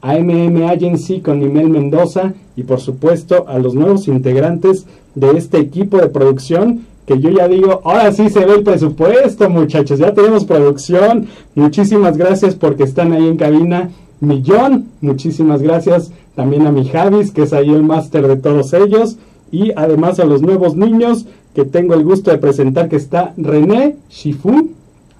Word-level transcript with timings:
a 0.00 0.18
MM 0.18 0.68
Agency 0.68 1.20
con 1.20 1.38
Nimel 1.38 1.68
Mendoza 1.68 2.32
y 2.56 2.64
por 2.64 2.80
supuesto 2.80 3.46
a 3.46 3.60
los 3.60 3.72
nuevos 3.72 4.08
integrantes 4.08 4.84
de 5.14 5.30
este 5.38 5.58
equipo 5.58 5.98
de 5.98 6.08
producción 6.08 6.80
que 7.06 7.20
yo 7.20 7.30
ya 7.30 7.46
digo, 7.46 7.80
ahora 7.84 8.10
sí 8.10 8.30
se 8.30 8.44
ve 8.44 8.56
el 8.56 8.64
presupuesto 8.64 9.48
muchachos, 9.48 10.00
ya 10.00 10.12
tenemos 10.12 10.44
producción, 10.44 11.28
muchísimas 11.54 12.16
gracias 12.16 12.56
porque 12.56 12.82
están 12.82 13.12
ahí 13.12 13.28
en 13.28 13.36
cabina, 13.36 13.90
Millón, 14.18 14.88
muchísimas 15.00 15.62
gracias 15.62 16.10
también 16.34 16.66
a 16.66 16.72
mi 16.72 16.88
Javis 16.88 17.30
que 17.30 17.42
es 17.42 17.52
ahí 17.52 17.70
el 17.70 17.84
máster 17.84 18.26
de 18.26 18.38
todos 18.38 18.72
ellos 18.72 19.18
y 19.52 19.70
además 19.76 20.18
a 20.18 20.24
los 20.24 20.42
nuevos 20.42 20.74
niños 20.74 21.26
que 21.54 21.64
tengo 21.64 21.94
el 21.94 22.02
gusto 22.02 22.32
de 22.32 22.38
presentar 22.38 22.88
que 22.88 22.96
está 22.96 23.34
René 23.36 23.94
Shifu, 24.10 24.70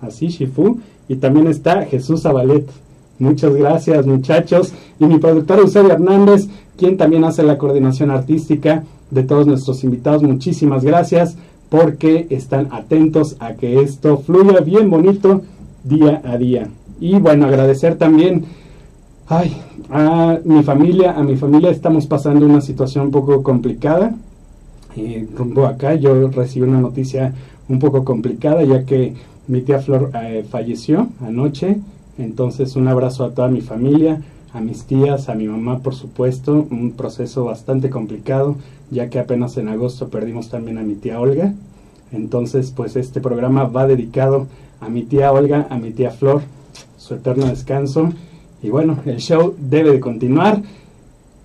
así 0.03 0.27
Shifu, 0.27 0.81
y 1.09 1.15
también 1.15 1.47
está 1.47 1.85
Jesús 1.85 2.23
Zabalet. 2.23 2.69
Muchas 3.19 3.55
gracias 3.55 4.07
muchachos. 4.07 4.73
Y 4.99 5.07
mi 5.07 5.19
productor 5.19 5.59
Eusebio 5.59 5.93
Hernández, 5.93 6.49
quien 6.77 6.97
también 6.97 7.25
hace 7.25 7.43
la 7.43 7.59
coordinación 7.59 8.11
artística 8.11 8.85
de 9.11 9.23
todos 9.23 9.47
nuestros 9.47 9.85
invitados. 9.85 10.23
Muchísimas 10.23 10.85
gracias 10.85 11.37
porque 11.69 12.27
están 12.31 12.69
atentos 12.71 13.37
a 13.41 13.55
que 13.55 13.81
esto 13.81 14.19
fluya 14.19 14.61
bien 14.61 14.91
bonito 14.91 15.43
día 15.85 16.23
a 16.25 16.39
día. 16.39 16.69
Y 17.01 17.19
bueno, 17.19 17.47
agradecer 17.47 17.97
también 17.97 18.45
ay, 19.29 19.57
a 19.91 20.39
mi 20.45 20.63
familia. 20.63 21.13
A 21.13 21.23
mi 21.23 21.37
familia 21.37 21.71
estamos 21.71 22.07
pasando 22.07 22.47
una 22.47 22.61
situación 22.61 23.07
un 23.07 23.11
poco 23.11 23.43
complicada. 23.43 24.15
Y 24.97 25.27
rumbo 25.27 25.67
acá 25.67 25.95
yo 25.95 26.29
recibí 26.29 26.67
una 26.67 26.81
noticia 26.81 27.33
un 27.69 27.79
poco 27.79 28.05
complicada 28.05 28.65
ya 28.65 28.85
que 28.85 29.15
mi 29.47 29.61
tía 29.61 29.79
Flor 29.79 30.11
eh, 30.15 30.45
falleció 30.49 31.09
anoche 31.25 31.77
entonces 32.19 32.77
un 32.77 32.89
abrazo 32.89 33.25
a 33.25 33.31
toda 33.31 33.49
mi 33.49 33.61
familia, 33.61 34.21
a 34.53 34.61
mis 34.61 34.85
tías, 34.85 35.29
a 35.29 35.35
mi 35.35 35.47
mamá 35.47 35.79
por 35.79 35.95
supuesto, 35.95 36.67
un 36.71 36.93
proceso 36.93 37.45
bastante 37.45 37.91
complicado, 37.91 38.57
ya 38.91 39.09
que 39.09 39.19
apenas 39.19 39.57
en 39.57 39.69
agosto 39.69 40.09
perdimos 40.09 40.49
también 40.49 40.79
a 40.79 40.83
mi 40.83 40.95
tía 40.95 41.21
Olga. 41.21 41.55
Entonces 42.13 42.73
pues 42.75 42.97
este 42.97 43.21
programa 43.21 43.65
va 43.65 43.87
dedicado 43.87 44.47
a 44.81 44.89
mi 44.89 45.03
tía 45.03 45.33
Olga, 45.33 45.67
a 45.71 45.79
mi 45.79 45.93
tía 45.93 46.11
Flor, 46.11 46.43
su 46.97 47.15
eterno 47.15 47.47
descanso. 47.47 48.11
Y 48.63 48.71
bueno, 48.71 48.99
el 49.07 49.19
show 49.19 49.55
debe 49.59 49.93
de 49.93 50.01
continuar. 50.01 50.63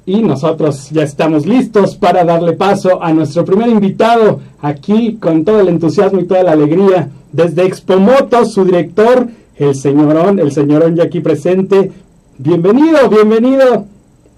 Y 0.05 0.21
nosotros 0.21 0.89
ya 0.89 1.03
estamos 1.03 1.45
listos 1.45 1.95
para 1.95 2.25
darle 2.25 2.53
paso 2.53 3.01
a 3.01 3.13
nuestro 3.13 3.45
primer 3.45 3.69
invitado 3.69 4.41
aquí 4.61 5.16
con 5.16 5.45
todo 5.45 5.61
el 5.61 5.69
entusiasmo 5.69 6.19
y 6.19 6.25
toda 6.25 6.44
la 6.44 6.51
alegría 6.51 7.09
desde 7.31 7.66
Expomoto, 7.66 8.44
su 8.45 8.66
director 8.66 9.29
el 9.57 9.75
señorón, 9.75 10.39
el 10.39 10.51
señorón 10.51 10.95
ya 10.95 11.03
aquí 11.03 11.19
presente. 11.19 11.91
Bienvenido, 12.37 13.09
bienvenido. 13.09 13.85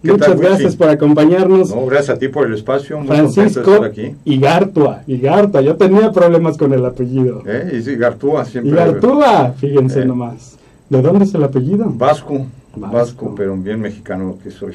Muchas 0.03 0.39
gracias 0.39 0.75
por 0.75 0.89
acompañarnos. 0.89 1.73
No, 1.73 1.85
gracias 1.85 2.17
a 2.17 2.19
ti 2.19 2.27
por 2.27 2.45
el 2.45 2.53
espacio. 2.53 3.03
Francisco 3.03 3.83
aquí. 3.83 4.15
Igartua, 4.25 5.01
Igartua. 5.07 5.61
Yo 5.61 5.75
tenía 5.75 6.11
problemas 6.11 6.57
con 6.57 6.73
el 6.73 6.85
apellido. 6.85 7.41
¿Eh? 7.45 7.81
Igartua 7.85 8.45
siempre. 8.45 8.73
Igartua, 8.73 9.53
fíjense 9.57 10.01
eh. 10.01 10.05
nomás. 10.05 10.57
¿De 10.89 11.01
dónde 11.01 11.25
es 11.25 11.33
el 11.33 11.43
apellido? 11.43 11.85
Vasco. 11.89 12.45
Vasco, 12.75 13.33
pero 13.35 13.55
bien 13.55 13.79
mexicano 13.79 14.37
que 14.43 14.51
soy. 14.51 14.73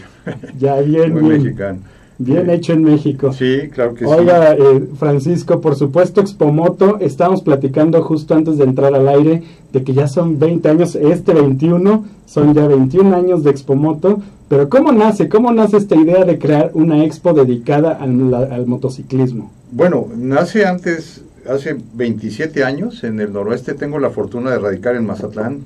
Ya 0.58 0.80
bien, 0.80 1.12
Muy 1.12 1.38
mexicano. 1.38 1.80
Bien 2.22 2.50
hecho 2.50 2.74
en 2.74 2.84
México. 2.84 3.32
Sí, 3.32 3.70
claro 3.72 3.94
que 3.94 4.04
sí. 4.04 4.10
Oiga, 4.10 4.52
eh, 4.52 4.88
Francisco, 4.98 5.62
por 5.62 5.74
supuesto, 5.74 6.20
Expomoto, 6.20 6.98
estamos 7.00 7.40
platicando 7.40 8.02
justo 8.02 8.34
antes 8.34 8.58
de 8.58 8.64
entrar 8.64 8.94
al 8.94 9.08
aire 9.08 9.42
de 9.72 9.82
que 9.82 9.94
ya 9.94 10.06
son 10.06 10.38
20 10.38 10.68
años, 10.68 10.96
este 10.96 11.32
21, 11.32 12.04
son 12.26 12.52
ya 12.52 12.66
21 12.66 13.16
años 13.16 13.42
de 13.42 13.50
Expomoto, 13.50 14.20
pero 14.50 14.68
¿cómo 14.68 14.92
nace? 14.92 15.30
¿Cómo 15.30 15.50
nace 15.50 15.78
esta 15.78 15.96
idea 15.96 16.26
de 16.26 16.38
crear 16.38 16.72
una 16.74 17.04
expo 17.04 17.32
dedicada 17.32 17.92
al, 17.92 18.34
al 18.34 18.66
motociclismo? 18.66 19.50
Bueno, 19.72 20.06
nace 20.14 20.66
antes, 20.66 21.22
hace 21.48 21.74
27 21.94 22.64
años, 22.64 23.02
en 23.02 23.18
el 23.20 23.32
noroeste 23.32 23.72
tengo 23.72 23.98
la 23.98 24.10
fortuna 24.10 24.50
de 24.50 24.58
radicar 24.58 24.94
en 24.94 25.06
Mazatlán, 25.06 25.60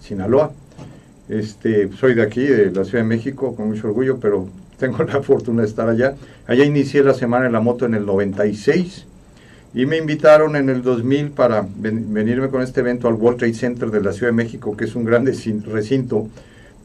Sinaloa. 0.00 0.52
Este, 1.28 1.90
soy 1.92 2.14
de 2.14 2.22
aquí, 2.22 2.40
de 2.40 2.70
la 2.70 2.84
Ciudad 2.84 3.04
de 3.04 3.08
México, 3.08 3.54
con 3.54 3.68
mucho 3.68 3.86
orgullo, 3.88 4.16
pero 4.18 4.48
tengo 4.80 5.04
la 5.04 5.22
fortuna 5.22 5.62
de 5.62 5.68
estar 5.68 5.88
allá. 5.88 6.16
Allá 6.48 6.64
inicié 6.64 7.04
la 7.04 7.14
semana 7.14 7.46
en 7.46 7.52
la 7.52 7.60
moto 7.60 7.86
en 7.86 7.94
el 7.94 8.04
96 8.04 9.06
y 9.72 9.86
me 9.86 9.98
invitaron 9.98 10.56
en 10.56 10.68
el 10.68 10.82
2000 10.82 11.30
para 11.30 11.64
venirme 11.76 12.48
con 12.48 12.62
este 12.62 12.80
evento 12.80 13.06
al 13.06 13.14
World 13.14 13.38
Trade 13.38 13.54
Center 13.54 13.90
de 13.92 14.00
la 14.00 14.12
Ciudad 14.12 14.32
de 14.32 14.36
México, 14.36 14.76
que 14.76 14.86
es 14.86 14.96
un 14.96 15.04
gran 15.04 15.24
recinto 15.26 16.28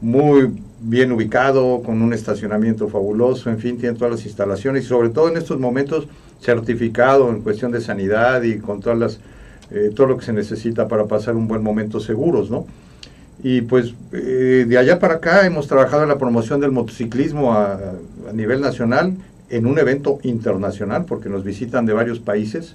muy 0.00 0.52
bien 0.80 1.10
ubicado, 1.10 1.82
con 1.82 2.02
un 2.02 2.12
estacionamiento 2.12 2.86
fabuloso, 2.88 3.50
en 3.50 3.58
fin, 3.58 3.78
tiene 3.78 3.96
todas 3.96 4.12
las 4.12 4.26
instalaciones 4.26 4.84
y 4.84 4.86
sobre 4.86 5.08
todo 5.08 5.28
en 5.28 5.36
estos 5.36 5.58
momentos 5.58 6.06
certificado 6.40 7.30
en 7.30 7.40
cuestión 7.40 7.72
de 7.72 7.80
sanidad 7.80 8.42
y 8.42 8.58
con 8.58 8.80
todas 8.80 8.98
las, 8.98 9.20
eh, 9.70 9.90
todo 9.94 10.06
lo 10.06 10.18
que 10.18 10.26
se 10.26 10.32
necesita 10.32 10.86
para 10.86 11.06
pasar 11.06 11.34
un 11.34 11.48
buen 11.48 11.62
momento 11.62 11.98
seguros, 11.98 12.50
¿no? 12.50 12.66
Y 13.42 13.62
pues 13.62 13.94
eh, 14.12 14.64
de 14.66 14.78
allá 14.78 14.98
para 14.98 15.14
acá 15.14 15.46
hemos 15.46 15.68
trabajado 15.68 16.02
en 16.02 16.08
la 16.08 16.18
promoción 16.18 16.60
del 16.60 16.72
motociclismo 16.72 17.52
a, 17.52 17.78
nivel 18.32 18.60
nacional, 18.60 19.14
en 19.50 19.66
un 19.66 19.78
evento 19.78 20.18
internacional, 20.22 21.04
porque 21.04 21.28
nos 21.28 21.44
visitan 21.44 21.86
de 21.86 21.92
varios 21.92 22.18
países. 22.18 22.74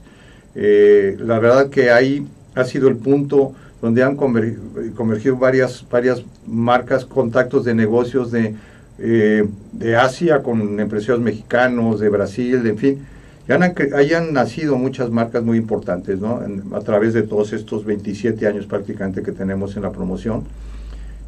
Eh, 0.55 1.17
la 1.19 1.39
verdad 1.39 1.69
que 1.69 1.91
ahí 1.91 2.25
ha 2.55 2.63
sido 2.63 2.87
el 2.87 2.95
punto 2.95 3.53
donde 3.81 4.03
han 4.03 4.15
convergido 4.15 5.37
varias, 5.37 5.85
varias 5.89 6.23
marcas, 6.47 7.03
contactos 7.03 7.65
de 7.65 7.73
negocios 7.73 8.31
de, 8.31 8.55
eh, 8.99 9.47
de 9.71 9.95
Asia 9.95 10.43
con 10.43 10.79
empresarios 10.79 11.19
mexicanos, 11.19 11.99
de 11.99 12.09
Brasil, 12.09 12.65
en 12.65 12.77
fin 12.77 13.10
hayan 13.49 14.33
nacido 14.33 14.77
muchas 14.77 15.09
marcas 15.09 15.43
muy 15.43 15.57
importantes, 15.57 16.19
¿no? 16.19 16.41
a 16.73 16.79
través 16.81 17.13
de 17.13 17.23
todos 17.23 17.53
estos 17.53 17.85
27 17.85 18.47
años 18.47 18.65
prácticamente 18.65 19.23
que 19.23 19.31
tenemos 19.31 19.75
en 19.75 19.83
la 19.83 19.91
promoción. 19.91 20.43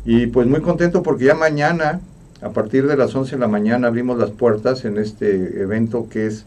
Y 0.06 0.28
pues 0.28 0.48
muy 0.48 0.62
contento 0.62 1.02
porque 1.02 1.26
ya 1.26 1.36
mañana, 1.36 2.02
a 2.42 2.50
partir 2.50 2.88
de 2.88 2.98
las 2.98 3.16
11 3.16 3.36
de 3.36 3.40
la 3.40 3.48
mañana, 3.48 3.88
abrimos 3.88 4.18
las 4.18 4.32
puertas 4.32 4.86
en 4.86 4.98
este 4.98 5.62
evento 5.62 6.08
que 6.10 6.28
es 6.28 6.46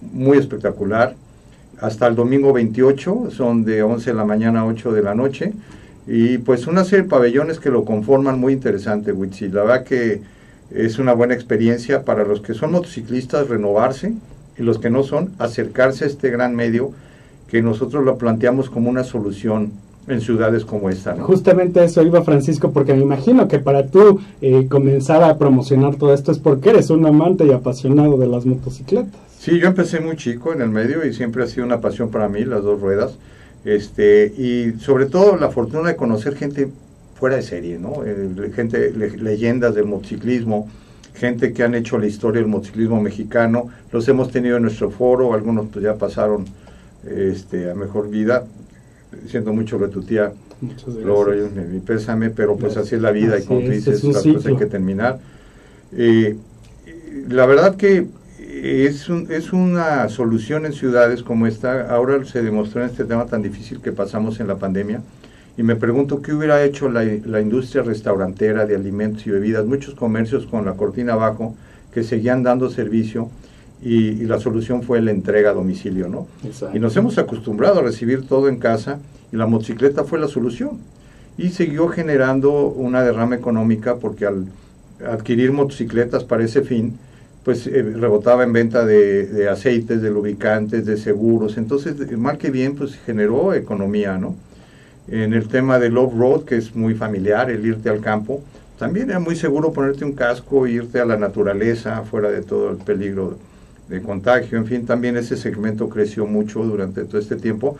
muy 0.00 0.38
espectacular. 0.38 1.14
Hasta 1.80 2.06
el 2.06 2.14
domingo 2.14 2.52
28, 2.52 3.30
son 3.30 3.64
de 3.64 3.82
11 3.82 4.10
de 4.10 4.16
la 4.16 4.24
mañana 4.24 4.60
a 4.60 4.66
8 4.66 4.92
de 4.92 5.02
la 5.02 5.14
noche. 5.14 5.52
Y 6.06 6.38
pues 6.38 6.68
una 6.68 6.84
serie 6.84 7.02
de 7.02 7.08
pabellones 7.08 7.58
que 7.58 7.70
lo 7.70 7.84
conforman 7.84 8.38
muy 8.38 8.52
interesante, 8.52 9.12
Witsi. 9.12 9.48
La 9.48 9.64
verdad 9.64 9.84
que 9.84 10.22
es 10.70 10.98
una 10.98 11.12
buena 11.12 11.34
experiencia 11.34 12.04
para 12.04 12.24
los 12.24 12.40
que 12.40 12.54
son 12.54 12.72
motociclistas 12.72 13.48
renovarse, 13.48 14.14
y 14.58 14.62
los 14.62 14.78
que 14.78 14.90
no 14.90 15.02
son, 15.02 15.32
acercarse 15.38 16.04
a 16.04 16.08
este 16.08 16.30
gran 16.30 16.54
medio 16.54 16.92
que 17.48 17.62
nosotros 17.62 18.04
lo 18.04 18.18
planteamos 18.18 18.70
como 18.70 18.90
una 18.90 19.04
solución 19.04 19.72
en 20.08 20.20
ciudades 20.20 20.64
como 20.64 20.88
esta. 20.88 21.16
Justamente 21.16 21.82
eso 21.82 22.02
iba 22.02 22.22
Francisco, 22.22 22.70
porque 22.70 22.94
me 22.94 23.02
imagino 23.02 23.48
que 23.48 23.58
para 23.58 23.86
tú 23.88 24.20
eh, 24.40 24.66
comenzar 24.68 25.22
a 25.24 25.36
promocionar 25.36 25.96
todo 25.96 26.14
esto 26.14 26.32
es 26.32 26.38
porque 26.38 26.70
eres 26.70 26.90
un 26.90 27.06
amante 27.06 27.44
y 27.44 27.52
apasionado 27.52 28.16
de 28.16 28.26
las 28.26 28.46
motocicletas. 28.46 29.20
Sí, 29.38 29.58
yo 29.58 29.66
empecé 29.66 30.00
muy 30.00 30.16
chico 30.16 30.52
en 30.52 30.60
el 30.60 30.70
medio 30.70 31.04
y 31.04 31.12
siempre 31.12 31.44
ha 31.44 31.46
sido 31.46 31.66
una 31.66 31.80
pasión 31.80 32.10
para 32.10 32.28
mí 32.28 32.44
las 32.44 32.62
dos 32.62 32.80
ruedas. 32.80 33.16
Este, 33.64 34.26
y 34.26 34.78
sobre 34.80 35.06
todo 35.06 35.36
la 35.36 35.50
fortuna 35.50 35.88
de 35.88 35.96
conocer 35.96 36.36
gente 36.36 36.68
fuera 37.18 37.36
de 37.36 37.42
serie, 37.42 37.78
¿no? 37.78 38.04
Eh, 38.04 38.52
gente, 38.54 38.92
leyendas 38.92 39.74
del 39.74 39.86
motociclismo, 39.86 40.68
gente 41.16 41.52
que 41.52 41.62
han 41.62 41.74
hecho 41.74 41.98
la 41.98 42.06
historia 42.06 42.40
del 42.40 42.50
motociclismo 42.50 43.00
mexicano, 43.00 43.68
los 43.92 44.06
hemos 44.08 44.30
tenido 44.30 44.56
en 44.56 44.62
nuestro 44.62 44.90
foro, 44.90 45.34
algunos 45.34 45.66
pues 45.72 45.84
ya 45.84 45.94
pasaron 45.94 46.44
este, 47.08 47.70
a 47.70 47.74
mejor 47.74 48.10
vida, 48.10 48.44
siento 49.26 49.52
mucho 49.52 49.78
que 49.78 49.88
tu 49.88 50.02
tía 50.02 50.32
Flor, 51.02 51.36
mi 51.70 51.80
pésame, 51.80 52.30
pero 52.30 52.56
pues 52.56 52.76
así 52.78 52.94
es 52.94 53.02
la 53.02 53.10
vida 53.10 53.38
y 53.38 53.42
como 53.42 53.60
tú 53.60 53.70
dices, 53.70 54.02
las 54.04 54.22
cosas 54.22 54.46
hay 54.46 54.56
que 54.56 54.66
terminar. 54.66 55.18
Eh, 55.92 56.36
la 57.28 57.44
verdad 57.44 57.76
que 57.76 58.06
es, 58.62 59.08
un, 59.10 59.30
es 59.30 59.52
una 59.52 60.08
solución 60.08 60.64
en 60.64 60.72
ciudades 60.72 61.22
como 61.22 61.46
esta, 61.46 61.90
ahora 61.94 62.24
se 62.24 62.42
demostró 62.42 62.82
en 62.82 62.88
este 62.88 63.04
tema 63.04 63.26
tan 63.26 63.42
difícil 63.42 63.80
que 63.80 63.92
pasamos 63.92 64.40
en 64.40 64.46
la 64.46 64.56
pandemia, 64.56 65.02
y 65.58 65.62
me 65.62 65.76
pregunto 65.76 66.20
qué 66.20 66.34
hubiera 66.34 66.62
hecho 66.62 66.88
la, 66.90 67.04
industria 67.40 67.82
restaurantera 67.82 68.66
de 68.66 68.74
alimentos 68.74 69.26
y 69.26 69.30
bebidas, 69.30 69.64
muchos 69.64 69.94
comercios 69.94 70.46
con 70.46 70.66
la 70.66 70.74
cortina 70.74 71.14
abajo 71.14 71.54
que 71.92 72.02
seguían 72.02 72.42
dando 72.42 72.68
servicio 72.68 73.30
y, 73.82 74.24
la 74.26 74.38
solución 74.38 74.82
fue 74.82 75.00
la 75.00 75.12
entrega 75.12 75.50
a 75.50 75.54
domicilio, 75.54 76.08
¿no? 76.08 76.26
Y 76.74 76.78
nos 76.78 76.96
hemos 76.96 77.16
acostumbrado 77.18 77.80
a 77.80 77.82
recibir 77.82 78.26
todo 78.26 78.48
en 78.48 78.58
casa 78.58 78.98
y 79.32 79.36
la 79.36 79.46
motocicleta 79.46 80.04
fue 80.04 80.18
la 80.18 80.28
solución. 80.28 80.78
Y 81.38 81.50
siguió 81.50 81.88
generando 81.88 82.68
una 82.68 83.02
derrama 83.02 83.36
económica 83.36 83.96
porque 83.96 84.26
al 84.26 84.46
adquirir 85.06 85.52
motocicletas 85.52 86.24
para 86.24 86.44
ese 86.44 86.62
fin, 86.62 86.98
pues 87.44 87.66
eh, 87.66 87.82
rebotaba 87.82 88.44
en 88.44 88.52
venta 88.52 88.84
de, 88.84 89.26
de, 89.26 89.48
aceites, 89.48 90.02
de 90.02 90.10
lubricantes, 90.10 90.84
de 90.86 90.96
seguros. 90.96 91.58
Entonces, 91.58 92.10
mal 92.18 92.38
que 92.38 92.50
bien, 92.50 92.74
pues 92.74 92.96
generó 92.96 93.54
economía, 93.54 94.18
¿no? 94.18 94.34
En 95.08 95.34
el 95.34 95.48
tema 95.48 95.78
del 95.78 95.96
off-road, 95.98 96.44
que 96.44 96.56
es 96.56 96.74
muy 96.74 96.94
familiar, 96.94 97.50
el 97.50 97.64
irte 97.64 97.88
al 97.88 98.00
campo, 98.00 98.42
también 98.78 99.10
era 99.10 99.20
muy 99.20 99.36
seguro 99.36 99.72
ponerte 99.72 100.04
un 100.04 100.12
casco, 100.12 100.66
irte 100.66 101.00
a 101.00 101.04
la 101.04 101.16
naturaleza, 101.16 102.02
fuera 102.02 102.30
de 102.30 102.42
todo 102.42 102.70
el 102.70 102.76
peligro 102.76 103.38
de 103.88 104.02
contagio, 104.02 104.58
en 104.58 104.66
fin, 104.66 104.84
también 104.84 105.16
ese 105.16 105.36
segmento 105.36 105.88
creció 105.88 106.26
mucho 106.26 106.62
durante 106.64 107.04
todo 107.04 107.20
este 107.20 107.36
tiempo, 107.36 107.78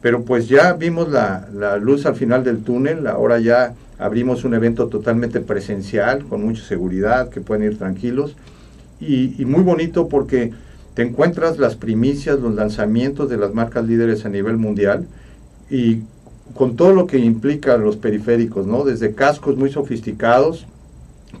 pero 0.00 0.22
pues 0.22 0.48
ya 0.48 0.72
vimos 0.74 1.08
la, 1.08 1.48
la 1.52 1.76
luz 1.76 2.06
al 2.06 2.14
final 2.14 2.44
del 2.44 2.62
túnel, 2.62 3.06
ahora 3.08 3.40
ya 3.40 3.74
abrimos 3.98 4.44
un 4.44 4.54
evento 4.54 4.86
totalmente 4.86 5.40
presencial, 5.40 6.24
con 6.24 6.44
mucha 6.44 6.62
seguridad, 6.62 7.28
que 7.30 7.40
pueden 7.40 7.64
ir 7.64 7.76
tranquilos, 7.76 8.36
y, 9.00 9.34
y 9.40 9.44
muy 9.44 9.62
bonito 9.62 10.08
porque 10.08 10.52
te 10.94 11.02
encuentras 11.02 11.58
las 11.58 11.74
primicias, 11.74 12.38
los 12.38 12.54
lanzamientos 12.54 13.28
de 13.28 13.36
las 13.36 13.52
marcas 13.52 13.84
líderes 13.84 14.24
a 14.24 14.28
nivel 14.28 14.56
mundial, 14.56 15.06
y 15.70 16.02
con 16.54 16.76
todo 16.76 16.92
lo 16.92 17.06
que 17.06 17.18
implica 17.18 17.76
los 17.76 17.96
periféricos, 17.96 18.66
¿no? 18.66 18.84
Desde 18.84 19.14
cascos 19.14 19.56
muy 19.56 19.70
sofisticados, 19.70 20.66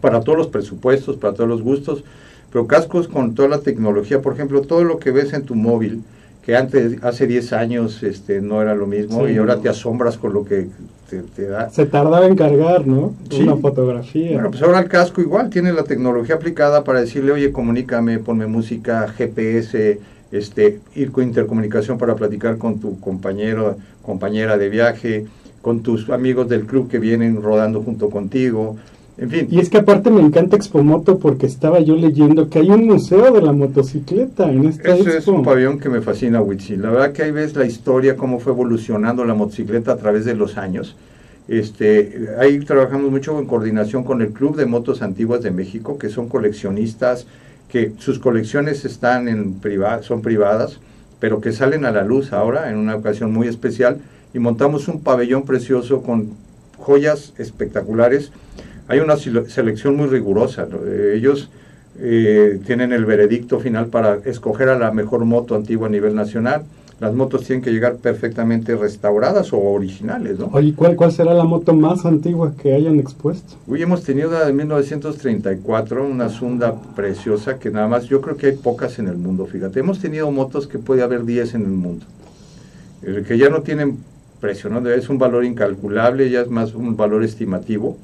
para 0.00 0.20
todos 0.20 0.38
los 0.38 0.48
presupuestos, 0.48 1.16
para 1.16 1.34
todos 1.34 1.48
los 1.48 1.62
gustos, 1.62 2.04
pero 2.52 2.66
cascos 2.66 3.08
con 3.08 3.34
toda 3.34 3.48
la 3.48 3.58
tecnología, 3.60 4.20
por 4.22 4.34
ejemplo, 4.34 4.60
todo 4.62 4.84
lo 4.84 4.98
que 4.98 5.10
ves 5.10 5.32
en 5.32 5.42
tu 5.42 5.54
móvil, 5.54 6.02
que 6.44 6.56
antes, 6.56 7.02
hace 7.02 7.26
10 7.26 7.52
años, 7.52 8.02
este, 8.02 8.40
no 8.40 8.62
era 8.62 8.74
lo 8.74 8.86
mismo, 8.86 9.26
Sí. 9.26 9.32
y 9.34 9.36
ahora 9.36 9.58
te 9.60 9.68
asombras 9.68 10.16
con 10.16 10.32
lo 10.32 10.44
que 10.44 10.68
te, 11.10 11.20
te 11.22 11.46
da. 11.46 11.68
Se 11.70 11.84
tardaba 11.86 12.26
en 12.26 12.36
cargar, 12.36 12.86
¿no? 12.86 13.14
Sí. 13.30 13.42
Una 13.42 13.56
fotografía. 13.56 14.32
Bueno, 14.32 14.50
pues 14.50 14.62
ahora 14.62 14.78
el 14.80 14.88
casco 14.88 15.20
igual 15.20 15.50
tiene 15.50 15.72
la 15.72 15.84
tecnología 15.84 16.36
aplicada 16.36 16.84
para 16.84 17.00
decirle, 17.00 17.32
oye, 17.32 17.52
comunícame, 17.52 18.18
ponme 18.18 18.46
música, 18.46 19.08
GPS, 19.08 20.00
este, 20.32 20.80
ir 20.94 21.10
con 21.12 21.24
intercomunicación 21.24 21.98
para 21.98 22.14
platicar 22.14 22.56
con 22.58 22.78
tu 22.78 22.98
compañero, 23.00 23.76
compañera 24.08 24.56
de 24.56 24.70
viaje, 24.70 25.26
con 25.60 25.82
tus 25.82 26.08
amigos 26.08 26.48
del 26.48 26.64
club 26.64 26.88
que 26.88 26.98
vienen 26.98 27.42
rodando 27.42 27.82
junto 27.82 28.08
contigo, 28.08 28.78
en 29.18 29.28
fin. 29.30 29.48
Y 29.50 29.60
es 29.60 29.68
que 29.68 29.78
aparte 29.78 30.10
me 30.10 30.22
encanta 30.22 30.56
Expomoto 30.56 31.18
porque 31.18 31.44
estaba 31.44 31.80
yo 31.80 31.94
leyendo 31.94 32.48
que 32.48 32.60
hay 32.60 32.70
un 32.70 32.86
museo 32.86 33.32
de 33.32 33.42
la 33.42 33.52
motocicleta 33.52 34.50
en 34.50 34.64
esta 34.66 34.94
Eso 34.96 35.10
es 35.10 35.28
un 35.28 35.42
pabellón 35.42 35.78
que 35.78 35.90
me 35.90 36.00
fascina, 36.00 36.40
Witsi. 36.40 36.76
La 36.76 36.88
verdad 36.90 37.12
que 37.12 37.24
ahí 37.24 37.32
ves 37.32 37.54
la 37.54 37.66
historia, 37.66 38.16
cómo 38.16 38.38
fue 38.38 38.52
evolucionando 38.52 39.26
la 39.26 39.34
motocicleta 39.34 39.92
a 39.92 39.96
través 39.98 40.24
de 40.24 40.34
los 40.34 40.56
años. 40.56 40.96
Este, 41.48 42.28
ahí 42.38 42.60
trabajamos 42.60 43.10
mucho 43.10 43.38
en 43.38 43.46
coordinación 43.46 44.04
con 44.04 44.22
el 44.22 44.28
Club 44.28 44.56
de 44.56 44.64
Motos 44.64 45.02
Antiguas 45.02 45.42
de 45.42 45.50
México, 45.50 45.98
que 45.98 46.08
son 46.08 46.28
coleccionistas, 46.28 47.26
que 47.68 47.92
sus 47.98 48.18
colecciones 48.18 48.86
están 48.86 49.28
en 49.28 49.54
priva 49.54 50.02
son 50.02 50.22
privadas, 50.22 50.78
pero 51.20 51.40
que 51.40 51.52
salen 51.52 51.84
a 51.84 51.90
la 51.92 52.04
luz 52.04 52.32
ahora 52.32 52.70
en 52.70 52.76
una 52.76 52.96
ocasión 52.96 53.32
muy 53.32 53.48
especial 53.48 53.98
y 54.34 54.38
montamos 54.38 54.88
un 54.88 55.02
pabellón 55.02 55.44
precioso 55.44 56.02
con 56.02 56.30
joyas 56.76 57.32
espectaculares. 57.38 58.30
Hay 58.88 59.00
una 59.00 59.14
sele- 59.16 59.48
selección 59.48 59.96
muy 59.96 60.06
rigurosa. 60.08 60.66
Eh, 60.86 61.14
Ellos 61.16 61.50
eh, 62.00 62.60
tienen 62.66 62.92
el 62.92 63.04
veredicto 63.04 63.58
final 63.58 63.86
para 63.86 64.18
escoger 64.24 64.68
a 64.68 64.78
la 64.78 64.92
mejor 64.92 65.24
moto 65.24 65.54
antigua 65.56 65.88
a 65.88 65.90
nivel 65.90 66.14
nacional. 66.14 66.62
Las 67.00 67.14
motos 67.14 67.44
tienen 67.44 67.62
que 67.62 67.70
llegar 67.70 67.96
perfectamente 67.96 68.74
restauradas 68.74 69.52
o 69.52 69.58
originales, 69.58 70.38
¿no? 70.38 70.50
Oye, 70.52 70.74
¿cuál, 70.74 70.96
¿cuál 70.96 71.12
será 71.12 71.32
la 71.32 71.44
moto 71.44 71.72
más 71.72 72.04
antigua 72.04 72.54
que 72.60 72.74
hayan 72.74 72.98
expuesto? 72.98 73.54
Hoy 73.68 73.82
hemos 73.82 74.02
tenido 74.02 74.30
una 74.30 74.44
de 74.44 74.52
1934, 74.52 76.04
una 76.04 76.28
Sunda 76.28 76.74
preciosa 76.96 77.60
que 77.60 77.70
nada 77.70 77.86
más, 77.86 78.06
yo 78.06 78.20
creo 78.20 78.36
que 78.36 78.48
hay 78.48 78.56
pocas 78.56 78.98
en 78.98 79.06
el 79.06 79.16
mundo, 79.16 79.46
fíjate. 79.46 79.78
Hemos 79.78 80.00
tenido 80.00 80.28
motos 80.32 80.66
que 80.66 80.78
puede 80.78 81.02
haber 81.02 81.24
10 81.24 81.54
en 81.54 81.62
el 81.62 81.68
mundo, 81.68 82.04
eh, 83.02 83.22
que 83.26 83.38
ya 83.38 83.48
no 83.48 83.62
tienen 83.62 83.98
precio, 84.40 84.68
¿no? 84.68 84.86
Es 84.88 85.08
un 85.08 85.18
valor 85.18 85.44
incalculable, 85.44 86.28
ya 86.30 86.40
es 86.40 86.48
más 86.48 86.74
un 86.74 86.96
valor 86.96 87.22
estimativo. 87.22 87.96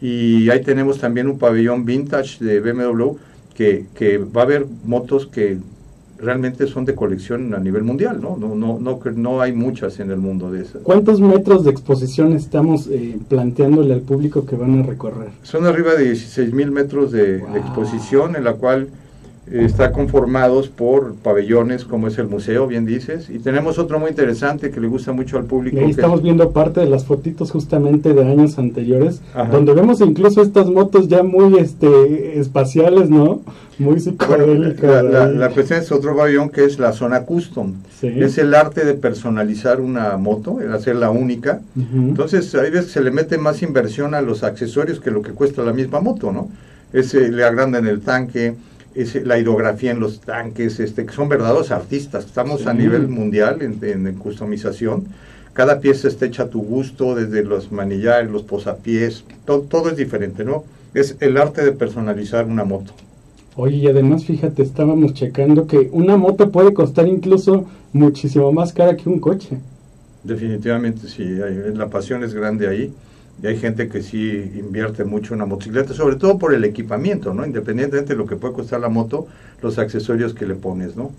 Y 0.00 0.50
ahí 0.50 0.62
tenemos 0.62 0.98
también 0.98 1.28
un 1.28 1.38
pabellón 1.38 1.84
vintage 1.84 2.44
de 2.44 2.58
BMW 2.58 3.12
que, 3.54 3.86
que 3.94 4.18
va 4.18 4.40
a 4.40 4.44
haber 4.44 4.66
motos 4.84 5.28
que 5.28 5.58
realmente 6.22 6.66
son 6.68 6.84
de 6.84 6.94
colección 6.94 7.52
a 7.52 7.58
nivel 7.58 7.82
mundial, 7.82 8.20
¿no? 8.22 8.36
No, 8.36 8.54
no, 8.54 8.78
no, 8.78 9.00
no 9.16 9.40
hay 9.40 9.52
muchas 9.52 9.98
en 9.98 10.10
el 10.10 10.18
mundo 10.18 10.50
de 10.50 10.62
esas. 10.62 10.82
¿Cuántos 10.82 11.20
metros 11.20 11.64
de 11.64 11.72
exposición 11.72 12.32
estamos 12.32 12.86
eh, 12.86 13.18
planteándole 13.28 13.92
al 13.92 14.02
público 14.02 14.46
que 14.46 14.54
van 14.54 14.80
a 14.80 14.82
recorrer? 14.84 15.28
Son 15.42 15.66
arriba 15.66 15.94
de 15.94 16.04
16 16.04 16.52
mil 16.54 16.70
metros 16.70 17.10
de, 17.10 17.38
exposición, 17.38 18.36
en 18.36 18.44
la 18.44 18.54
cual 18.54 18.88
está 19.50 19.90
conformados 19.90 20.68
por 20.68 21.14
pabellones, 21.16 21.84
como 21.84 22.06
es 22.06 22.16
el 22.18 22.28
museo, 22.28 22.68
bien 22.68 22.86
dices, 22.86 23.28
y 23.28 23.40
tenemos 23.40 23.76
otro 23.78 23.98
muy 23.98 24.10
interesante 24.10 24.70
que 24.70 24.80
le 24.80 24.86
gusta 24.86 25.12
mucho 25.12 25.36
al 25.36 25.44
público. 25.44 25.76
Y 25.76 25.80
ahí 25.80 25.90
estamos 25.90 26.18
es- 26.20 26.22
viendo 26.22 26.50
parte 26.52 26.80
de 26.80 26.86
las 26.88 27.04
fotitos 27.04 27.50
justamente 27.50 28.14
de 28.14 28.22
años 28.24 28.58
anteriores, 28.58 29.20
Ajá. 29.34 29.50
donde 29.50 29.74
vemos 29.74 30.00
incluso 30.00 30.42
estas 30.42 30.68
motos 30.68 31.08
ya 31.08 31.22
muy 31.24 31.58
este 31.58 32.38
espaciales, 32.38 33.10
¿no? 33.10 33.42
Muy 33.78 33.94
Bueno, 33.96 34.00
psicodélicas. 34.00 34.82
la, 34.82 35.02
la- 35.02 35.24
ahí. 35.26 35.34
la 35.36 35.48
cuestión 35.50 35.80
es 35.80 35.90
otro 35.90 36.16
pabellón 36.16 36.48
que 36.50 36.64
es 36.64 36.78
la 36.78 36.92
zona 36.92 37.22
custom. 37.22 37.74
Sí. 38.00 38.08
Es 38.16 38.38
el 38.38 38.54
arte 38.54 38.84
de 38.84 38.94
personalizar 38.94 39.80
una 39.80 40.16
moto, 40.18 40.60
el 40.60 40.72
hacerla 40.72 41.10
única. 41.10 41.60
Ujú. 41.76 41.96
Entonces, 42.08 42.54
hay 42.54 42.70
veces 42.70 42.86
que 42.86 42.92
se 42.92 43.00
le 43.02 43.10
mete 43.10 43.38
más 43.38 43.62
inversión 43.62 44.14
a 44.14 44.20
los 44.22 44.44
accesorios 44.44 45.00
que 45.00 45.10
lo 45.10 45.20
que 45.22 45.32
cuesta 45.32 45.62
la 45.62 45.72
misma 45.72 46.00
moto, 46.00 46.30
¿no? 46.32 46.48
Ese, 46.92 47.30
le 47.32 47.42
agrandan 47.44 47.86
el 47.86 48.00
tanque, 48.02 48.54
ese, 48.94 49.24
la 49.24 49.38
hidrografía 49.38 49.90
en 49.90 50.00
los 50.00 50.20
tanques, 50.20 50.80
este, 50.80 51.06
que 51.06 51.12
son 51.12 51.28
verdaderos 51.28 51.70
artistas. 51.70 52.24
Estamos 52.26 52.66
a 52.66 52.74
nivel 52.74 53.08
mundial 53.08 53.62
en, 53.62 53.78
en- 53.82 54.06
en 54.06 54.14
customización. 54.16 55.06
Cada 55.52 55.80
pieza 55.80 56.08
está 56.08 56.26
hecha 56.26 56.44
a 56.44 56.48
tu 56.50 56.62
gusto, 56.62 57.14
desde 57.14 57.44
los 57.44 57.70
manillares, 57.72 58.30
los 58.30 58.42
posapiés, 58.42 59.24
todo, 59.44 59.62
todo 59.62 59.90
es 59.90 59.96
diferente, 59.96 60.44
¿no? 60.44 60.64
Es 60.94 61.16
el 61.20 61.36
arte 61.36 61.64
de 61.64 61.72
personalizar 61.72 62.46
una 62.46 62.64
moto. 62.64 62.92
Oye, 63.54 63.76
y 63.76 63.86
además, 63.86 64.24
fíjate, 64.24 64.62
estábamos 64.62 65.14
checando 65.14 65.66
que 65.66 65.88
una 65.92 66.16
moto 66.16 66.50
puede 66.50 66.72
costar 66.74 67.06
incluso 67.08 67.66
muchísimo 67.92 68.50
más 68.52 68.72
cara 68.72 68.96
que 68.96 69.08
un 69.08 69.20
coche. 69.20 69.58
Definitivamente 70.22 71.08
sí, 71.08 71.22
hay- 71.22 71.74
la 71.74 71.88
pasión 71.90 72.22
es 72.24 72.32
grande 72.34 72.68
ahí 72.68 72.92
y 73.42 73.46
hay 73.48 73.56
gente 73.58 73.88
que 73.88 74.02
sí 74.02 74.52
invierte 74.56 75.04
mucho 75.04 75.34
en 75.34 75.40
una 75.40 75.46
motocicleta, 75.46 75.94
sobre 75.94 76.16
todo 76.16 76.38
por 76.38 76.54
el 76.54 76.64
equipamiento, 76.64 77.34
¿no? 77.34 77.44
Independientemente 77.44 78.12
de 78.12 78.18
lo 78.18 78.26
que 78.26 78.36
puede 78.36 78.54
costar 78.54 78.80
la 78.80 78.88
moto, 78.88 79.26
los 79.60 79.78
accesorios 79.78 80.32
que 80.32 80.46
le 80.46 80.54
pones, 80.54 80.96
¿no? 80.96 81.10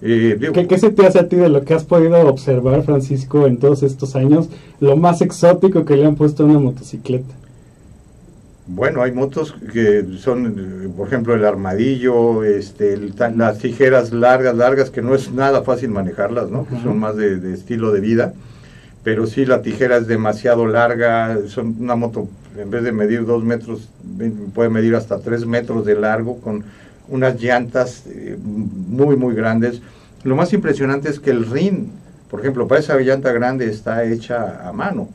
Eh, 0.00 0.36
digo, 0.38 0.52
¿Qué, 0.52 0.68
qué 0.68 0.78
se 0.78 0.90
te 0.90 1.06
hace 1.06 1.18
a 1.18 1.28
ti 1.28 1.36
de 1.36 1.48
lo 1.48 1.64
que 1.64 1.74
has 1.74 1.84
podido 1.84 2.20
observar, 2.28 2.84
Francisco, 2.84 3.46
en 3.46 3.56
todos 3.56 3.82
estos 3.82 4.14
años? 4.14 4.48
Lo 4.78 4.96
más 4.96 5.22
exótico 5.22 5.84
que 5.84 5.96
le 5.96 6.06
han 6.06 6.14
puesto 6.14 6.44
a 6.44 6.46
una 6.46 6.60
motocicleta. 6.60 7.34
Bueno, 8.68 9.02
hay 9.02 9.12
motos 9.12 9.54
que 9.72 10.04
son, 10.18 10.92
por 10.96 11.06
ejemplo, 11.06 11.34
el 11.34 11.44
armadillo, 11.44 12.44
este, 12.44 12.92
el 12.92 13.14
las 13.36 13.58
tijeras 13.58 14.12
largas, 14.12 14.56
largas, 14.56 14.90
que 14.90 15.02
no 15.02 15.14
es 15.14 15.32
nada 15.32 15.62
fácil 15.62 15.90
manejarlas, 15.90 16.50
¿no? 16.50 16.66
Que 16.66 16.74
Ajá. 16.74 16.84
son 16.84 16.98
más 16.98 17.16
de, 17.16 17.36
de 17.36 17.54
estilo 17.54 17.92
de 17.92 18.00
vida, 18.00 18.34
pero 19.06 19.28
sí 19.28 19.46
la 19.46 19.62
tijera 19.62 19.98
es 19.98 20.08
demasiado 20.08 20.66
larga, 20.66 21.38
son 21.46 21.76
una 21.78 21.94
moto, 21.94 22.28
en 22.58 22.72
vez 22.72 22.82
de 22.82 22.90
medir 22.90 23.24
dos 23.24 23.44
metros, 23.44 23.88
puede 24.52 24.68
medir 24.68 24.96
hasta 24.96 25.20
tres 25.20 25.46
metros 25.46 25.86
de 25.86 25.94
largo, 25.94 26.40
con 26.40 26.64
unas 27.06 27.40
llantas 27.40 28.02
eh, 28.08 28.36
muy, 28.42 29.14
muy 29.14 29.36
grandes. 29.36 29.80
Lo 30.24 30.34
más 30.34 30.52
impresionante 30.52 31.08
es 31.08 31.20
que 31.20 31.30
el 31.30 31.48
rin, 31.48 31.92
por 32.28 32.40
ejemplo, 32.40 32.66
para 32.66 32.80
esa 32.80 32.98
llanta 32.98 33.30
grande 33.30 33.70
está 33.70 34.02
hecha 34.02 34.68
a 34.68 34.72
mano. 34.72 35.08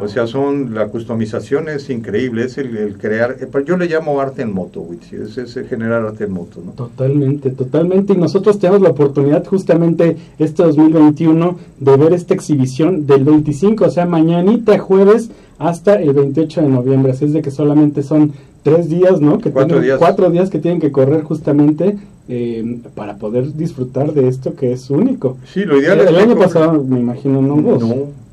O 0.00 0.06
sea, 0.06 0.26
son 0.28 0.72
la 0.74 0.86
customización 0.86 1.68
es 1.68 1.90
increíble, 1.90 2.44
es 2.44 2.58
el, 2.58 2.76
el 2.76 2.96
crear, 2.96 3.36
eh, 3.40 3.48
yo 3.66 3.76
le 3.76 3.86
llamo 3.86 4.20
arte 4.20 4.42
en 4.42 4.52
moto, 4.52 4.80
Witsi, 4.80 5.16
es, 5.16 5.36
es 5.36 5.68
generar 5.68 6.04
arte 6.04 6.24
en 6.24 6.32
moto, 6.32 6.60
¿no? 6.64 6.72
Totalmente, 6.72 7.50
totalmente. 7.50 8.12
Y 8.12 8.16
nosotros 8.16 8.58
tenemos 8.60 8.82
la 8.82 8.90
oportunidad 8.90 9.44
justamente 9.46 10.16
este 10.38 10.62
2021 10.62 11.58
de 11.80 11.96
ver 11.96 12.12
esta 12.12 12.34
exhibición 12.34 13.06
del 13.06 13.24
25, 13.24 13.84
o 13.86 13.90
sea, 13.90 14.06
mañanita 14.06 14.78
jueves 14.78 15.30
hasta 15.58 15.94
el 16.00 16.12
28 16.12 16.62
de 16.62 16.68
noviembre. 16.68 17.12
Así 17.12 17.24
es 17.24 17.32
de 17.32 17.42
que 17.42 17.50
solamente 17.50 18.02
son 18.04 18.32
tres 18.62 18.88
días, 18.88 19.20
¿no? 19.20 19.38
Que 19.38 19.50
Cuatro 19.50 19.76
tienen- 19.78 19.84
días. 19.84 19.98
Cuatro 19.98 20.30
días 20.30 20.50
que 20.50 20.58
tienen 20.60 20.80
que 20.80 20.92
correr 20.92 21.22
justamente 21.24 21.96
eh, 22.28 22.78
para 22.94 23.16
poder 23.16 23.54
disfrutar 23.54 24.12
de 24.14 24.28
esto 24.28 24.54
que 24.54 24.72
es 24.72 24.88
único. 24.88 25.36
Sí, 25.52 25.64
lo 25.64 25.78
ideal 25.80 26.00
el 26.00 26.14
es 26.14 26.22
año 26.22 26.36
pasado, 26.36 26.82
me 26.84 27.00
imagino. 27.00 27.42
No, 27.42 27.56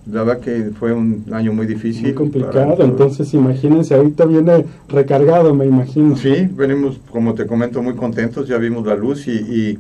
la 0.08 0.24
verdad 0.24 0.42
que 0.42 0.72
fue 0.78 0.94
un 0.94 1.26
año 1.32 1.54
muy 1.54 1.68
difícil. 1.68 2.04
Muy 2.04 2.14
complicado, 2.14 2.76
para 2.76 2.90
entonces 2.90 3.34
imagínense, 3.34 3.94
ahorita 3.96 4.26
viene 4.26 4.66
recargado, 4.90 5.54
me 5.54 5.66
imagino. 5.66 6.16
Sí, 6.16 6.48
venimos, 6.54 7.00
como 7.12 7.34
te 7.34 7.46
comento, 7.46 7.82
muy 7.82 7.96
contentos, 7.96 8.48
ya 8.48 8.58
vimos 8.58 8.86
la 8.86 8.96
luz 8.96 9.28
y, 9.28 9.32
y 9.32 9.80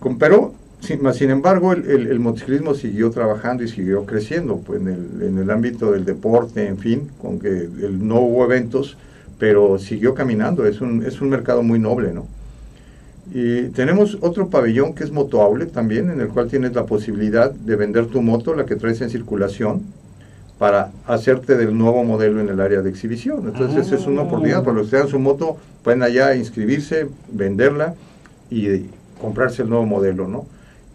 con, 0.00 0.18
pero 0.18 0.52
sin, 0.80 1.02
más 1.02 1.16
sin 1.16 1.30
embargo 1.30 1.72
el, 1.72 1.88
el- 1.88 2.06
el 2.08 2.20
motociclismo 2.20 2.74
siguió 2.74 3.10
trabajando 3.10 3.62
y 3.62 3.68
siguió 3.68 4.04
creciendo 4.04 4.58
pues, 4.58 4.80
en, 4.80 4.88
el, 4.88 5.22
en 5.22 5.38
el 5.38 5.50
ámbito 5.50 5.92
del 5.92 6.04
deporte, 6.04 6.66
en 6.66 6.78
fin, 6.78 7.08
con 7.20 7.38
que 7.38 7.48
el- 7.48 8.06
no 8.06 8.20
hubo 8.20 8.44
eventos, 8.44 8.96
pero 9.38 9.78
siguió 9.78 10.14
caminando, 10.14 10.66
es 10.66 10.80
un, 10.80 11.04
es 11.04 11.20
un 11.20 11.28
mercado 11.28 11.62
muy 11.62 11.78
noble, 11.78 12.12
¿no? 12.12 12.26
Y 13.34 13.68
tenemos 13.68 14.18
otro 14.20 14.48
pabellón 14.48 14.94
que 14.94 15.04
es 15.04 15.10
Moto 15.10 15.40
Outlet 15.40 15.72
también, 15.72 16.10
en 16.10 16.20
el 16.20 16.28
cual 16.28 16.48
tienes 16.48 16.74
la 16.74 16.84
posibilidad 16.84 17.50
de 17.50 17.76
vender 17.76 18.06
tu 18.06 18.20
moto, 18.20 18.54
la 18.54 18.66
que 18.66 18.76
traes 18.76 19.00
en 19.00 19.08
circulación, 19.08 19.82
para 20.58 20.92
hacerte 21.06 21.56
del 21.56 21.76
nuevo 21.76 22.04
modelo 22.04 22.40
en 22.40 22.48
el 22.48 22.60
área 22.60 22.82
de 22.82 22.90
exhibición. 22.90 23.48
Entonces, 23.48 23.86
esa 23.86 23.96
es 23.96 24.06
una 24.06 24.22
oportunidad 24.22 24.62
para 24.62 24.76
los 24.76 24.86
que 24.86 24.92
tengan 24.92 25.08
su 25.08 25.18
moto, 25.18 25.56
pueden 25.82 26.02
allá 26.02 26.34
inscribirse, 26.34 27.08
venderla 27.32 27.94
y 28.50 28.86
comprarse 29.20 29.62
el 29.62 29.70
nuevo 29.70 29.86
modelo, 29.86 30.28
¿no? 30.28 30.46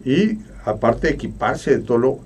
Y 0.04 0.38
aparte 0.64 1.10
equiparse 1.10 1.72
de 1.72 1.78
todo 1.80 1.98
lo 1.98 2.18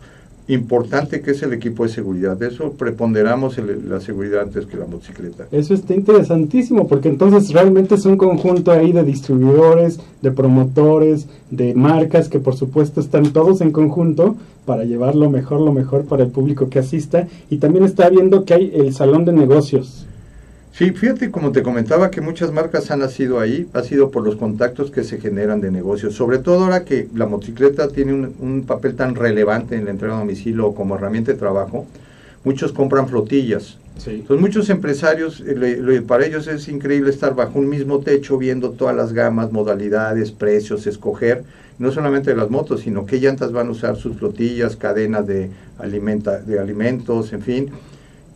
importante 0.49 1.21
que 1.21 1.31
es 1.31 1.43
el 1.43 1.53
equipo 1.53 1.85
de 1.85 1.89
seguridad. 1.89 2.37
De 2.37 2.49
eso 2.49 2.73
preponderamos 2.73 3.57
la 3.59 4.01
seguridad 4.01 4.43
antes 4.43 4.67
que 4.67 4.77
la 4.77 4.87
motocicleta. 4.87 5.47
Eso 5.53 5.75
está 5.75 5.95
interesantísimo, 5.95 6.89
porque 6.89 7.09
entonces 7.09 7.53
realmente 7.53 7.95
es 7.95 8.05
un 8.05 8.17
conjunto 8.17 8.73
ahí 8.73 8.93
de 8.93 9.05
distribuidores, 9.05 10.01
de 10.21 10.31
promotores, 10.33 11.29
de 11.51 11.75
marcas 11.75 12.29
que 12.29 12.41
por 12.41 12.57
supuesto 12.57 13.01
están 13.01 13.33
todos 13.33 13.61
en 13.61 13.71
conjunto 13.71 14.37
para 14.65 14.85
llevar 14.85 15.15
lo 15.15 15.31
mejor, 15.31 15.61
lo 15.61 15.73
mejor 15.73 16.05
para 16.05 16.25
el 16.25 16.31
público 16.31 16.69
que 16.69 16.79
asista. 16.79 17.29
Y 17.51 17.59
también 17.59 17.85
está 17.85 18.09
viendo 18.09 18.45
que 18.45 18.55
hay 18.55 18.73
el 18.75 18.95
salón 18.95 19.25
de 19.25 19.33
negocios. 19.33 20.07
Sí, 20.73 20.91
fíjate, 20.91 21.31
como 21.31 21.53
te 21.53 21.63
comentaba, 21.63 22.11
que 22.11 22.23
muchas 22.23 22.51
marcas 22.51 22.91
han 22.91 23.01
nacido 23.01 23.41
ahí, 23.41 23.69
ha 23.75 23.83
sido 23.83 24.11
por 24.11 24.25
los 24.25 24.37
contactos 24.37 24.91
que 24.91 25.05
se 25.05 25.21
generan 25.21 25.61
de 25.61 25.71
negocios, 25.71 26.15
sobre 26.15 26.39
todo 26.39 26.65
ahora 26.65 26.87
que 26.87 27.09
la 27.15 27.27
motocicleta 27.27 27.89
tiene 27.89 28.15
un, 28.15 28.65
papel 28.67 28.95
tan 28.95 29.15
relevante 29.15 29.77
en 29.77 29.85
la 29.85 29.91
entrega 29.91 30.17
a 30.17 30.21
domicilio 30.21 30.73
como 30.73 30.95
herramienta 30.95 31.31
de 31.31 31.39
trabajo, 31.39 31.87
muchos 32.43 32.73
compran 32.73 33.07
flotillas. 33.07 33.77
Entonces 34.07 34.41
muchos 34.41 34.71
empresarios, 34.71 35.45
eh, 35.47 36.03
para 36.09 36.25
ellos 36.25 36.47
es 36.47 36.67
increíble 36.69 37.11
estar 37.11 37.35
bajo 37.35 37.59
un 37.59 37.69
mismo 37.69 37.99
techo 37.99 38.39
viendo 38.39 38.71
todas 38.71 38.97
las 38.97 39.13
gamas, 39.13 39.53
modalidades, 39.53 40.33
precios, 40.33 40.87
escoger, 40.87 41.45
no 41.79 41.93
solamente 41.93 42.31
de 42.31 42.37
las 42.37 42.49
motos, 42.49 42.81
sino 42.81 43.05
qué 43.05 43.21
llantas 43.21 43.53
van 43.53 43.69
a 43.69 43.73
usar 43.73 43.97
sus 43.97 44.17
flotillas, 44.17 44.77
cadenas 44.77 45.27
de, 45.27 45.51
alimenta, 45.79 46.39
de 46.39 46.59
alimentos, 46.59 47.35
en 47.35 47.43
fin. 47.43 47.71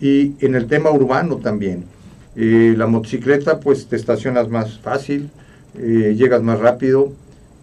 Y 0.03 0.35
en 0.45 0.55
el 0.55 0.67
tema 0.67 0.91
urbano 0.91 1.39
también 1.39 1.96
la 2.37 2.87
motocicleta, 2.87 3.61
pues 3.61 3.87
te 3.87 3.97
estacionas 3.97 4.49
más 4.49 4.79
fácil, 4.79 5.31
eh, 5.79 6.15
llegas 6.17 6.43
más 6.43 6.59
rápido, 6.61 7.13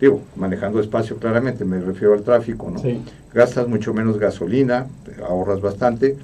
digo, 0.01 0.22
manejando 0.36 0.80
espacio 0.80 1.18
claramente, 1.18 1.63
me 1.63 1.80
refiero 1.80 2.13
al 2.13 2.24
tráfico, 2.24 2.72
¿no? 2.72 2.82
Gastas 3.34 3.68
mucho 3.68 3.94
menos 3.94 4.18
gasolina, 4.18 4.88
ahorras 5.27 5.62
bastante 5.62 6.18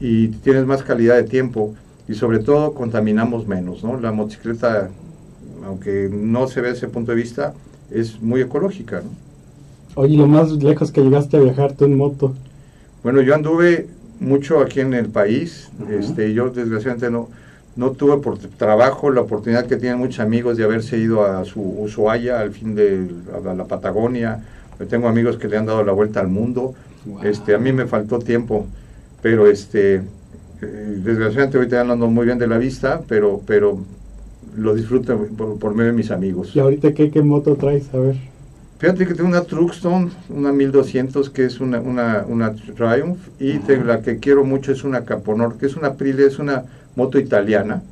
y 0.00 0.28
tienes 0.28 0.66
más 0.66 0.82
calidad 0.82 1.16
de 1.16 1.24
tiempo 1.24 1.74
y 2.08 2.14
sobre 2.14 2.38
todo 2.38 2.74
contaminamos 2.74 3.46
menos, 3.46 3.82
¿no? 3.82 3.98
La 3.98 4.12
motocicleta, 4.12 4.88
aunque 5.64 6.08
no 6.10 6.46
se 6.46 6.60
ve 6.60 6.70
ese 6.70 6.86
punto 6.88 7.10
de 7.12 7.16
vista, 7.16 7.54
es 7.90 8.20
muy 8.22 8.40
ecológica, 8.40 9.00
¿no? 9.00 9.10
Oye, 9.96 10.16
lo 10.16 10.26
más 10.26 10.52
lejos 10.52 10.92
que 10.92 11.00
llegaste 11.00 11.38
a 11.38 11.40
viajar 11.40 11.72
tú 11.72 11.86
en 11.86 11.96
moto. 11.96 12.34
Bueno, 13.02 13.22
yo 13.22 13.34
anduve 13.34 13.88
mucho 14.20 14.60
aquí 14.60 14.80
en 14.80 14.94
el 14.94 15.06
país, 15.06 15.70
este, 15.90 16.34
yo 16.34 16.50
desgraciadamente 16.50 17.10
no, 17.10 17.28
no 17.76 17.90
tuve 17.92 18.18
por 18.18 18.38
trabajo 18.38 19.10
la 19.10 19.20
oportunidad 19.20 19.66
que 19.66 19.76
tienen 19.76 19.98
muchos 19.98 20.20
amigos 20.20 20.56
de 20.56 20.64
haberse 20.64 20.98
ido 20.98 21.24
a 21.24 21.44
su 21.44 21.60
Ushuaia, 21.60 22.40
al 22.40 22.50
fin 22.50 22.74
de 22.74 23.06
la 23.56 23.64
Patagonia. 23.64 24.42
Yo 24.80 24.86
tengo 24.86 25.08
amigos 25.08 25.36
que 25.36 25.48
le 25.48 25.58
han 25.58 25.66
dado 25.66 25.84
la 25.84 25.92
vuelta 25.92 26.20
al 26.20 26.28
mundo. 26.28 26.74
Este, 27.22 27.54
a 27.54 27.58
mí 27.58 27.72
me 27.72 27.86
faltó 27.86 28.18
tiempo, 28.18 28.66
pero 29.22 29.46
este, 29.46 29.96
eh, 29.96 30.02
desgraciadamente 30.62 31.58
ahorita 31.58 31.82
ando 31.82 32.08
muy 32.08 32.26
bien 32.26 32.38
de 32.38 32.46
la 32.46 32.58
vista, 32.58 33.02
pero, 33.06 33.42
pero 33.46 33.78
lo 34.56 34.74
disfruto 34.74 35.16
por, 35.60 35.74
medio 35.74 35.90
de 35.90 35.96
mis 35.96 36.10
amigos. 36.10 36.56
¿Y 36.56 36.60
ahorita 36.60 36.94
qué, 36.94 37.10
qué 37.10 37.22
moto 37.22 37.56
traes? 37.56 37.92
A 37.94 37.98
ver. 37.98 38.16
Fíjate 38.78 39.06
que 39.06 39.14
tengo 39.14 39.28
una 39.28 39.42
Truckstone, 39.42 40.10
una 40.28 40.52
1200 40.52 41.30
que 41.30 41.46
es 41.46 41.60
una, 41.60 41.80
una, 41.80 42.24
una 42.28 42.54
Triumph 42.54 43.18
y 43.40 43.58
la 43.84 44.02
que 44.02 44.18
quiero 44.18 44.44
mucho 44.44 44.72
es 44.72 44.84
una 44.84 45.04
Caponor, 45.04 45.56
que 45.56 45.66
es 45.66 45.76
una 45.76 45.88
Aprilia, 45.88 46.26
es 46.26 46.38
una 46.38 46.64
moto 46.96 47.18
italiana, 47.18 47.82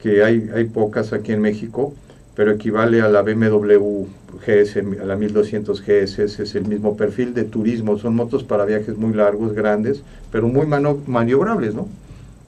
que 0.00 0.22
hay, 0.22 0.48
hay 0.54 0.64
pocas 0.64 1.12
aquí 1.12 1.32
en 1.32 1.40
México, 1.40 1.94
pero 2.34 2.52
equivale 2.52 3.02
a 3.02 3.08
la 3.08 3.22
BMW 3.22 4.06
GS, 4.46 4.76
a 5.00 5.04
la 5.04 5.16
1200 5.16 5.82
GS, 5.82 6.18
es 6.20 6.54
el 6.54 6.66
mismo 6.66 6.96
perfil 6.96 7.34
de 7.34 7.44
turismo, 7.44 7.98
son 7.98 8.14
motos 8.14 8.44
para 8.44 8.64
viajes 8.64 8.96
muy 8.96 9.12
largos, 9.12 9.52
grandes, 9.52 10.02
pero 10.30 10.48
muy 10.48 10.66
maniobrables, 10.66 11.74
¿no? 11.74 11.88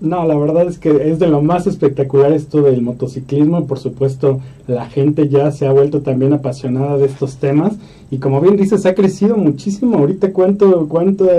No, 0.00 0.26
la 0.26 0.36
verdad 0.36 0.66
es 0.66 0.78
que 0.78 1.10
es 1.10 1.18
de 1.18 1.28
lo 1.28 1.40
más 1.40 1.66
espectacular 1.66 2.32
esto 2.32 2.62
del 2.62 2.82
motociclismo. 2.82 3.66
Por 3.66 3.78
supuesto, 3.78 4.40
la 4.66 4.86
gente 4.86 5.28
ya 5.28 5.50
se 5.50 5.66
ha 5.66 5.72
vuelto 5.72 6.00
también 6.02 6.32
apasionada 6.32 6.98
de 6.98 7.06
estos 7.06 7.36
temas. 7.36 7.74
Y 8.10 8.18
como 8.18 8.40
bien 8.40 8.56
dices, 8.56 8.84
ha 8.86 8.94
crecido 8.94 9.36
muchísimo. 9.36 9.98
Ahorita 9.98 10.32
cuánto, 10.32 10.88
cuánto 10.88 11.30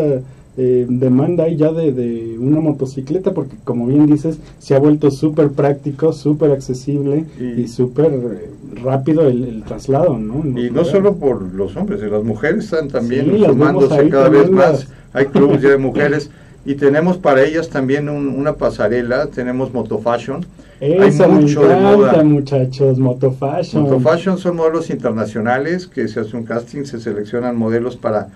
eh, 0.58 0.86
demanda 0.88 1.44
hay 1.44 1.58
ya 1.58 1.74
de, 1.74 2.38
una 2.40 2.62
motocicleta, 2.62 3.34
porque 3.34 3.56
como 3.66 3.88
bien 3.88 4.06
dices, 4.06 4.40
se 4.60 4.74
ha 4.74 4.80
vuelto 4.80 5.12
súper 5.12 5.50
práctico, 5.50 6.14
súper 6.14 6.52
accesible 6.52 7.26
y, 7.40 7.68
súper 7.68 8.14
eh, 8.14 8.50
rápido 8.82 9.28
el, 9.28 9.64
traslado, 9.64 10.18
¿no? 10.18 10.60
y 10.60 10.70
no 10.70 10.86
solo 10.86 11.16
por 11.16 11.42
los 11.54 11.76
hombres, 11.76 12.02
las 12.02 12.24
mujeres 12.24 12.66
están 12.66 12.88
también 12.88 13.38
sumándose 13.44 14.08
cada 14.10 14.30
vez 14.30 14.50
más. 14.50 14.88
Hay 15.12 15.26
clubes 15.26 15.62
de 15.62 15.78
mujeres 15.78 16.30
y 16.66 16.76
tenemos 16.76 17.18
para 17.18 17.44
ellas 17.44 17.70
también 17.70 18.08
una 18.10 18.54
pasarela, 18.54 19.28
tenemos 19.28 19.74
Motofashion. 19.74 20.46
Eso 20.80 21.24
Hay 21.24 21.32
mucho 21.32 21.62
me 21.62 21.74
encanta, 21.74 22.24
muchachos, 22.24 22.98
Motofashion. 22.98 23.84
Motofashion 23.84 24.38
son 24.38 24.56
modelos 24.56 24.90
internacionales 24.90 25.88
que 25.88 26.08
se 26.08 26.22
hace 26.22 26.36
un 26.36 26.44
casting, 26.44 26.86
se 26.86 27.00
seleccionan 27.00 27.56
modelos 27.56 27.98
para 27.98 28.30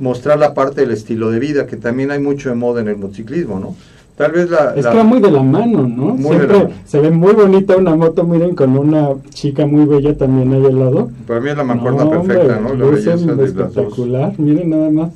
mostrar 0.00 0.38
la 0.38 0.54
parte 0.54 0.80
del 0.80 0.90
estilo 0.90 1.30
de 1.30 1.38
vida, 1.38 1.66
que 1.66 1.76
también 1.76 2.10
hay 2.10 2.18
mucho 2.18 2.48
de 2.48 2.56
moda 2.56 2.80
en 2.80 2.88
el 2.88 2.96
motociclismo, 2.96 3.60
¿no? 3.60 3.76
Tal 4.16 4.32
vez 4.32 4.50
la... 4.50 4.74
Es 4.74 4.86
que 4.86 4.96
va 4.96 5.02
muy 5.02 5.20
de 5.20 5.30
la 5.30 5.42
mano, 5.42 5.88
¿no? 5.88 6.18
Siempre 6.18 6.68
se 6.84 7.00
ve 7.00 7.10
muy 7.10 7.32
bonita 7.32 7.76
una 7.76 7.94
moto, 7.96 8.24
miren, 8.24 8.54
con 8.54 8.76
una 8.76 9.10
chica 9.30 9.64
muy 9.64 9.86
bella 9.86 10.14
también 10.16 10.52
ahí 10.52 10.66
al 10.66 10.78
lado. 10.78 11.10
Para 11.26 11.40
mí 11.40 11.48
es 11.48 11.56
la 11.56 11.64
mancuerna 11.64 12.10
perfecta, 12.10 12.60
¿no? 12.60 12.74
La 12.74 12.86
belleza 12.86 13.34
de 13.34 13.44
espectacular, 13.44 14.34
miren 14.38 14.68
nada 14.70 14.90
más. 14.90 15.12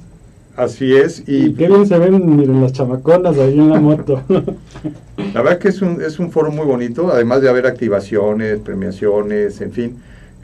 Así 0.57 0.95
es. 0.95 1.25
Y, 1.27 1.53
qué 1.53 1.67
bien 1.67 1.87
se 1.87 1.99
ven, 1.99 2.37
miren, 2.37 2.63
las 2.63 2.73
chamaconas 2.73 3.37
ahí 3.37 3.59
en 3.59 3.71
la 3.71 3.81
moto. 3.81 4.23
la 5.35 5.43
verdad 5.43 5.59
que 5.59 5.69
es 5.69 5.83
un, 5.83 6.01
es 6.01 6.19
un 6.19 6.31
foro 6.31 6.51
muy 6.51 6.65
bonito, 6.65 7.13
además 7.13 7.43
de 7.43 7.49
haber 7.49 7.67
activaciones, 7.67 8.61
premiaciones, 8.61 9.61
en 9.61 9.73
fin. 9.73 9.97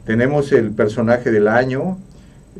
Tenemos 0.05 0.51
el 0.51 0.71
personaje 0.71 1.31
del 1.31 1.47
año, 1.47 1.97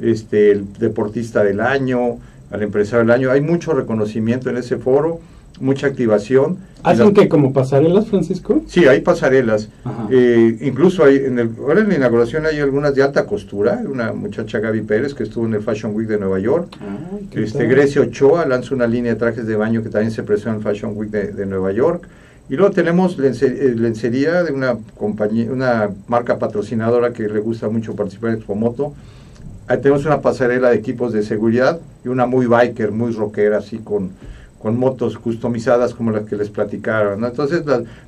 este, 0.02 0.52
el 0.52 0.74
deportista 0.74 1.44
del 1.44 1.60
año, 1.60 2.20
al 2.52 2.64
empresario 2.64 3.00
del 3.00 3.12
año. 3.12 3.32
Hay 3.32 3.42
mucho 3.42 3.74
reconocimiento 3.74 4.50
en 4.50 4.58
ese 4.58 4.78
foro, 4.78 5.20
mucha 5.60 5.88
activación. 5.88 6.58
¿Hacen 6.84 7.14
que 7.14 7.30
como 7.30 7.54
pasarelas, 7.54 8.08
Francisco? 8.08 8.64
Sí, 8.68 8.86
hay 8.86 9.02
pasarelas. 9.02 9.70
Eh, 10.10 10.58
incluso 10.62 11.06
hay 11.06 11.18
en 11.18 11.38
el, 11.38 11.52
ahora 11.60 11.82
en 11.82 11.90
la 11.90 11.96
inauguración 11.96 12.46
hay 12.46 12.60
algunas 12.60 12.96
de 12.96 13.04
alta 13.04 13.26
costura. 13.26 13.82
Una 13.88 14.14
muchacha 14.14 14.60
Gaby 14.60 14.82
Pérez 14.82 15.14
que 15.14 15.24
estuvo 15.24 15.46
en 15.46 15.54
el 15.54 15.62
Fashion 15.62 15.94
Week 15.96 16.08
de 16.08 16.18
Nueva 16.18 16.40
York. 16.40 16.76
este, 17.34 17.68
Grecia 17.68 18.02
Ochoa 18.02 18.46
lanza 18.48 18.74
una 18.74 18.88
línea 18.88 19.14
de 19.14 19.20
trajes 19.20 19.46
de 19.46 19.56
baño 19.56 19.84
que 19.84 19.90
también 19.90 20.12
se 20.12 20.24
presentó 20.24 20.50
en 20.50 20.56
el 20.58 20.64
Fashion 20.64 20.94
Week 20.98 21.12
de, 21.12 21.46
Nueva 21.46 21.72
York. 21.72 22.08
Y 22.50 22.56
luego 22.56 22.74
tenemos 22.74 23.18
eh, 23.20 23.76
lencería 23.78 24.44
de 24.44 24.52
una 24.52 24.76
compañía, 24.98 25.52
una 25.52 25.90
marca 26.08 26.40
patrocinadora 26.40 27.14
que 27.14 27.30
le 27.30 27.40
gusta 27.40 27.70
mucho 27.70 27.96
participar 27.96 28.32
en 28.32 28.38
Expomoto 28.38 28.94
Ahí 29.68 29.80
tenemos 29.80 30.06
una 30.06 30.22
pasarela 30.22 30.70
de 30.70 30.76
equipos 30.76 31.14
de 31.14 31.24
seguridad 31.24 31.80
y 32.04 32.10
una 32.10 32.26
muy 32.26 32.46
biker, 32.46 32.92
muy 32.92 33.12
rockera, 33.14 33.60
así 33.60 33.78
con, 33.78 34.12
con 34.62 34.78
motos 34.78 35.18
customizadas 35.18 35.94
como 35.94 36.12
las 36.12 36.24
que 36.24 36.36
les 36.36 36.50
platicaron. 36.50 37.24
Entonces 37.24 37.64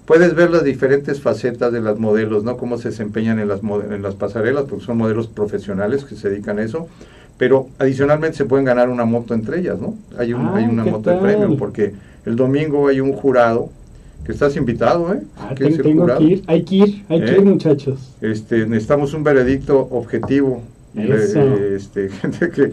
puedes 0.06 0.36
ver 0.36 0.52
las 0.52 0.64
diferentes 0.64 1.22
facetas 1.22 1.72
de 1.74 1.82
los 1.82 2.00
modelos, 2.00 2.44
¿no? 2.44 2.58
cómo 2.58 2.78
se 2.78 2.90
desempeñan 2.90 3.40
en 3.40 3.48
las, 3.48 3.62
en 3.62 4.02
las 4.02 4.16
pasarelas, 4.16 4.66
porque 4.70 4.86
son 4.86 4.98
modelos 4.98 5.28
profesionales 5.28 6.06
que 6.06 6.16
se 6.16 6.30
dedican 6.30 6.60
a 6.60 6.64
eso. 6.64 6.88
Pero 7.38 7.68
adicionalmente 7.80 8.38
se 8.38 8.46
pueden 8.46 8.66
ganar 8.66 8.90
una 8.90 9.06
moto 9.06 9.34
entre 9.34 9.60
ellas, 9.60 9.80
¿no? 9.80 9.96
Hay, 10.18 10.34
un, 10.34 10.50
hay 10.50 10.66
una 10.66 10.86
moto 10.86 11.10
de 11.10 11.18
premio, 11.18 11.58
porque 11.58 11.94
el 12.28 12.36
domingo 12.36 12.88
hay 12.88 13.02
un 13.02 13.12
jurado 13.14 13.70
que 14.24 14.32
estás 14.32 14.56
invitado, 14.56 15.14
¿eh? 15.14 15.22
Ah, 15.38 15.54
tengo, 15.56 16.06
que 16.18 16.24
ir, 16.24 16.44
hay 16.46 16.64
que 16.64 16.76
ir, 16.76 17.06
hay 17.10 17.20
que 17.20 17.32
ir, 17.32 17.38
¿Eh? 17.40 17.42
muchachos. 17.42 18.14
Este, 18.22 18.68
necesitamos 18.68 19.16
un 19.16 19.24
veredicto 19.24 19.80
objetivo 19.92 20.62
este, 20.96 22.10
gente 22.10 22.50
que, 22.52 22.70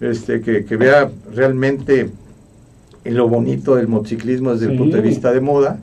este, 0.00 0.40
que, 0.40 0.64
que, 0.64 0.76
vea 0.76 1.10
realmente 1.34 2.10
lo 3.04 3.28
bonito 3.28 3.76
del 3.76 3.88
motociclismo 3.88 4.52
desde 4.52 4.72
el 4.72 4.78
punto 4.78 4.96
de 4.96 5.02
vista 5.02 5.32
de 5.32 5.40
moda 5.40 5.78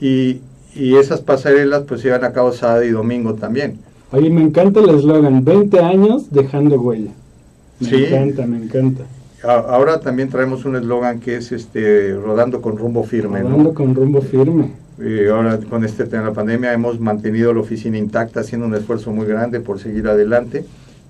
y, 0.00 0.40
y 0.74 0.96
esas 0.96 1.20
pasarelas 1.20 1.82
pues 1.86 2.00
se 2.00 2.08
llevan 2.08 2.24
a 2.24 2.32
cabo 2.32 2.52
sábado 2.52 2.84
y 2.84 2.90
domingo 2.90 3.34
también. 3.34 3.78
Oye, 4.10 4.30
me 4.30 4.40
encanta 4.40 4.80
el 4.80 4.90
eslogan, 4.90 5.44
20 5.44 5.80
años 5.80 6.30
dejando 6.30 6.80
huella. 6.80 7.10
Me 7.80 8.06
encanta, 8.06 8.46
me 8.46 8.56
encanta. 8.56 9.04
ahora 9.42 10.00
también 10.00 10.30
traemos 10.30 10.64
un 10.64 10.76
eslogan 10.76 11.20
que 11.20 11.36
es 11.36 11.52
este 11.52 12.14
rodando 12.14 12.62
con 12.62 12.76
rumbo 12.78 13.04
firme. 13.04 13.42
Rodando 13.42 13.74
con 13.74 13.94
rumbo 13.94 14.22
firme. 14.22 14.72
Y 15.00 15.28
ahora 15.28 15.58
con 15.58 15.84
este 15.84 16.06
tema 16.06 16.22
de 16.22 16.28
la 16.30 16.34
pandemia 16.34 16.72
hemos 16.72 16.98
mantenido 16.98 17.54
la 17.54 17.60
oficina 17.60 17.96
intacta, 17.98 18.40
haciendo 18.40 18.66
un 18.66 18.74
esfuerzo 18.74 19.12
muy 19.12 19.26
grande 19.26 19.60
por 19.60 19.78
seguir 19.78 20.08
adelante 20.08 20.64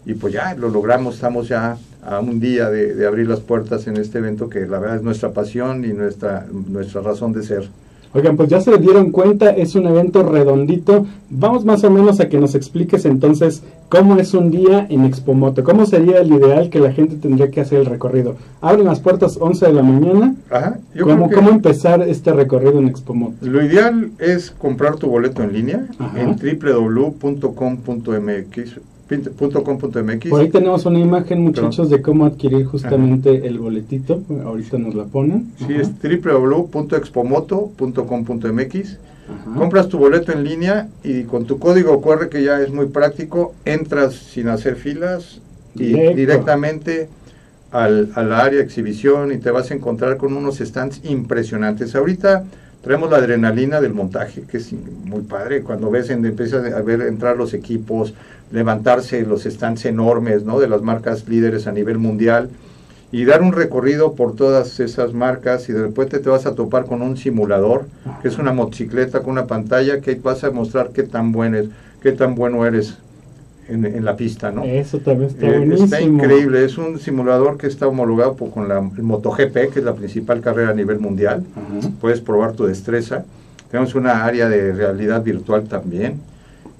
y 0.04 0.14
pues 0.14 0.32
ya 0.32 0.54
lo 0.54 0.68
logramos, 0.68 1.16
estamos 1.16 1.48
ya 1.48 1.76
a 2.02 2.20
un 2.20 2.38
día 2.40 2.70
de, 2.70 2.94
de 2.94 3.06
abrir 3.06 3.28
las 3.28 3.40
puertas 3.40 3.86
en 3.86 3.96
este 3.96 4.18
evento 4.18 4.48
que 4.48 4.66
la 4.66 4.78
verdad 4.78 4.96
es 4.96 5.02
nuestra 5.02 5.32
pasión 5.32 5.84
y 5.84 5.92
nuestra, 5.92 6.46
nuestra 6.50 7.00
razón 7.00 7.32
de 7.32 7.42
ser. 7.42 7.68
Oigan, 8.14 8.36
pues 8.36 8.48
ya 8.48 8.60
se 8.60 8.76
dieron 8.78 9.10
cuenta, 9.10 9.50
es 9.50 9.74
un 9.74 9.86
evento 9.86 10.22
redondito. 10.22 11.06
Vamos 11.30 11.64
más 11.64 11.84
o 11.84 11.90
menos 11.90 12.20
a 12.20 12.28
que 12.28 12.38
nos 12.40 12.54
expliques 12.54 13.04
entonces 13.04 13.62
cómo 13.90 14.16
es 14.16 14.32
un 14.34 14.50
día 14.50 14.86
en 14.88 15.04
Expomoto. 15.04 15.62
¿Cómo 15.62 15.84
sería 15.86 16.18
el 16.20 16.32
ideal 16.32 16.70
que 16.70 16.80
la 16.80 16.92
gente 16.92 17.16
tendría 17.16 17.50
que 17.50 17.60
hacer 17.60 17.80
el 17.80 17.86
recorrido? 17.86 18.36
Abren 18.62 18.86
las 18.86 19.00
puertas 19.00 19.36
11 19.40 19.66
de 19.66 19.72
la 19.72 19.82
mañana. 19.82 20.34
Ajá, 20.50 20.78
yo 20.94 21.04
¿Cómo, 21.04 21.16
creo 21.26 21.28
que 21.28 21.34
¿Cómo 21.36 21.50
empezar 21.50 22.00
este 22.02 22.32
recorrido 22.32 22.78
en 22.78 22.88
Expomoto? 22.88 23.34
lo 23.46 23.62
ideal 23.64 24.10
es 24.18 24.50
comprar 24.50 24.96
tu 24.96 25.08
boleto 25.08 25.42
en 25.42 25.52
línea 25.52 25.86
Ajá. 25.98 26.20
en 26.20 26.36
www.com.mx. 27.38 28.80
.com.mx. 29.08 30.28
Por 30.30 30.40
ahí 30.40 30.48
tenemos 30.50 30.84
una 30.86 30.98
imagen, 30.98 31.40
muchachos, 31.42 31.88
de 31.90 32.00
cómo 32.02 32.24
adquirir 32.26 32.64
justamente 32.66 33.46
el 33.46 33.58
boletito. 33.58 34.22
Ahorita 34.44 34.78
nos 34.78 34.94
la 34.94 35.04
ponen. 35.04 35.52
Sí, 35.58 35.74
Ajá. 35.74 35.82
es 35.82 35.90
www.expomoto.com.mx. 36.24 38.98
Compras 39.56 39.88
tu 39.88 39.98
boleto 39.98 40.32
en 40.32 40.42
línea 40.44 40.88
y 41.04 41.24
con 41.24 41.44
tu 41.44 41.58
código 41.58 42.00
QR, 42.00 42.28
que 42.30 42.42
ya 42.42 42.62
es 42.62 42.72
muy 42.72 42.86
práctico, 42.86 43.52
entras 43.66 44.14
sin 44.14 44.48
hacer 44.48 44.76
filas 44.76 45.40
y 45.74 45.88
Directo. 45.88 46.16
directamente 46.16 47.08
al, 47.70 48.08
a 48.14 48.22
la 48.22 48.38
área 48.40 48.62
exhibición 48.62 49.30
y 49.32 49.36
te 49.38 49.50
vas 49.50 49.70
a 49.70 49.74
encontrar 49.74 50.16
con 50.16 50.32
unos 50.34 50.56
stands 50.58 51.02
impresionantes. 51.04 51.94
Ahorita 51.94 52.44
traemos 52.88 53.10
la 53.10 53.18
adrenalina 53.18 53.82
del 53.82 53.92
montaje, 53.92 54.44
que 54.50 54.56
es 54.56 54.72
muy 54.72 55.20
padre. 55.20 55.62
Cuando 55.62 55.90
ves, 55.90 56.08
empiezas 56.08 56.72
a 56.72 56.80
ver 56.80 57.02
entrar 57.02 57.36
los 57.36 57.52
equipos, 57.52 58.14
levantarse 58.50 59.26
los 59.26 59.42
stands 59.42 59.84
enormes, 59.84 60.44
¿no? 60.44 60.58
De 60.58 60.68
las 60.68 60.80
marcas 60.80 61.28
líderes 61.28 61.66
a 61.66 61.72
nivel 61.72 61.98
mundial 61.98 62.48
y 63.12 63.26
dar 63.26 63.42
un 63.42 63.52
recorrido 63.52 64.14
por 64.14 64.34
todas 64.36 64.80
esas 64.80 65.12
marcas 65.12 65.68
y 65.68 65.74
de 65.74 65.82
repente 65.82 66.18
te 66.18 66.30
vas 66.30 66.46
a 66.46 66.54
topar 66.54 66.86
con 66.86 67.02
un 67.02 67.18
simulador, 67.18 67.84
que 68.22 68.28
es 68.28 68.38
una 68.38 68.54
motocicleta 68.54 69.20
con 69.20 69.32
una 69.32 69.46
pantalla 69.46 70.00
que 70.00 70.14
vas 70.14 70.42
a 70.42 70.50
mostrar 70.50 70.88
qué 70.88 71.02
tan 71.02 71.30
bueno 71.30 71.58
es, 71.58 71.68
qué 72.02 72.12
tan 72.12 72.34
bueno 72.36 72.64
eres 72.64 72.96
en, 73.68 73.84
en 73.84 74.04
la 74.04 74.16
pista, 74.16 74.50
¿no? 74.50 74.64
Eso 74.64 74.98
también 74.98 75.30
está 75.30 75.46
Eh, 75.46 75.58
buenísimo. 75.58 75.84
está 75.84 76.00
increíble, 76.00 76.64
es 76.64 76.78
un 76.78 76.98
simulador 76.98 77.58
que 77.58 77.66
está 77.66 77.86
homologado 77.86 78.34
por- 78.34 78.50
con 78.50 78.68
la 78.68 78.78
el 78.78 79.02
MotoGP, 79.02 79.70
que 79.72 79.78
es 79.80 79.84
la 79.84 79.94
principal 79.94 80.40
carrera 80.40 80.70
a 80.70 80.74
nivel 80.74 80.98
mundial. 80.98 81.44
Puedes 82.00 82.20
probar 82.20 82.52
tu 82.52 82.64
destreza. 82.66 83.24
Tenemos 83.70 83.94
una 83.94 84.24
área 84.24 84.48
de 84.48 84.72
realidad 84.72 85.22
virtual 85.22 85.64
también. 85.64 86.14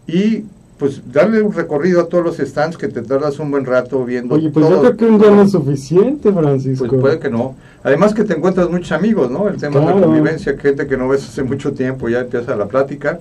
Y 0.07 0.45
pues 0.79 1.03
darle 1.13 1.43
un 1.43 1.53
recorrido 1.53 2.01
a 2.01 2.07
todos 2.09 2.25
los 2.25 2.37
stands 2.39 2.77
que 2.77 2.87
te 2.89 3.03
tardas 3.03 3.39
un 3.41 3.51
buen 3.51 3.65
rato 3.67 4.05
viendo. 4.05 4.37
Oye, 4.37 4.49
pues 4.51 4.69
yo 4.69 4.81
creo 4.81 4.97
que 4.97 5.05
un 5.07 5.19
día 5.19 5.31
no 5.31 5.43
es 5.43 5.51
suficiente, 5.51 6.33
Francisco. 6.33 6.87
Pues 6.87 7.01
puede 7.01 7.19
que 7.19 7.29
no. 7.31 7.57
Además 7.83 8.15
que 8.15 8.23
te 8.25 8.35
encuentras 8.35 8.71
muchos 8.71 8.93
amigos, 8.93 9.29
¿no? 9.31 9.49
El 9.49 9.57
tema 9.57 9.81
de 9.81 9.87
la 9.87 10.01
convivencia, 10.01 10.57
gente 10.57 10.87
que 10.87 10.97
no 10.97 11.09
ves 11.09 11.25
hace 11.29 11.43
mucho 11.43 11.73
tiempo, 11.73 12.09
ya 12.09 12.21
empieza 12.21 12.55
la 12.57 12.67
plática 12.67 13.19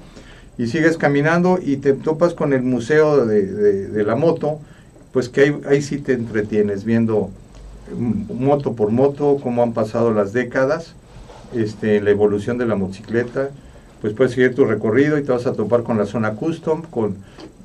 y 0.58 0.68
sigues 0.68 0.98
caminando 0.98 1.60
y 1.64 1.78
te 1.78 1.94
topas 1.94 2.34
con 2.34 2.54
el 2.54 2.64
museo 2.64 3.26
de, 3.26 3.46
de- 3.46 3.88
de 3.88 4.04
la 4.04 4.16
moto, 4.16 4.60
pues 5.14 5.30
que 5.30 5.42
ahí, 5.42 5.62
ahí 5.70 5.82
sí 5.82 5.98
te 6.00 6.14
entretienes 6.14 6.84
viendo 6.84 7.30
mm, 7.96 8.44
moto 8.44 8.74
por 8.74 8.92
moto, 8.92 9.38
cómo 9.42 9.64
han 9.64 9.74
pasado 9.74 10.12
las 10.14 10.34
décadas, 10.34 10.94
este, 11.54 12.02
la 12.02 12.10
evolución 12.12 12.58
de 12.58 12.66
la 12.66 12.76
motocicleta, 12.76 13.50
pues 14.02 14.14
puedes 14.14 14.34
seguir 14.34 14.54
tu 14.56 14.66
recorrido 14.66 15.18
y 15.18 15.24
te 15.24 15.32
vas 15.32 15.46
a 15.48 15.54
topar 15.54 15.84
con 15.84 15.98
la 15.98 16.06
zona 16.06 16.34
custom, 16.34 16.84
con 16.84 17.16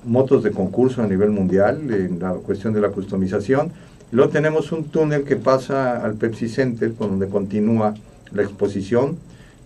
motos 0.05 0.43
de 0.43 0.51
concurso 0.51 1.03
a 1.03 1.07
nivel 1.07 1.31
mundial, 1.31 1.81
en 1.93 2.19
la 2.21 2.33
cuestión 2.33 2.73
de 2.73 2.81
la 2.81 2.89
customización. 2.89 3.71
Luego 4.11 4.31
tenemos 4.31 4.73
un 4.73 4.85
túnel 4.85 5.25
que 5.25 5.37
pasa 5.37 5.97
al 6.05 6.15
Pepsi 6.15 6.49
Center, 6.49 6.93
con 6.95 7.11
donde 7.11 7.29
continúa 7.29 7.95
la 8.33 8.43
exposición, 8.43 9.17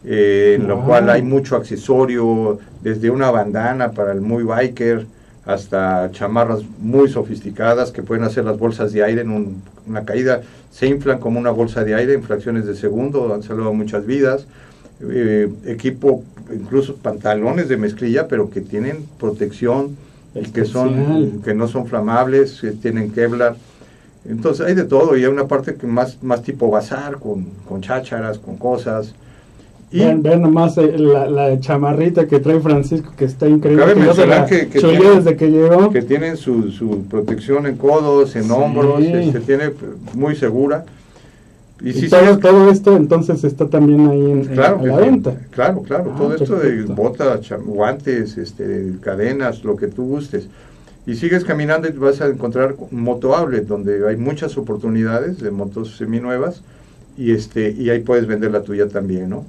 eh, 0.04 0.56
en 0.60 0.68
lo 0.68 0.84
cual 0.84 1.10
hay 1.10 1.22
mucho 1.22 1.56
accesorio, 1.56 2.58
desde 2.82 3.10
una 3.10 3.30
bandana 3.30 3.90
para 3.92 4.12
el 4.12 4.20
muy 4.20 4.44
biker, 4.44 5.06
hasta 5.44 6.10
chamarras 6.12 6.60
muy 6.80 7.08
sofisticadas 7.08 7.92
que 7.92 8.02
pueden 8.02 8.24
hacer 8.24 8.44
las 8.44 8.58
bolsas 8.58 8.92
de 8.92 9.02
aire 9.04 9.20
en 9.22 9.30
un- 9.30 9.62
una 9.86 10.04
caída, 10.04 10.42
se 10.70 10.86
inflan 10.88 11.18
como 11.18 11.38
una 11.38 11.50
bolsa 11.50 11.84
de 11.84 11.94
aire 11.94 12.14
en 12.14 12.22
fracciones 12.22 12.66
de 12.66 12.74
segundo, 12.74 13.32
han 13.34 13.42
salvado 13.42 13.72
muchas 13.72 14.04
vidas. 14.06 14.46
Eh, 15.00 15.48
equipo, 15.66 16.24
incluso 16.52 16.96
pantalones 16.96 17.68
de 17.68 17.76
mezclilla, 17.76 18.28
pero 18.28 18.48
que 18.50 18.60
tienen 18.62 19.04
protección 19.20 19.96
y 20.34 20.42
que 20.50 20.64
son 20.64 20.88
Especial. 20.98 21.30
que 21.44 21.54
no 21.54 21.68
son 21.68 21.86
flamables, 21.86 22.60
que 22.60 22.70
tienen 22.72 23.10
Kevlar. 23.10 23.56
Entonces 24.28 24.66
hay 24.66 24.74
de 24.74 24.84
todo 24.84 25.16
y 25.16 25.20
hay 25.24 25.26
una 25.30 25.46
parte 25.46 25.74
que 25.74 25.86
más, 25.86 26.22
más 26.22 26.42
tipo 26.42 26.70
bazar, 26.70 27.18
con, 27.18 27.44
con 27.68 27.82
chácharas, 27.82 28.38
con 28.38 28.56
cosas. 28.56 29.14
Y 29.92 29.98
Vean, 30.00 30.22
vean 30.22 30.42
nomás 30.42 30.76
eh, 30.78 30.98
la, 30.98 31.30
la 31.30 31.60
chamarrita 31.60 32.26
que 32.26 32.40
trae 32.40 32.58
Francisco, 32.60 33.12
que 33.16 33.24
está 33.24 33.48
increíble. 33.48 33.84
Cabe 33.84 33.94
mencionar 33.94 34.46
que- 34.46 34.66
que 34.68 34.80
tiene- 34.80 35.10
desde 35.16 35.36
que 35.36 35.48
llegó. 35.50 35.90
que 35.90 36.02
tienen 36.02 36.36
su, 36.36 36.72
su 36.72 37.04
protección 37.04 37.66
en 37.66 37.76
codos, 37.76 38.34
en 38.34 38.44
Sí. 38.44 38.50
hombros, 38.50 39.00
se 39.04 39.40
tiene 39.40 39.70
muy 40.14 40.34
segura. 40.34 40.84
Y, 41.80 41.90
Y 41.90 41.92
si 41.92 42.08
todo, 42.08 42.70
esto 42.70 42.96
entonces 42.96 43.44
está 43.44 43.68
también 43.68 44.08
ahí 44.08 44.30
en, 44.30 44.44
claro, 44.46 44.84
la 44.84 44.96
venta. 44.96 45.36
claro, 45.50 45.82
claro, 45.82 46.12
Ah, 46.14 46.18
todo 46.18 46.34
esto 46.34 46.56
de 46.56 46.82
botas, 46.84 47.48
guantes, 47.64 48.38
este, 48.38 48.92
cadenas, 49.02 49.62
lo 49.62 49.76
que 49.76 49.86
tú 49.86 50.04
gustes. 50.06 50.48
Y 51.06 51.14
sigues 51.14 51.44
caminando 51.44 51.86
y 51.86 51.92
vas 51.92 52.20
a 52.22 52.26
encontrar 52.28 52.74
Moto 52.90 53.36
Outlet, 53.36 53.66
donde 53.66 54.08
hay 54.08 54.16
muchas 54.16 54.56
oportunidades 54.58 55.38
de 55.38 55.50
motos 55.52 55.96
seminuevas 55.96 56.62
y 57.16 57.30
este 57.32 57.70
y 57.70 57.90
ahí 57.90 58.00
puedes 58.00 58.26
vender 58.26 58.50
la 58.50 58.62
tuya 58.62 58.88
también, 58.88 59.28
¿no? 59.30 59.44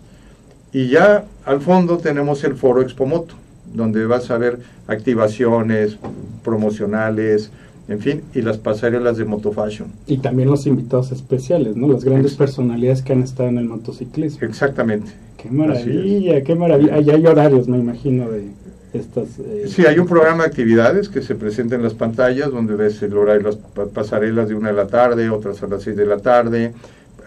Y 0.73 0.89
ya 0.89 1.25
al 1.45 1.62
fondo 1.62 1.97
tenemos 1.97 2.43
el 2.43 2.56
foro 2.56 2.82
Expomoto, 2.82 3.36
donde 3.73 4.06
vas 4.06 4.30
a 4.32 4.38
ver 4.38 4.60
activaciones 4.88 5.97
promocionales, 6.43 7.51
en 7.88 7.99
fin, 7.99 8.21
y 8.34 8.41
las 8.41 8.58
pasarelas 8.58 9.17
de 9.17 9.25
Moto 9.25 9.51
Fashion. 9.51 9.88
Y 10.08 10.17
también 10.17 10.49
los 10.49 10.65
invitados 10.67 11.12
especiales, 11.12 11.75
¿no? 11.77 11.88
Las 11.88 12.03
grandes 12.03 12.34
personalidades 12.36 13.01
que 13.01 13.13
han 13.13 13.23
estado 13.23 13.49
en 13.49 13.58
el 13.58 13.65
motociclismo. 13.65 14.45
Exactamente. 14.45 15.12
Qué 15.41 15.49
maravilla, 15.49 16.41
qué 16.43 16.56
maravilla. 16.56 16.95
Allá 16.95 17.13
hay 17.15 17.25
horarios, 17.25 17.67
me 17.69 17.77
imagino, 17.77 18.30
de 18.30 18.47
estas... 18.93 19.39
eh, 19.39 19.65
Sí, 19.67 19.86
hay 19.86 19.99
un 19.99 20.08
programa 20.08 20.43
de 20.43 20.49
actividades 20.49 21.08
que 21.08 21.21
se 21.21 21.36
presenta 21.36 21.75
en 21.75 21.84
las 21.84 21.93
pantallas 21.93 22.51
donde 22.51 22.75
ves 22.75 23.01
el 23.03 23.15
horario, 23.15 23.43
las 23.43 23.56
pa- 23.56 23.86
pasarelas 23.86 24.49
de 24.49 24.56
una 24.56 24.69
de 24.69 24.75
la 24.75 24.88
tarde, 24.88 25.30
otras 25.30 25.62
a 25.63 25.67
las 25.67 25.84
seis 25.84 25.95
de 25.95 26.06
la 26.06 26.17
tarde. 26.17 26.73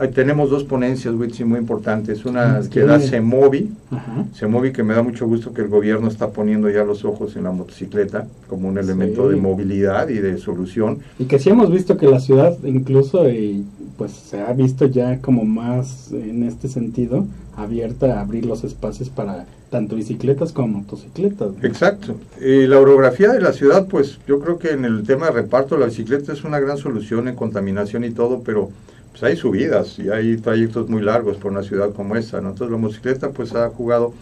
Ahí 0.01 0.09
tenemos 0.09 0.49
dos 0.49 0.65
ponencias, 0.65 1.15
Witsi, 1.15 1.45
muy 1.45 1.59
importantes. 1.59 2.25
Una 2.25 2.57
Ah, 2.57 2.61
que 2.71 2.81
da 2.81 2.99
CEMOVI, 2.99 3.69
Ajá. 3.91 4.25
CEMOVI 4.35 4.73
que 4.73 4.83
me 4.83 4.95
da 4.95 5.03
mucho 5.03 5.27
gusto 5.27 5.53
que 5.53 5.61
el 5.61 5.69
gobierno 5.69 6.09
está 6.09 6.31
poniendo 6.31 6.71
ya 6.71 6.85
los 6.85 7.05
ojos 7.05 7.37
en 7.37 7.45
la 7.45 7.51
motocicleta 7.53 8.27
como 8.49 8.69
un 8.69 8.79
elemento 8.79 9.29
Sí. 9.29 9.35
de 9.35 9.41
movilidad 9.41 10.09
y 10.09 10.15
de 10.15 10.39
solución. 10.39 11.01
Y 11.19 11.25
que 11.27 11.39
sí 11.39 11.51
hemos 11.51 11.71
visto 11.71 11.99
que 11.99 12.07
la 12.09 12.19
ciudad 12.19 12.57
incluso 12.65 13.29
y 13.29 13.65
pues 13.99 14.13
se 14.13 14.41
ha 14.41 14.53
visto 14.55 14.87
ya 14.87 15.19
como 15.21 15.45
más 15.45 16.11
en 16.13 16.45
este 16.45 16.69
sentido 16.69 17.27
abierta 17.55 18.15
a 18.19 18.21
abrir 18.23 18.47
los 18.47 18.65
espacios 18.65 19.11
para 19.11 19.45
tanto 19.71 19.97
bicicletas 19.97 20.53
como 20.53 20.79
motocicletas. 20.79 21.51
¿no? 21.61 21.69
Exacto. 21.69 22.15
Y 22.41 22.67
la 22.67 22.79
orografía 22.81 23.31
de 23.33 23.41
la 23.43 23.53
ciudad, 23.53 23.87
pues 23.87 24.19
yo 24.27 24.41
creo 24.41 24.59
que 24.59 24.71
en 24.71 24.87
el 24.87 25.03
tema 25.05 25.27
de 25.27 25.33
reparto 25.33 25.77
la 25.77 25.87
bicicleta 25.87 26.33
es 26.33 26.43
una 26.43 26.59
gran 26.59 26.79
solución 26.79 27.29
en 27.29 27.37
contaminación 27.37 28.05
y 28.05 28.11
todo, 28.13 28.41
pero 28.43 28.71
pues 29.11 29.23
hay 29.23 29.37
subidas 29.37 29.99
y 29.99 30.09
hay 30.11 30.37
trayectos 30.37 30.89
muy 30.89 31.03
largos 31.03 31.37
por 31.37 31.51
una 31.53 31.63
ciudad 31.63 31.93
como 31.93 32.17
esta, 32.17 32.41
¿no? 32.41 32.51
Entonces 32.51 32.73
la 32.73 32.79
motocicleta 32.79 33.31
pues 33.31 33.55
ha 33.55 33.69
jugado 33.71 34.13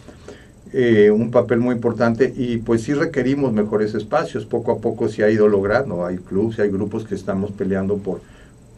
eh, 0.73 1.09
un 1.11 1.31
papel 1.31 1.59
muy 1.59 1.75
importante 1.75 2.33
y 2.35 2.57
pues 2.57 2.83
sí 2.83 2.93
requerimos 2.93 3.53
mejores 3.53 3.95
espacios, 3.95 4.45
poco 4.45 4.71
a 4.71 4.77
poco 4.79 5.07
se 5.09 5.23
ha 5.23 5.29
ido 5.29 5.47
logrando, 5.47 6.05
hay 6.05 6.17
clubes, 6.17 6.59
hay 6.59 6.69
grupos 6.69 7.05
que 7.05 7.15
estamos 7.15 7.51
peleando 7.51 7.97
por 7.97 8.21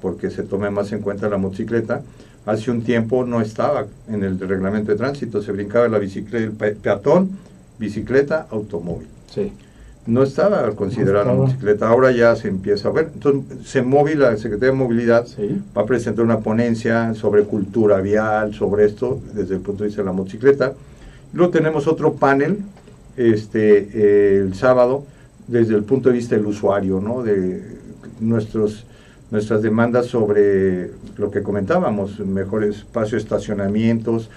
porque 0.01 0.31
se 0.31 0.41
tome 0.41 0.69
más 0.71 0.91
en 0.93 0.99
cuenta 1.01 1.29
la 1.29 1.37
motocicleta. 1.37 2.01
Hace 2.47 2.71
un 2.71 2.81
tiempo 2.81 3.23
no 3.23 3.39
estaba 3.39 3.85
en 4.09 4.23
el 4.23 4.39
reglamento 4.39 4.91
de 4.91 4.97
tránsito, 4.97 5.43
se 5.43 5.51
brincaba 5.51 5.87
la 5.89 5.99
bicicleta, 5.99 6.43
el 6.43 6.51
pe- 6.53 6.71
peatón, 6.71 7.29
bicicleta, 7.77 8.47
automóvil. 8.49 9.07
Sí. 9.31 9.51
No 10.07 10.23
estaba 10.23 10.69
considerada 10.71 11.25
la 11.25 11.33
motocicleta, 11.33 11.87
ahora 11.87 12.11
ya 12.11 12.35
se 12.35 12.47
empieza 12.47 12.89
a 12.89 12.91
ver. 12.91 13.11
Entonces, 13.13 13.67
se 13.67 13.83
móvil, 13.83 14.19
la 14.19 14.35
Secretaría 14.35 14.71
de 14.71 14.77
Movilidad 14.77 15.27
Sí. 15.27 15.61
va 15.77 15.83
a 15.83 15.85
presentar 15.85 16.25
una 16.25 16.39
ponencia 16.39 17.13
sobre 17.13 17.43
cultura 17.43 18.01
vial, 18.01 18.53
sobre 18.53 18.85
esto, 18.85 19.19
desde 19.33 19.55
el 19.55 19.61
punto 19.61 19.83
de 19.83 19.89
vista 19.89 20.01
de 20.01 20.05
la 20.07 20.11
motocicleta. 20.11 20.73
Luego 21.33 21.51
tenemos 21.51 21.87
otro 21.87 22.13
panel 22.13 22.57
este, 23.15 23.89
eh, 23.93 24.37
el 24.39 24.55
sábado, 24.55 25.03
desde 25.47 25.75
el 25.75 25.83
punto 25.83 26.09
de 26.09 26.15
vista 26.15 26.35
del 26.35 26.45
usuario, 26.47 26.99
¿no? 26.99 27.21
de 27.21 27.61
nuestros, 28.19 28.85
nuestras 29.29 29.61
demandas 29.61 30.07
sobre 30.07 30.91
lo 31.17 31.29
que 31.29 31.43
comentábamos, 31.43 32.19
mejor 32.19 32.63
espacio 32.63 33.17
de 33.17 33.23
estacionamientos, 33.23 34.29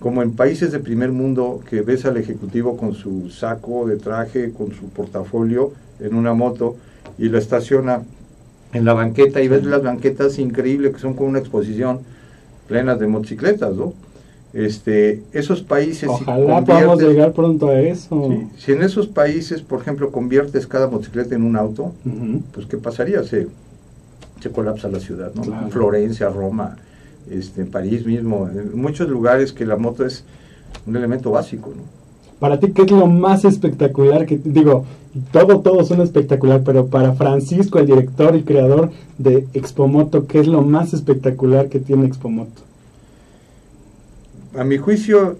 como 0.00 0.22
en 0.22 0.32
países 0.32 0.72
de 0.72 0.80
primer 0.80 1.12
mundo 1.12 1.60
que 1.68 1.82
ves 1.82 2.06
al 2.06 2.16
ejecutivo 2.16 2.76
con 2.76 2.94
su 2.94 3.30
saco 3.30 3.86
de 3.86 3.96
traje, 3.96 4.52
con 4.52 4.72
su 4.72 4.88
portafolio 4.88 5.72
en 6.00 6.14
una 6.14 6.32
moto 6.32 6.76
y 7.18 7.28
la 7.28 7.38
estaciona 7.38 8.02
en 8.72 8.84
la 8.84 8.94
banqueta 8.94 9.42
y 9.42 9.48
ves 9.48 9.64
las 9.64 9.82
banquetas 9.82 10.38
increíbles 10.38 10.94
que 10.94 11.00
son 11.00 11.14
como 11.14 11.28
una 11.28 11.38
exposición 11.38 12.00
plenas 12.66 12.98
de 12.98 13.06
motocicletas, 13.08 13.74
¿no? 13.74 13.92
Este, 14.52 15.22
esos 15.32 15.62
países... 15.62 16.08
Ojalá 16.08 16.64
podamos 16.64 17.00
llegar 17.02 17.32
pronto 17.32 17.68
a 17.68 17.80
eso. 17.80 18.34
si 18.56 18.72
en 18.72 18.82
esos 18.82 19.06
países, 19.06 19.60
por 19.60 19.80
ejemplo, 19.80 20.10
conviertes 20.10 20.66
cada 20.66 20.88
motocicleta 20.88 21.34
en 21.34 21.42
un 21.42 21.56
auto, 21.56 21.92
pues 22.52 22.66
¿qué 22.66 22.78
pasaría? 22.78 23.22
Se, 23.22 23.48
se 24.40 24.50
colapsa 24.50 24.88
la 24.88 24.98
ciudad, 24.98 25.32
¿no? 25.34 25.70
Florencia, 25.70 26.30
Roma, 26.30 26.76
este, 27.30 27.64
París 27.64 28.06
mismo, 28.06 28.48
en 28.48 28.80
muchos 28.80 29.08
lugares 29.08 29.52
que 29.52 29.66
la 29.66 29.76
moto 29.76 30.04
es 30.04 30.24
un 30.86 30.96
elemento 30.96 31.30
básico, 31.30 31.72
¿no? 31.76 32.00
Para 32.40 32.58
ti, 32.58 32.72
¿qué 32.72 32.82
es 32.82 32.90
lo 32.90 33.06
más 33.06 33.44
espectacular 33.44 34.24
que 34.24 34.40
digo? 34.42 34.86
Todo, 35.30 35.60
todo 35.60 35.84
suena 35.84 36.04
espectacular, 36.04 36.62
pero 36.64 36.86
para 36.86 37.12
Francisco, 37.12 37.78
el 37.78 37.86
director 37.86 38.34
y 38.34 38.44
creador 38.44 38.90
de 39.18 39.46
Expomoto, 39.52 40.26
¿qué 40.26 40.40
es 40.40 40.46
lo 40.46 40.62
más 40.62 40.94
espectacular 40.94 41.68
que 41.68 41.80
tiene 41.80 42.06
Expomoto? 42.06 42.62
A 44.56 44.64
mi 44.64 44.78
juicio, 44.78 45.36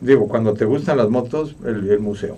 digo, 0.00 0.28
cuando 0.28 0.52
te 0.52 0.66
gustan 0.66 0.98
las 0.98 1.08
motos, 1.08 1.56
el, 1.64 1.98
museo. 2.00 2.36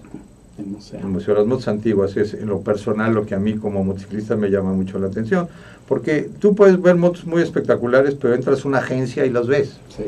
El 0.59 0.67
museo. 0.67 1.01
El 1.01 1.07
museo, 1.07 1.35
las 1.35 1.47
motos 1.47 1.69
antiguas 1.69 2.17
es 2.17 2.35
en 2.35 2.47
lo 2.47 2.61
personal 2.61 3.13
lo 3.13 3.27
que 3.27 3.35
a 3.35 3.39
mí 3.39 3.55
como 3.55 3.83
motociclista 3.83 4.37
me 4.37 4.51
llama 4.51 4.73
mucho 4.73 4.99
la 4.99 5.09
atención, 5.09 5.49
porque 5.89 6.31
tú 6.39 6.55
puedes 6.55 6.81
ver 6.81 6.95
motos 6.95 7.27
muy 7.27 7.43
espectaculares, 7.43 8.15
pero 8.15 8.35
entras 8.35 8.65
a 8.65 8.69
una 8.69 8.79
agencia 8.79 9.27
y 9.27 9.31
las 9.31 9.47
ves. 9.47 9.79
Sí. 9.97 10.05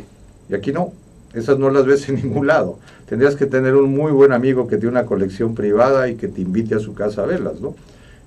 Y 0.49 0.55
aquí 0.55 0.73
no, 0.73 0.93
esas 1.35 1.59
no 1.59 1.71
las 1.71 1.85
ves 1.85 2.09
en 2.09 2.17
ningún 2.17 2.47
lado. 2.47 2.79
Tendrías 3.09 3.37
que 3.37 3.47
tener 3.47 3.75
un 3.75 3.95
muy 3.95 4.13
buen 4.13 4.33
amigo 4.33 4.69
que 4.69 4.77
tiene 4.77 4.91
una 4.91 5.07
colección 5.07 5.55
privada 5.55 6.09
y 6.09 6.15
que 6.15 6.29
te 6.29 6.41
invite 6.41 6.77
a 6.77 6.79
su 6.79 6.95
casa 6.95 7.23
a 7.23 7.27
verlas, 7.27 7.61
¿no? 7.61 7.75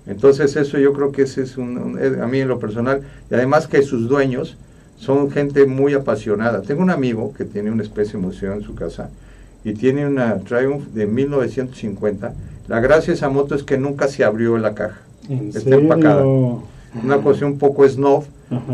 Entonces 0.06 0.56
eso 0.56 0.78
yo 0.78 0.94
creo 0.94 1.12
que 1.12 1.24
ese 1.24 1.44
es 1.44 1.58
un, 1.58 2.00
a 2.22 2.28
mí 2.28 2.40
en 2.40 2.48
lo 2.48 2.60
personal, 2.60 3.02
y 3.30 3.34
además 3.34 3.68
que 3.68 3.82
sus 3.82 4.10
dueños 4.10 4.58
son 4.98 5.32
gente 5.32 5.66
muy 5.66 5.94
apasionada. 5.94 6.62
Tengo 6.62 6.82
un 6.82 6.90
amigo 6.90 7.34
que 7.34 7.46
tiene 7.46 7.72
una 7.72 7.84
especie 7.84 8.14
de 8.14 8.20
museo 8.20 8.54
en 8.54 8.62
su 8.62 8.76
casa 8.76 9.10
y 9.64 9.74
tiene 9.74 10.08
una 10.08 10.38
Triumph 10.40 10.88
de 10.94 11.06
1950. 11.06 12.34
La 12.68 12.80
gracia 12.80 13.08
de 13.08 13.18
esa 13.18 13.30
moto 13.30 13.56
es 13.56 13.64
que 13.64 13.78
nunca 13.78 14.08
se 14.08 14.24
abrió 14.24 14.58
la 14.58 14.74
caja. 14.74 15.02
Está 15.54 15.76
empacada. 15.76 16.24
Una 17.04 17.18
cosa 17.22 17.46
un 17.46 17.60
poco 17.60 17.88
snob, 17.88 18.24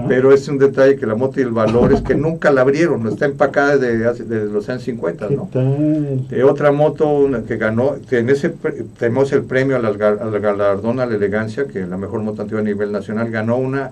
pero 0.07 0.31
es 0.31 0.47
un 0.47 0.57
detalle 0.57 0.95
que 0.95 1.05
la 1.05 1.15
moto 1.15 1.41
y 1.41 1.43
el 1.43 1.51
valor 1.51 1.91
es 1.91 2.01
que 2.01 2.15
nunca 2.15 2.49
la 2.49 2.61
abrieron, 2.61 3.03
no 3.03 3.09
está 3.09 3.25
empacada 3.25 3.77
desde, 3.77 4.45
los 4.45 4.69
años 4.69 4.83
50, 4.83 5.29
¿no? 5.31 5.49
Eh, 6.31 6.43
otra 6.43 6.71
moto 6.71 7.29
que 7.45 7.57
ganó, 7.57 7.95
que 8.09 8.19
en 8.19 8.29
ese 8.29 8.53
tenemos 8.97 9.33
el 9.33 9.43
premio 9.43 9.75
al, 9.75 9.85
al 9.85 10.39
galardón 10.39 11.01
a 11.01 11.05
la 11.05 11.15
elegancia, 11.15 11.65
que 11.65 11.85
la 11.85 11.97
mejor 11.97 12.21
moto 12.21 12.43
antigua 12.43 12.61
a 12.61 12.63
nivel 12.63 12.91
nacional, 12.93 13.29
ganó 13.29 13.57
una 13.57 13.91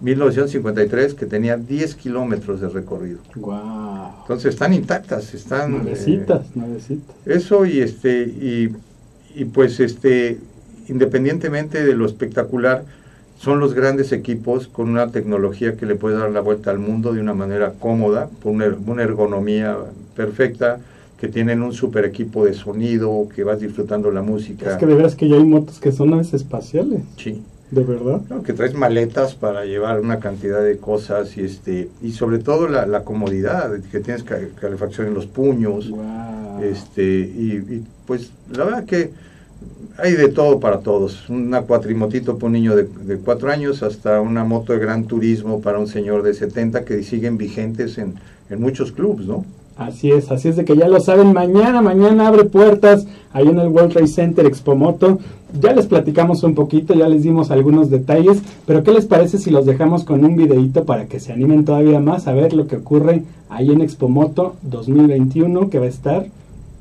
1953 0.00 1.14
que 1.14 1.26
tenía 1.26 1.56
10 1.56 1.94
kilómetros 1.94 2.60
de 2.60 2.68
recorrido. 2.68 3.18
Wow. 3.34 4.20
Entonces 4.22 4.54
están 4.54 4.74
intactas, 4.74 5.32
están 5.34 5.72
nuevecitas, 5.72 6.46
eh, 6.90 6.98
Eso 7.24 7.64
y 7.64 7.80
este 7.80 8.22
y, 8.22 8.74
y, 9.34 9.44
pues 9.46 9.80
este 9.80 10.38
independientemente 10.88 11.84
de 11.84 11.94
lo 11.94 12.06
espectacular 12.06 12.84
son 13.38 13.60
los 13.60 13.74
grandes 13.74 14.12
equipos 14.12 14.66
con 14.68 14.88
una 14.88 15.10
tecnología 15.10 15.76
que 15.76 15.86
le 15.86 15.94
puede 15.94 16.16
dar 16.16 16.30
la 16.30 16.40
vuelta 16.40 16.70
al 16.70 16.78
mundo 16.78 17.12
de 17.12 17.20
una 17.20 17.34
manera 17.34 17.74
cómoda, 17.78 18.30
con 18.42 18.62
una 18.86 19.02
ergonomía 19.02 19.76
perfecta, 20.14 20.78
que 21.18 21.28
tienen 21.28 21.62
un 21.62 21.72
super 21.72 22.04
equipo 22.04 22.44
de 22.44 22.54
sonido, 22.54 23.28
que 23.34 23.44
vas 23.44 23.60
disfrutando 23.60 24.10
la 24.10 24.22
música. 24.22 24.70
Es 24.70 24.76
que 24.76 24.86
de 24.86 24.94
veras 24.94 25.14
que 25.14 25.28
ya 25.28 25.36
hay 25.36 25.44
motos 25.44 25.80
que 25.80 25.92
son 25.92 26.10
naves 26.10 26.34
espaciales. 26.34 27.02
Sí. 27.16 27.42
¿De 27.70 27.82
verdad? 27.82 28.20
que 28.44 28.52
traes 28.52 28.74
maletas 28.74 29.34
para 29.34 29.64
llevar 29.64 30.00
una 30.00 30.20
cantidad 30.20 30.62
de 30.62 30.78
cosas 30.78 31.36
y 31.36 31.42
este 31.42 31.88
y 32.00 32.12
sobre 32.12 32.38
todo 32.38 32.68
la, 32.68 33.02
comodidad, 33.02 33.72
que 33.90 33.98
tienes 33.98 34.22
calefacción 34.22 35.08
en 35.08 35.14
los 35.14 35.26
puños. 35.26 35.92
Este, 36.62 37.02
y, 37.02 37.84
pues 38.06 38.30
la 38.50 38.64
verdad 38.64 38.84
que 38.84 39.10
hay 39.98 40.12
de 40.12 40.28
todo 40.28 40.60
para 40.60 40.78
todos. 40.78 41.28
Una 41.28 41.62
cuatrimotito 41.62 42.36
para 42.36 42.46
un 42.46 42.52
niño 42.52 42.76
de, 42.76 42.84
de 42.84 43.18
cuatro 43.18 43.50
años 43.50 43.82
hasta 43.82 44.20
una 44.20 44.44
moto 44.44 44.72
de 44.72 44.78
gran 44.78 45.06
turismo 45.06 45.60
para 45.60 45.78
un 45.78 45.88
señor 45.88 46.22
de 46.22 46.34
70 46.34 46.84
que 46.84 47.02
siguen 47.02 47.36
vigentes 47.36 47.98
en, 47.98 48.14
en 48.48 48.60
muchos 48.60 48.92
clubs, 48.92 49.26
¿no? 49.26 49.44
Así 49.76 50.10
es, 50.10 50.30
así 50.30 50.48
es 50.48 50.56
de 50.56 50.64
que 50.64 50.74
ya 50.74 50.88
lo 50.88 51.00
saben, 51.00 51.34
mañana, 51.34 51.82
mañana 51.82 52.28
abre 52.28 52.44
puertas 52.44 53.06
ahí 53.32 53.46
en 53.46 53.58
el 53.58 53.68
World 53.68 53.92
Trade 53.92 54.08
Center 54.08 54.46
Expomoto. 54.46 55.18
Ya 55.60 55.74
les 55.74 55.86
platicamos 55.86 56.42
un 56.44 56.54
poquito, 56.54 56.94
ya 56.94 57.08
les 57.08 57.22
dimos 57.22 57.50
algunos 57.50 57.90
detalles, 57.90 58.40
pero 58.64 58.82
¿qué 58.82 58.92
les 58.92 59.04
parece 59.04 59.38
si 59.38 59.50
los 59.50 59.66
dejamos 59.66 60.04
con 60.04 60.24
un 60.24 60.34
videito 60.34 60.84
para 60.84 61.06
que 61.06 61.20
se 61.20 61.32
animen 61.32 61.66
todavía 61.66 62.00
más 62.00 62.26
a 62.26 62.32
ver 62.32 62.54
lo 62.54 62.66
que 62.66 62.76
ocurre 62.76 63.24
ahí 63.50 63.70
en 63.70 63.82
Expomoto 63.82 64.56
2021 64.62 65.68
que 65.68 65.78
va 65.78 65.84
a 65.84 65.88
estar 65.88 66.26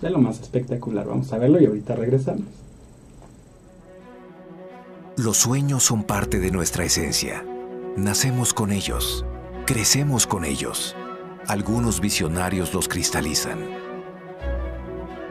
de 0.01 0.09
lo 0.09 0.19
más 0.19 0.39
espectacular? 0.39 1.05
Vamos 1.05 1.31
a 1.33 1.37
verlo 1.37 1.61
y 1.61 1.65
ahorita 1.65 1.95
regresamos. 1.95 2.43
Los 5.17 5.37
sueños 5.37 5.83
son 5.83 6.03
parte 6.03 6.39
de 6.39 6.51
nuestra 6.51 6.85
esencia. 6.85 7.45
Nacemos 7.97 8.53
con 8.53 8.71
ellos, 8.71 9.25
crecemos 9.65 10.27
con 10.27 10.45
ellos 10.45 10.95
algunos 11.47 11.99
visionarios 11.99 12.73
los 12.73 12.87
cristalizan, 12.87 13.59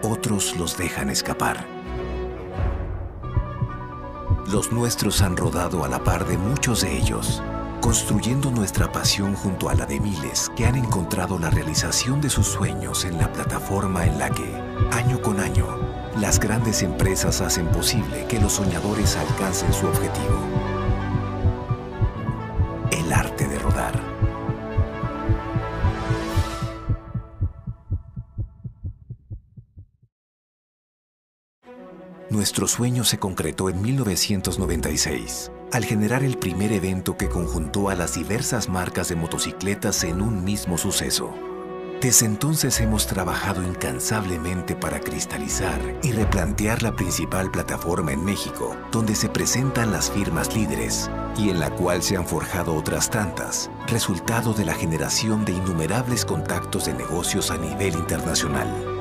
otros 0.02 0.56
los 0.56 0.76
dejan 0.76 1.10
escapar. 1.10 1.66
Los 4.46 4.70
nuestros 4.70 5.22
han 5.22 5.36
rodado 5.36 5.84
a 5.84 5.88
la 5.88 6.04
par 6.04 6.26
de 6.26 6.38
muchos 6.38 6.82
de 6.82 6.96
ellos, 6.96 7.42
construyendo 7.80 8.50
nuestra 8.50 8.92
pasión 8.92 9.34
junto 9.34 9.68
a 9.68 9.74
la 9.74 9.86
de 9.86 9.98
miles 9.98 10.52
que 10.56 10.66
han 10.66 10.76
encontrado 10.76 11.38
la 11.38 11.50
realización 11.50 12.20
de 12.20 12.30
sus 12.30 12.46
sueños 12.46 13.04
en 13.04 13.18
la 13.18 13.32
plataforma 13.32 14.06
en 14.06 14.18
la 14.18 14.30
que, 14.30 14.54
año 14.92 15.20
con 15.20 15.40
año, 15.40 15.66
las 16.20 16.38
grandes 16.38 16.82
empresas 16.82 17.40
hacen 17.40 17.66
posible 17.68 18.24
que 18.28 18.38
los 18.38 18.52
soñadores 18.52 19.16
alcancen 19.16 19.72
su 19.72 19.86
objetivo. 19.86 20.38
El 22.92 23.12
arte 23.12 23.48
de 23.48 23.58
Nuestro 32.34 32.66
sueño 32.66 33.04
se 33.04 33.16
concretó 33.16 33.70
en 33.70 33.80
1996, 33.80 35.52
al 35.70 35.84
generar 35.84 36.24
el 36.24 36.36
primer 36.36 36.72
evento 36.72 37.16
que 37.16 37.28
conjuntó 37.28 37.90
a 37.90 37.94
las 37.94 38.14
diversas 38.14 38.68
marcas 38.68 39.08
de 39.08 39.14
motocicletas 39.14 40.02
en 40.02 40.20
un 40.20 40.42
mismo 40.42 40.76
suceso. 40.76 41.32
Desde 42.00 42.26
entonces 42.26 42.80
hemos 42.80 43.06
trabajado 43.06 43.62
incansablemente 43.62 44.74
para 44.74 44.98
cristalizar 44.98 45.80
y 46.02 46.10
replantear 46.10 46.82
la 46.82 46.96
principal 46.96 47.52
plataforma 47.52 48.12
en 48.12 48.24
México, 48.24 48.76
donde 48.90 49.14
se 49.14 49.28
presentan 49.28 49.92
las 49.92 50.10
firmas 50.10 50.56
líderes 50.56 51.08
y 51.38 51.50
en 51.50 51.60
la 51.60 51.70
cual 51.70 52.02
se 52.02 52.16
han 52.16 52.26
forjado 52.26 52.74
otras 52.74 53.10
tantas, 53.10 53.70
resultado 53.86 54.54
de 54.54 54.64
la 54.64 54.74
generación 54.74 55.44
de 55.44 55.52
innumerables 55.52 56.24
contactos 56.24 56.86
de 56.86 56.94
negocios 56.94 57.52
a 57.52 57.58
nivel 57.58 57.94
internacional. 57.94 58.93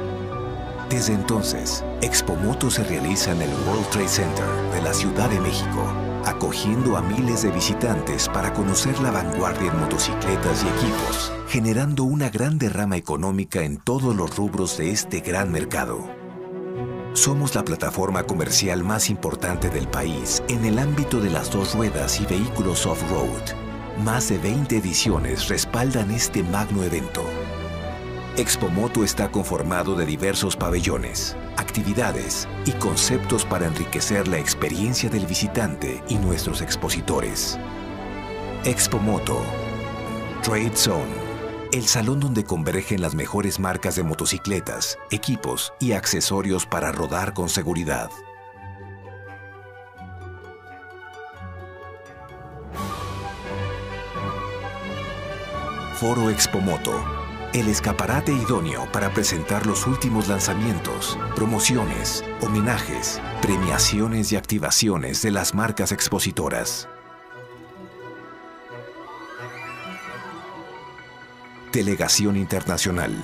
Desde 0.93 1.13
entonces, 1.13 1.83
Expomoto 2.03 2.69
se 2.69 2.83
realiza 2.83 3.31
en 3.31 3.41
el 3.41 3.49
World 3.65 3.89
Trade 3.89 4.07
Center 4.07 4.45
de 4.75 4.81
la 4.83 4.93
Ciudad 4.93 5.27
de 5.27 5.39
México, 5.39 5.91
acogiendo 6.23 6.95
a 6.95 7.01
miles 7.01 7.41
de 7.41 7.49
visitantes 7.49 8.29
para 8.29 8.53
conocer 8.53 8.99
la 8.99 9.09
vanguardia 9.09 9.71
en 9.71 9.79
motocicletas 9.79 10.63
y 10.63 10.67
equipos, 10.67 11.33
generando 11.47 12.03
una 12.03 12.29
gran 12.29 12.59
derrama 12.59 12.95
económica 12.95 13.63
en 13.63 13.77
todos 13.77 14.15
los 14.15 14.37
rubros 14.37 14.77
de 14.77 14.91
este 14.91 15.21
gran 15.21 15.51
mercado. 15.51 16.07
Somos 17.13 17.55
la 17.55 17.65
plataforma 17.65 18.25
comercial 18.25 18.83
más 18.83 19.09
importante 19.09 19.71
del 19.71 19.87
país 19.87 20.43
en 20.47 20.63
el 20.63 20.77
ámbito 20.77 21.19
de 21.19 21.31
las 21.31 21.49
dos 21.49 21.73
ruedas 21.73 22.21
y 22.21 22.27
vehículos 22.27 22.85
off-road. 22.85 23.41
Más 24.05 24.29
de 24.29 24.37
20 24.37 24.77
ediciones 24.77 25.47
respaldan 25.47 26.11
este 26.11 26.43
magno 26.43 26.83
evento 26.83 27.23
Expomoto 28.35 29.03
está 29.03 29.29
conformado 29.29 29.93
de 29.93 30.07
diversos 30.07 30.55
pabellones, 30.55 31.37
actividades 31.55 32.47
y 32.65 32.71
conceptos 32.71 33.45
para 33.45 33.67
enriquecer 33.67 34.27
la 34.27 34.39
experiencia 34.39 35.07
del 35.07 35.27
visitante 35.27 36.03
y 36.09 36.15
nuestros 36.15 36.63
expositores. 36.63 37.59
Expomoto, 38.65 39.39
Trade 40.41 40.75
Zone, 40.75 41.13
el 41.73 41.83
salón 41.83 42.19
donde 42.21 42.43
convergen 42.43 43.01
las 43.01 43.13
mejores 43.13 43.59
marcas 43.59 43.97
de 43.97 44.01
motocicletas, 44.01 44.97
equipos 45.11 45.71
y 45.79 45.91
accesorios 45.91 46.65
para 46.65 46.91
rodar 46.91 47.35
con 47.35 47.49
seguridad. 47.49 48.09
Foro 55.93 56.31
Expomoto 56.31 57.22
el 57.53 57.69
escaparate 57.69 58.33
idóneo 58.33 58.91
para 58.91 59.13
presentar 59.13 59.67
los 59.67 59.85
últimos 59.85 60.27
lanzamientos, 60.27 61.19
promociones, 61.35 62.25
homenajes, 62.41 63.21
premiaciones 63.43 64.31
y 64.31 64.37
activaciones 64.37 65.21
de 65.21 65.29
las 65.29 65.53
marcas 65.53 65.91
expositoras. 65.91 66.87
Delegación 71.71 72.37
Internacional, 72.37 73.15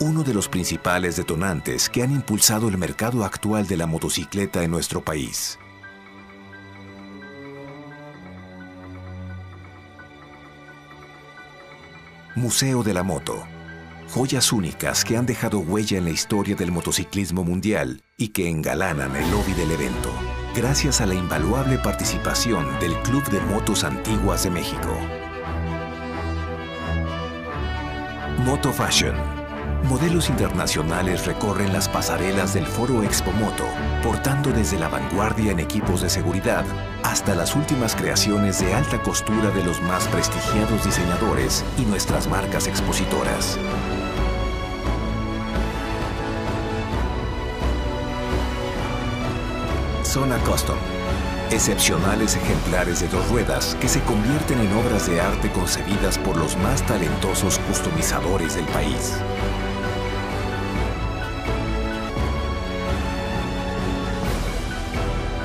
uno 0.00 0.22
de 0.22 0.32
los 0.32 0.48
principales 0.48 1.16
detonantes 1.16 1.90
que 1.90 2.02
han 2.02 2.10
impulsado 2.10 2.68
el 2.68 2.78
mercado 2.78 3.22
actual 3.22 3.66
de 3.66 3.76
la 3.76 3.86
motocicleta 3.86 4.62
en 4.62 4.70
nuestro 4.70 5.02
país. 5.02 5.58
Museo 12.34 12.82
de 12.82 12.94
la 12.94 13.04
Moto, 13.04 13.46
Joyas 14.12 14.52
únicas 14.52 15.04
que 15.04 15.16
han 15.16 15.26
dejado 15.26 15.58
huella 15.58 15.98
en 15.98 16.04
la 16.04 16.10
historia 16.10 16.54
del 16.54 16.70
motociclismo 16.70 17.42
mundial 17.42 18.02
y 18.16 18.28
que 18.28 18.48
engalanan 18.48 19.16
el 19.16 19.28
lobby 19.30 19.52
del 19.54 19.72
evento, 19.72 20.10
gracias 20.54 21.00
a 21.00 21.06
la 21.06 21.14
invaluable 21.14 21.78
participación 21.78 22.66
del 22.78 22.94
Club 23.02 23.24
de 23.30 23.40
Motos 23.40 23.82
Antiguas 23.82 24.44
de 24.44 24.50
México. 24.50 24.96
Moto 28.44 28.72
Fashion. 28.72 29.14
Modelos 29.88 30.30
internacionales 30.30 31.26
recorren 31.26 31.72
las 31.72 31.88
pasarelas 31.88 32.54
del 32.54 32.66
Foro 32.66 33.02
Expo 33.02 33.32
Moto, 33.32 33.64
portando 34.02 34.50
desde 34.50 34.78
la 34.78 34.88
vanguardia 34.88 35.52
en 35.52 35.60
equipos 35.60 36.00
de 36.00 36.08
seguridad 36.08 36.64
hasta 37.02 37.34
las 37.34 37.54
últimas 37.54 37.94
creaciones 37.94 38.60
de 38.60 38.72
alta 38.72 39.02
costura 39.02 39.50
de 39.50 39.62
los 39.62 39.82
más 39.82 40.08
prestigiados 40.08 40.84
diseñadores 40.84 41.64
y 41.78 41.82
nuestras 41.82 42.28
marcas 42.28 42.66
expositoras. 42.66 43.58
Zona 50.14 50.38
Custom 50.44 50.76
Excepcionales 51.50 52.36
ejemplares 52.36 53.00
de 53.00 53.08
dos 53.08 53.28
ruedas 53.30 53.76
que 53.80 53.88
se 53.88 54.00
convierten 54.02 54.60
en 54.60 54.72
obras 54.74 55.08
de 55.10 55.20
arte 55.20 55.50
concebidas 55.50 56.18
por 56.18 56.36
los 56.36 56.56
más 56.58 56.86
talentosos 56.86 57.58
customizadores 57.58 58.54
del 58.54 58.64
país. 58.66 59.14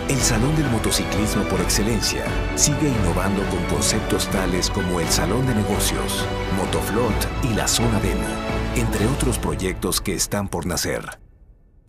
El 0.07 0.19
Salón 0.19 0.55
del 0.55 0.69
Motociclismo 0.69 1.45
por 1.45 1.61
excelencia 1.61 2.25
sigue 2.53 2.89
innovando 2.89 3.41
con 3.49 3.63
conceptos 3.75 4.27
tales 4.27 4.69
como 4.69 4.99
el 4.99 5.07
Salón 5.07 5.47
de 5.47 5.55
Negocios, 5.55 6.23
Motoflot 6.57 7.27
y 7.49 7.55
la 7.55 7.67
Zona 7.67 7.99
Demo, 8.01 8.27
entre 8.75 9.07
otros 9.07 9.39
proyectos 9.39 9.99
que 9.99 10.13
están 10.13 10.47
por 10.47 10.67
nacer. 10.67 11.17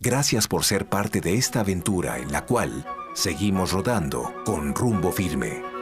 Gracias 0.01 0.47
por 0.47 0.63
ser 0.63 0.87
parte 0.87 1.21
de 1.21 1.35
esta 1.35 1.59
aventura 1.59 2.17
en 2.17 2.31
la 2.31 2.45
cual 2.45 2.85
Seguimos 3.13 3.73
rodando 3.73 4.33
con 4.45 4.73
rumbo 4.73 5.11
firme. 5.11 5.80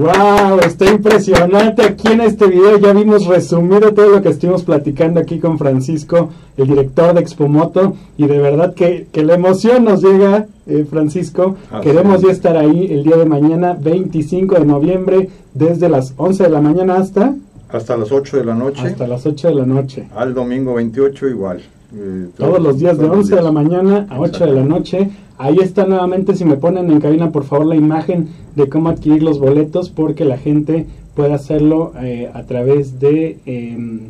Wow, 0.00 0.60
está 0.64 0.90
impresionante 0.90 1.82
aquí 1.82 2.08
en 2.08 2.22
este 2.22 2.46
video. 2.46 2.78
Ya 2.78 2.94
vimos 2.94 3.26
resumido 3.26 3.92
todo 3.92 4.08
lo 4.08 4.22
que 4.22 4.30
estuvimos 4.30 4.62
platicando 4.62 5.20
aquí 5.20 5.38
con 5.38 5.58
Francisco, 5.58 6.30
el 6.56 6.68
director 6.68 7.12
de 7.12 7.20
Expomoto, 7.20 7.96
y 8.16 8.26
de 8.26 8.38
verdad 8.38 8.72
que, 8.72 9.08
la 9.12 9.34
emoción 9.34 9.84
nos 9.84 10.02
llega, 10.02 10.46
eh, 10.66 10.86
Francisco. 10.88 11.56
Queremos 11.82 12.22
ya 12.22 12.30
estar 12.30 12.56
ahí 12.56 12.86
el 12.90 13.04
día 13.04 13.18
de 13.18 13.26
mañana, 13.26 13.76
25 13.78 14.54
de 14.54 14.64
noviembre, 14.64 15.28
desde 15.52 15.90
las 15.90 16.14
11 16.16 16.44
de 16.44 16.48
la 16.48 16.62
mañana 16.62 16.96
hasta 16.96 17.34
hasta 17.68 17.96
las 17.96 18.10
8 18.10 18.38
de 18.38 18.44
la 18.46 18.54
noche. 18.54 18.80
Hasta 18.86 19.06
las 19.06 19.26
8 19.26 19.48
de 19.48 19.54
la 19.54 19.66
noche. 19.66 20.08
Al 20.16 20.32
domingo 20.32 20.74
28 20.74 21.28
igual. 21.28 21.60
Eh, 21.94 22.28
todos, 22.36 22.58
los 22.58 22.78
días 22.78 22.96
de 22.98 23.04
11 23.04 23.36
de 23.36 23.42
la 23.42 23.52
mañana 23.52 24.06
a 24.08 24.18
8 24.18 24.46
de 24.46 24.52
la 24.52 24.64
noche. 24.64 25.10
Ahí 25.42 25.56
está 25.62 25.86
nuevamente, 25.86 26.36
si 26.36 26.44
me 26.44 26.56
ponen 26.56 26.90
en 26.90 27.00
cabina 27.00 27.32
por 27.32 27.44
favor 27.44 27.64
la 27.64 27.76
imagen 27.76 28.28
de 28.56 28.68
cómo 28.68 28.90
adquirir 28.90 29.22
los 29.22 29.38
boletos 29.38 29.88
porque 29.88 30.26
la 30.26 30.36
gente 30.36 30.84
puede 31.14 31.32
hacerlo 31.32 31.94
eh, 32.02 32.30
a 32.34 32.44
través 32.44 33.00
de, 33.00 33.38
em, 33.46 34.00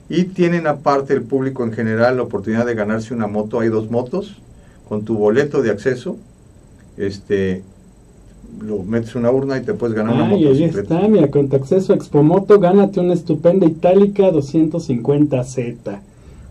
Y 0.09 0.25
tienen 0.25 0.67
aparte 0.67 1.13
el 1.13 1.21
público 1.21 1.63
en 1.63 1.71
general 1.71 2.17
la 2.17 2.23
oportunidad 2.23 2.65
de 2.65 2.75
ganarse 2.75 3.13
una 3.13 3.27
moto, 3.27 3.59
hay 3.59 3.69
dos 3.69 3.89
motos, 3.89 4.37
con 4.87 5.05
tu 5.05 5.17
boleto 5.17 5.61
de 5.61 5.69
acceso, 5.69 6.17
este, 6.97 7.63
lo 8.61 8.83
metes 8.83 9.15
una 9.15 9.31
urna 9.31 9.57
y 9.57 9.61
te 9.61 9.73
puedes 9.73 9.95
ganar 9.95 10.15
una 10.15 10.25
moto. 10.25 10.49
ahí 10.49 10.63
está, 10.63 11.07
mira, 11.07 11.29
con 11.29 11.47
tu 11.47 11.55
acceso 11.55 11.93
a 11.93 11.95
Expomoto, 11.95 12.59
gánate 12.59 12.99
una 12.99 13.13
estupenda 13.13 13.65
Itálica 13.65 14.31
250Z. 14.31 15.99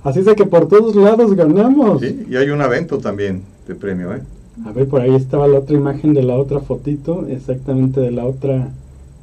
Así 0.03 0.21
es 0.21 0.25
de 0.25 0.35
que 0.35 0.47
por 0.47 0.67
todos 0.69 0.97
lados 0.97 1.35
ganamos. 1.35 2.01
Sí, 2.01 2.27
y 2.31 2.37
hay 2.37 2.49
un 2.49 2.63
evento 2.63 2.99
también 2.99 3.43
de 3.69 3.75
premio, 3.75 4.15
¿eh? 4.15 4.21
A 4.65 4.73
ver, 4.73 4.89
por 4.89 5.01
ahí 5.01 5.15
estaba 5.15 5.47
la 5.47 5.59
otra 5.59 5.77
imagen 5.77 6.15
de 6.15 6.23
la 6.23 6.37
otra 6.37 6.61
fotito, 6.61 7.27
exactamente 7.29 8.01
de 8.01 8.11
la 8.11 8.25
otra. 8.25 8.69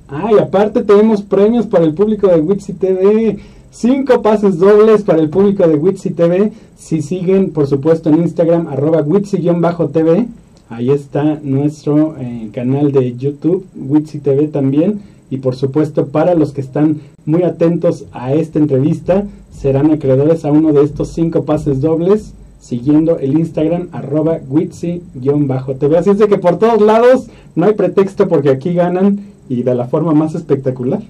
Ah, 0.10 0.30
y 0.32 0.40
aparte 0.40 0.84
tenemos 0.84 1.22
premios 1.22 1.68
para 1.68 1.84
el 1.84 1.94
público 1.94 2.28
de 2.28 2.40
Witsi 2.40 2.74
TV. 2.74 3.40
Cinco 3.72 4.22
pases 4.22 4.58
dobles 4.58 5.04
para 5.04 5.20
el 5.20 5.30
público 5.30 5.68
de 5.68 5.76
Witsi 5.76 6.12
TV. 6.12 6.52
Si 6.78 7.02
siguen, 7.02 7.52
por 7.52 7.68
supuesto, 7.68 8.10
en 8.10 8.22
Instagram, 8.22 8.68
arroba 8.68 9.02
Witsi-TV. 9.02 10.28
Ahí 10.70 10.90
está 10.90 11.40
nuestro 11.44 12.16
eh, 12.18 12.50
canal 12.54 12.92
de 12.92 13.16
YouTube, 13.16 13.66
Witsi 13.76 14.20
TV 14.20 14.48
también. 14.48 15.02
Y 15.30 15.38
por 15.38 15.56
supuesto, 15.56 16.08
para 16.08 16.36
los 16.36 16.54
que 16.54 16.62
están 16.62 17.02
muy 17.26 17.44
atentos 17.44 18.06
a 18.14 18.34
esta 18.34 18.60
entrevista, 18.60 19.26
serán 19.52 19.92
acreedores 19.92 20.46
a 20.46 20.52
uno 20.52 20.72
de 20.72 20.84
estos 20.84 21.10
cinco 21.10 21.44
pases 21.44 21.82
dobles 21.82 22.34
siguiendo 22.60 23.20
el 23.20 23.38
Instagram 23.38 23.90
arroba 23.92 24.40
witsi-tv. 24.50 25.98
Así 25.98 26.10
es 26.10 26.18
de 26.18 26.28
que 26.28 26.38
por 26.38 26.58
todos 26.60 26.82
lados 26.82 27.28
no 27.56 27.66
hay 27.66 27.74
pretexto 27.74 28.28
porque 28.28 28.50
aquí 28.50 28.74
ganan 28.74 29.20
y 29.50 29.64
de 29.64 29.76
la 29.76 29.86
forma 29.86 30.14
más 30.14 30.36
espectacular. 30.36 31.02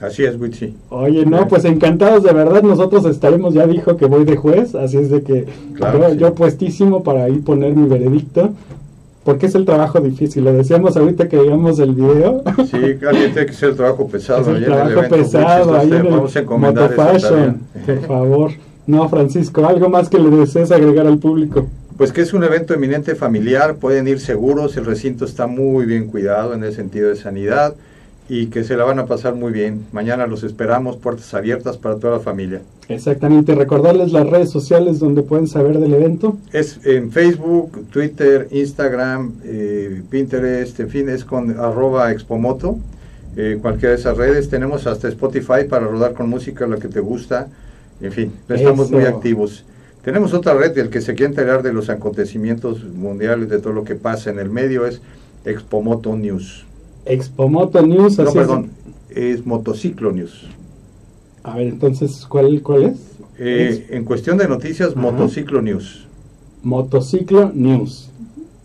Así 0.00 0.24
es, 0.24 0.38
Witsi. 0.38 0.74
Oye, 0.90 1.24
no, 1.24 1.46
pues 1.46 1.64
encantados 1.64 2.24
de 2.24 2.32
verdad. 2.32 2.62
Nosotros 2.62 3.04
estaremos, 3.04 3.54
ya 3.54 3.66
dijo 3.66 3.96
que 3.96 4.06
voy 4.06 4.24
de 4.24 4.36
juez, 4.36 4.74
así 4.74 4.96
es 4.96 5.10
de 5.10 5.22
que 5.22 5.46
yo, 6.18 6.34
puestísimo 6.34 7.04
para 7.04 7.24
ahí 7.24 7.38
poner 7.38 7.76
mi 7.76 7.88
veredicto. 7.88 8.50
Porque 9.24 9.46
es 9.46 9.54
el 9.54 9.64
trabajo 9.64 10.00
difícil, 10.00 10.42
lo 10.42 10.52
decíamos 10.52 10.96
ahorita 10.96 11.28
que 11.28 11.36
veíamos 11.36 11.78
el 11.78 11.94
video. 11.94 12.42
Sí, 12.68 12.78
tiene 12.98 13.46
que 13.46 13.52
ser 13.52 13.68
el 13.68 13.76
trabajo 13.76 14.08
pesado. 14.08 14.40
Es 14.40 14.48
el 14.48 14.64
trabajo 14.64 15.08
pesado, 15.08 15.76
ahí 15.76 15.92
en 15.92 16.06
el 16.06 16.10
Motofashion, 16.10 17.60
por 17.86 18.00
favor. 18.00 18.50
No, 18.84 19.08
Francisco, 19.08 19.64
algo 19.64 19.88
más 19.88 20.08
que 20.08 20.18
le 20.18 20.28
desees 20.28 20.72
agregar 20.72 21.06
al 21.06 21.18
público. 21.18 21.68
Pues 22.02 22.10
que 22.10 22.22
es 22.22 22.32
un 22.32 22.42
evento 22.42 22.74
eminente 22.74 23.14
familiar, 23.14 23.76
pueden 23.76 24.08
ir 24.08 24.18
seguros, 24.18 24.76
el 24.76 24.86
recinto 24.86 25.24
está 25.24 25.46
muy 25.46 25.86
bien 25.86 26.08
cuidado 26.08 26.52
en 26.52 26.64
el 26.64 26.74
sentido 26.74 27.08
de 27.08 27.14
sanidad 27.14 27.76
y 28.28 28.46
que 28.46 28.64
se 28.64 28.76
la 28.76 28.82
van 28.82 28.98
a 28.98 29.06
pasar 29.06 29.36
muy 29.36 29.52
bien. 29.52 29.86
Mañana 29.92 30.26
los 30.26 30.42
esperamos, 30.42 30.96
puertas 30.96 31.32
abiertas 31.32 31.76
para 31.76 31.94
toda 32.00 32.14
la 32.14 32.18
familia. 32.18 32.60
Exactamente, 32.88 33.54
recordarles 33.54 34.10
las 34.10 34.28
redes 34.28 34.50
sociales 34.50 34.98
donde 34.98 35.22
pueden 35.22 35.46
saber 35.46 35.78
del 35.78 35.94
evento. 35.94 36.38
Es 36.52 36.80
en 36.84 37.12
Facebook, 37.12 37.86
Twitter, 37.92 38.48
Instagram, 38.50 39.34
eh, 39.44 40.02
Pinterest, 40.10 40.80
en 40.80 40.88
fin, 40.88 41.08
es 41.08 41.24
con 41.24 41.52
arroba 41.52 42.10
expomoto, 42.10 42.78
eh, 43.36 43.60
cualquiera 43.62 43.90
de 43.90 44.00
esas 44.00 44.16
redes. 44.16 44.48
Tenemos 44.48 44.88
hasta 44.88 45.06
Spotify 45.06 45.68
para 45.70 45.86
rodar 45.86 46.14
con 46.14 46.28
música, 46.28 46.66
la 46.66 46.78
que 46.78 46.88
te 46.88 46.98
gusta. 46.98 47.46
En 48.00 48.10
fin, 48.10 48.32
estamos 48.48 48.90
muy 48.90 49.04
activos. 49.04 49.64
Tenemos 50.02 50.34
otra 50.34 50.54
red, 50.54 50.76
el 50.78 50.90
que 50.90 51.00
se 51.00 51.14
quiere 51.14 51.30
enterar 51.30 51.62
de 51.62 51.72
los 51.72 51.88
acontecimientos 51.88 52.82
mundiales, 52.84 53.48
de 53.48 53.60
todo 53.60 53.72
lo 53.72 53.84
que 53.84 53.94
pasa 53.94 54.30
en 54.30 54.40
el 54.40 54.50
medio, 54.50 54.84
es 54.84 55.00
Expomoto 55.44 56.16
News. 56.16 56.64
Expomoto 57.04 57.84
News, 57.86 58.18
No, 58.18 58.32
perdón, 58.32 58.70
es, 59.10 59.46
Motociclo 59.46 60.12
News. 60.12 60.46
A 61.44 61.56
ver, 61.56 61.68
entonces, 61.68 62.26
¿cuál, 62.28 62.62
cuál 62.62 62.82
es? 62.84 62.98
Eh, 63.38 63.86
en 63.90 64.04
cuestión 64.04 64.38
de 64.38 64.48
noticias, 64.48 64.96
Motociclo 64.96 65.62
News. 65.62 66.06
Motociclo 66.62 67.52
News. 67.54 68.08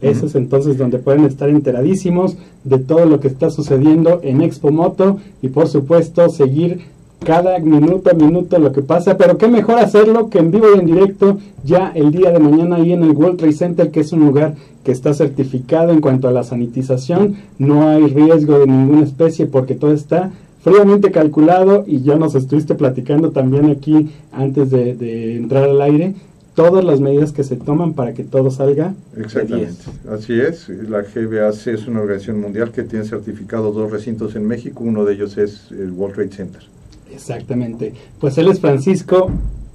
Ese 0.02 0.28
es 0.28 0.36
entonces 0.36 0.78
donde 0.78 1.00
pueden 1.00 1.26
estar 1.26 1.50
enteradísimos 1.50 2.38
de 2.63 2.78
todo 2.78 3.06
lo 3.06 3.19
que 3.19 3.28
está 3.28 3.50
sucediendo 3.50 4.19
en 4.23 4.41
Expo 4.41 4.71
Moto 4.71 5.19
y 5.41 5.50
por 5.50 5.67
supuesto 5.67 6.30
seguir 6.30 6.82
cada 7.26 7.60
minuto 7.60 8.10
a 8.10 8.14
minuto 8.14 8.58
lo 8.60 8.72
que 8.72 8.82
pasa, 8.82 9.18
pero 9.18 9.38
qué 9.38 9.48
mejor 9.48 9.80
hacerlo 9.80 10.30
que 10.30 10.40
en 10.40 10.52
vivo 10.52 10.68
y 10.76 10.80
en 10.80 10.86
directo 10.86 11.40
ya 11.64 11.92
el 11.96 12.12
día 12.12 12.32
de 12.32 12.40
mañana 12.40 12.78
ahí 12.78 12.94
en 12.94 13.04
el 13.04 13.12
World 13.12 13.38
Trade 13.38 13.54
Center, 13.54 13.92
que 13.92 14.02
es 14.02 14.12
un 14.14 14.22
lugar 14.22 14.56
que 14.84 14.92
está 14.92 15.14
certificado 15.14 15.92
en 15.92 16.02
cuanto 16.02 16.28
a 16.28 16.32
la 16.32 16.44
sanitización, 16.44 17.36
no 17.60 17.88
hay 17.90 18.08
riesgo 18.08 18.60
de 18.60 18.68
ninguna 18.68 19.04
especie 19.04 19.46
porque 19.46 19.76
todo 19.76 19.94
está 19.94 20.32
fríamente 20.64 21.12
calculado 21.12 21.84
y 21.88 22.02
ya 22.02 22.16
nos 22.16 22.36
estuviste 22.36 22.76
platicando 22.76 23.32
también 23.32 23.70
aquí 23.70 24.10
antes 24.32 24.70
de, 24.70 24.96
de 24.96 25.38
entrar 25.38 25.64
al 25.66 25.82
aire 25.82 26.16
todas 26.58 26.84
las 26.84 27.00
medidas 27.00 27.34
que 27.34 27.44
se 27.44 27.56
toman 27.56 27.94
para 27.94 28.14
que 28.16 28.24
todo 28.24 28.50
salga. 28.50 28.96
Exactamente, 29.16 29.76
así 30.10 30.34
es. 30.40 30.68
La 30.68 31.04
GBAC 31.04 31.68
es 31.68 31.88
una 31.88 32.02
organización 32.02 32.42
mundial 32.42 32.72
que 32.72 32.82
tiene 32.82 33.06
certificado 33.06 33.72
dos 33.72 33.92
recintos 33.92 34.36
en 34.36 34.48
México, 34.48 34.84
uno 34.84 35.06
de 35.06 35.14
ellos 35.14 35.38
es 35.38 35.70
el 35.70 35.92
World 35.92 36.16
Trade 36.16 36.32
Center. 36.32 36.77
Exactamente. 37.18 37.94
Pues 38.20 38.38
él 38.38 38.48
es 38.48 38.60
Francisco 38.60 39.32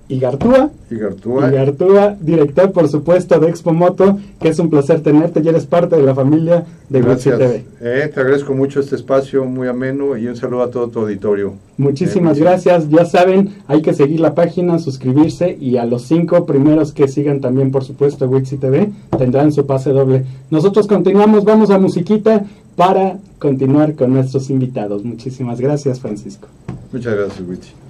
Igartúa. 0.09 0.71
Igartúa. 0.91 1.49
Igartúa, 1.49 2.17
director, 2.21 2.71
por 2.73 2.89
supuesto, 2.89 3.39
de 3.39 3.49
Expo 3.49 3.73
Moto, 3.73 4.19
que 4.41 4.49
es 4.49 4.59
un 4.59 4.69
placer 4.69 5.01
tenerte, 5.01 5.41
ya 5.43 5.51
eres 5.51 5.65
parte 5.65 5.97
de 5.97 6.03
la 6.03 6.15
familia 6.15 6.67
de 6.91 7.01
Gracias. 7.01 7.39
TV. 7.39 7.65
Eh, 7.81 8.11
te 8.13 8.21
agradezco 8.21 8.53
mucho 8.53 8.81
este 8.81 8.97
espacio 8.97 9.45
muy 9.47 9.69
ameno 9.69 10.17
y 10.19 10.27
un 10.27 10.37
saludo 10.37 10.63
a 10.63 10.71
todo 10.71 10.89
tu 10.89 11.01
auditorio. 11.01 11.55
Muchísimas 11.79 12.37
eh, 12.37 12.43
gracias. 12.43 12.91
Ya 12.91 13.07
saben, 13.07 13.55
hay 13.67 13.81
que 13.81 13.95
seguir 13.95 14.21
la 14.21 14.35
página, 14.35 14.79
suscribirse 14.79 15.57
y 15.59 15.79
a 15.79 15.87
los 15.87 16.03
cinco 16.03 16.45
primeros 16.45 16.93
que 16.93 17.09
sigan 17.09 17.41
también, 17.41 17.71
por 17.71 17.85
supuesto, 17.85 18.29
Wixi 18.29 18.59
TV, 18.59 18.91
tendrán 19.17 19.51
su 19.53 19.65
pase 19.67 19.91
doble. 19.91 20.27
Nosotros 20.51 20.87
continuamos, 20.87 21.45
vamos 21.45 21.71
a 21.71 21.79
musiquita 21.79 22.45
para 22.77 23.19
continuar 23.39 23.95
con 23.95 24.13
nuestros 24.13 24.51
invitados. 24.51 25.05
Muchísimas 25.05 25.61
gracias, 25.61 26.01
Francisco. 26.01 26.49
Muchas 26.93 27.15
gracias, 27.15 27.49
Wixi. 27.49 27.82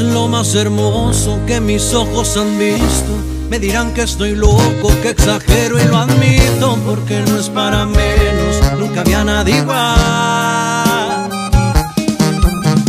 Lo 0.00 0.28
más 0.28 0.54
hermoso 0.54 1.38
que 1.46 1.60
mis 1.60 1.92
ojos 1.94 2.36
han 2.36 2.58
visto, 2.58 3.12
me 3.50 3.58
dirán 3.58 3.92
que 3.92 4.02
estoy 4.02 4.34
loco, 4.34 4.92
que 5.02 5.10
exagero 5.10 5.80
y 5.80 5.84
lo 5.84 5.96
admito, 5.98 6.78
porque 6.86 7.22
no 7.26 7.38
es 7.38 7.48
para 7.48 7.84
menos, 7.86 8.78
nunca 8.78 9.00
había 9.00 9.24
nadie 9.24 9.58
igual. 9.58 11.28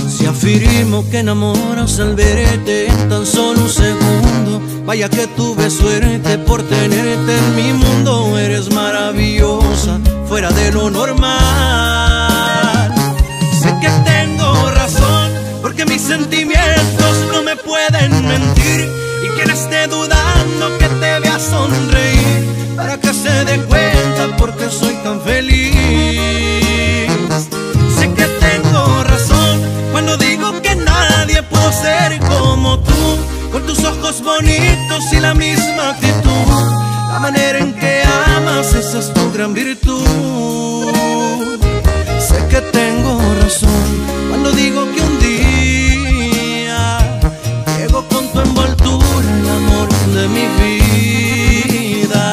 Si 0.09 0.25
afirmo 0.25 1.09
que 1.09 1.19
enamoras 1.19 1.99
al 1.99 2.15
verte 2.15 2.87
en 2.87 3.09
tan 3.09 3.25
solo 3.25 3.61
un 3.61 3.69
segundo, 3.69 4.61
vaya 4.85 5.09
que 5.09 5.27
tuve 5.27 5.69
suerte 5.69 6.37
por 6.39 6.63
tenerte 6.63 7.37
en 7.37 7.55
mi 7.55 7.73
mundo, 7.73 8.37
eres 8.37 8.71
maravillosa, 8.73 9.99
fuera 10.27 10.51
de 10.51 10.71
lo 10.71 10.89
normal. 10.89 11.31
Sé 13.61 13.75
que 13.81 13.89
tengo 14.05 14.71
razón, 14.71 15.31
porque 15.61 15.85
mis 15.85 16.01
sentimientos 16.01 16.50
no 17.31 17.43
me 17.43 17.55
pueden 17.55 18.27
mentir 18.27 18.89
y 19.23 19.27
quien 19.29 19.49
esté 19.49 19.87
dudando 19.87 20.77
que 20.79 20.87
te 20.87 21.19
vea 21.19 21.39
sonreír 21.39 22.75
para 22.75 22.97
que 22.97 23.13
se 23.13 23.45
dé 23.45 23.57
cuenta 23.65 24.35
porque 24.37 24.69
soy 24.69 24.95
tan 25.03 25.21
feliz. 25.21 25.75
Sé 27.97 28.13
que 28.13 28.25
tengo 28.47 29.03
razón 29.03 29.61
cuando 29.91 30.17
digo 30.17 30.61
que 30.61 30.75
nadie 30.75 31.43
puede 31.43 31.73
ser 31.73 32.19
como 32.19 32.79
tú, 32.79 33.17
con 33.51 33.65
tus 33.65 33.83
ojos 33.83 34.21
bonitos 34.23 35.13
y 35.13 35.19
la 35.19 35.33
misma 35.33 35.91
actitud. 35.91 36.47
La 37.11 37.19
manera 37.19 37.59
en 37.59 37.73
que 37.73 38.03
amas, 38.35 38.73
esa 38.73 38.99
es 38.99 39.13
tu 39.13 39.31
gran 39.31 39.53
virtud. 39.53 40.05
Sé 42.19 42.37
que 42.49 42.61
tengo 42.61 43.19
razón 43.41 43.83
cuando 44.29 44.51
digo 44.51 44.85
que 44.93 45.01
un 45.01 45.20
envoltura, 48.43 49.29
el 49.39 49.49
amor 49.49 49.89
de 50.15 50.27
mi 50.27 50.45
vida. 50.61 52.25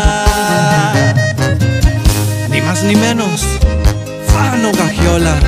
Ni 2.50 2.60
más 2.60 2.82
ni 2.82 2.96
menos, 2.96 3.44
Fano 4.26 4.72
Gagiola. 4.72 5.38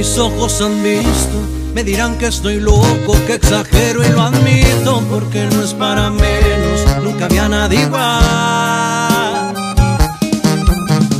Mis 0.00 0.16
ojos 0.16 0.62
han 0.62 0.82
visto, 0.82 1.36
me 1.74 1.84
dirán 1.84 2.16
que 2.16 2.28
estoy 2.28 2.58
loco, 2.58 3.12
que 3.26 3.34
exagero 3.34 4.02
y 4.02 4.08
lo 4.08 4.22
admito, 4.22 5.02
porque 5.10 5.46
no 5.52 5.62
es 5.62 5.74
para 5.74 6.08
menos, 6.08 6.80
nunca 7.04 7.26
había 7.26 7.50
nadie 7.50 7.82
igual. 7.82 9.54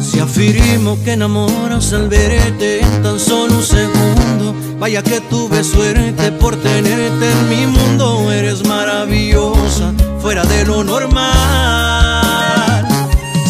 Si 0.02 0.18
afirmo 0.18 0.96
que 1.04 1.12
enamoras 1.12 1.92
al 1.92 2.08
verte 2.08 2.80
en 2.80 3.02
tan 3.02 3.20
solo 3.20 3.56
un 3.56 3.62
segundo, 3.62 4.54
vaya 4.78 5.02
que 5.02 5.20
tuve 5.20 5.62
suerte 5.62 6.32
por 6.32 6.56
tenerte 6.56 7.30
en 7.30 7.48
mi 7.50 7.66
mundo, 7.66 8.32
eres 8.32 8.66
maravillosa, 8.66 9.92
fuera 10.22 10.42
de 10.44 10.64
lo 10.64 10.82
normal. 10.84 11.28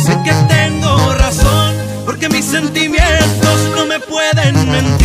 Sé 0.05 0.19
que 0.25 0.33
tengo 0.49 1.15
razón, 1.15 1.77
porque 2.05 2.29
mis 2.29 2.47
sentimientos 2.47 3.61
no 3.77 3.87
me 3.87 4.01
pueden 4.01 4.69
mentir. 4.73 5.00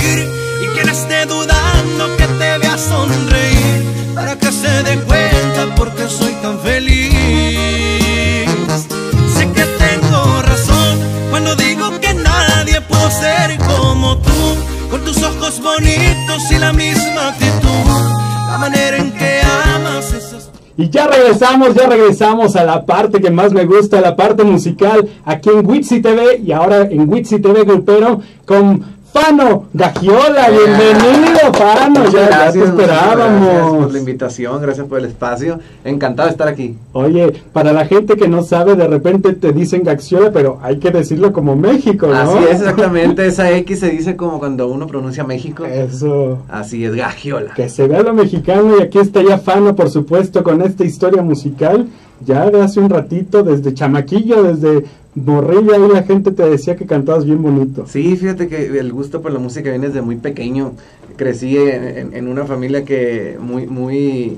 Y 20.78 20.90
ya 20.90 21.08
regresamos, 21.08 21.74
ya 21.74 21.88
regresamos 21.88 22.56
a 22.56 22.66
la 22.66 22.86
parte 22.86 23.22
que 23.22 23.32
más 23.32 23.54
me 23.54 23.66
gusta, 23.66 24.02
la 24.02 24.16
parte 24.16 24.44
musical, 24.44 25.08
aquí 25.24 25.50
en 25.50 25.66
Witsi 25.66 26.02
TV 26.02 26.42
y 26.46 26.52
ahora 26.52 26.82
en 26.82 27.10
Witsi 27.10 27.40
TV 27.40 27.64
Grupero 27.64 28.22
con 28.46 28.95
Fano 29.16 29.68
Gagiola, 29.74 30.50
bienvenido 30.50 31.54
Fano, 31.54 32.04
ya, 32.12 32.12
ya, 32.12 32.28
te 32.28 32.36
Gracias, 32.36 32.68
esperábamos. 32.68 33.48
Gracias 33.48 33.72
por 33.72 33.92
la 33.94 34.00
invitación, 34.00 34.62
gracias 34.62 34.88
por 34.88 35.00
el 35.00 35.06
espacio. 35.06 35.60
Encantado 35.86 36.28
de 36.28 36.34
estar 36.34 36.50
aquí. 36.50 36.76
Oye, 36.92 37.32
para 37.54 37.72
la 37.72 37.86
gente 37.86 38.18
que 38.18 38.28
no 38.28 38.44
sabe, 38.44 38.76
de 38.76 38.86
repente 38.88 39.32
te 39.32 39.54
dicen 39.54 39.84
Gaxiola, 39.84 40.34
pero 40.34 40.60
hay 40.62 40.80
que 40.80 40.92
decirlo 40.92 41.32
como 41.32 41.56
México, 41.56 42.08
¿no? 42.08 42.14
Así 42.14 42.44
es, 42.44 42.60
exactamente. 42.60 43.26
Esa 43.36 43.50
X 43.52 43.80
se 43.80 43.90
dice 43.90 44.18
como 44.18 44.38
cuando 44.38 44.68
uno 44.68 44.86
pronuncia 44.86 45.24
México. 45.24 45.64
Eso. 45.64 46.40
Así 46.50 46.84
es, 46.84 46.94
Gagiola. 46.94 47.54
Que 47.54 47.70
se 47.70 47.88
vea 47.88 48.04
lo 48.04 48.14
mexicano 48.14 48.78
y 48.78 48.82
aquí 48.82 49.00
está 49.00 49.24
ya 49.24 49.38
Fano, 49.38 49.78
por 49.78 49.90
supuesto, 49.90 50.44
con 50.44 50.62
esta 50.62 50.84
historia 50.84 51.22
musical. 51.22 51.88
Ya 52.26 52.50
de 52.50 52.62
hace 52.62 52.80
un 52.80 52.90
ratito, 52.90 53.44
desde 53.44 53.74
chamaquillo, 53.74 54.44
desde 54.44 54.86
morrilla, 55.16 55.76
ahí 55.76 55.88
la 55.92 56.04
gente 56.04 56.32
te 56.32 56.44
decía 56.44 56.76
que 56.76 56.86
cantabas 56.86 57.26
bien 57.26 57.42
bonito. 57.42 57.86
Sí, 57.88 58.16
fíjate 58.18 58.48
que 58.48 58.66
el 58.78 58.92
gusto 58.92 59.22
por 59.22 59.32
la 59.32 59.40
música 59.40 59.70
viene 59.70 59.88
desde 59.88 60.02
muy 60.02 60.18
pequeño. 60.18 60.74
Crecí 61.16 61.58
en, 61.58 62.28
una 62.28 62.46
familia 62.46 62.84
que 62.84 63.38
muy, 63.40 63.66
muy, 63.66 64.38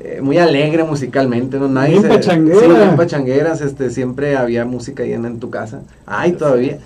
eh, 0.00 0.20
muy 0.20 0.38
alegre 0.38 0.82
musicalmente, 0.82 1.58
¿no? 1.58 1.68
Nadie 1.68 1.90
Bien 1.92 2.02
se- 2.02 2.08
pachanguera. 2.08 2.60
Sí, 2.60 2.66
bien 2.66 2.96
pachangueras, 2.96 3.60
este, 3.60 3.90
siempre 3.90 4.36
había 4.36 4.64
música 4.64 5.04
ahí 5.04 5.12
en, 5.12 5.38
tu 5.38 5.50
casa. 5.50 5.82
Ay, 6.06 6.32
todavía. 6.32 6.78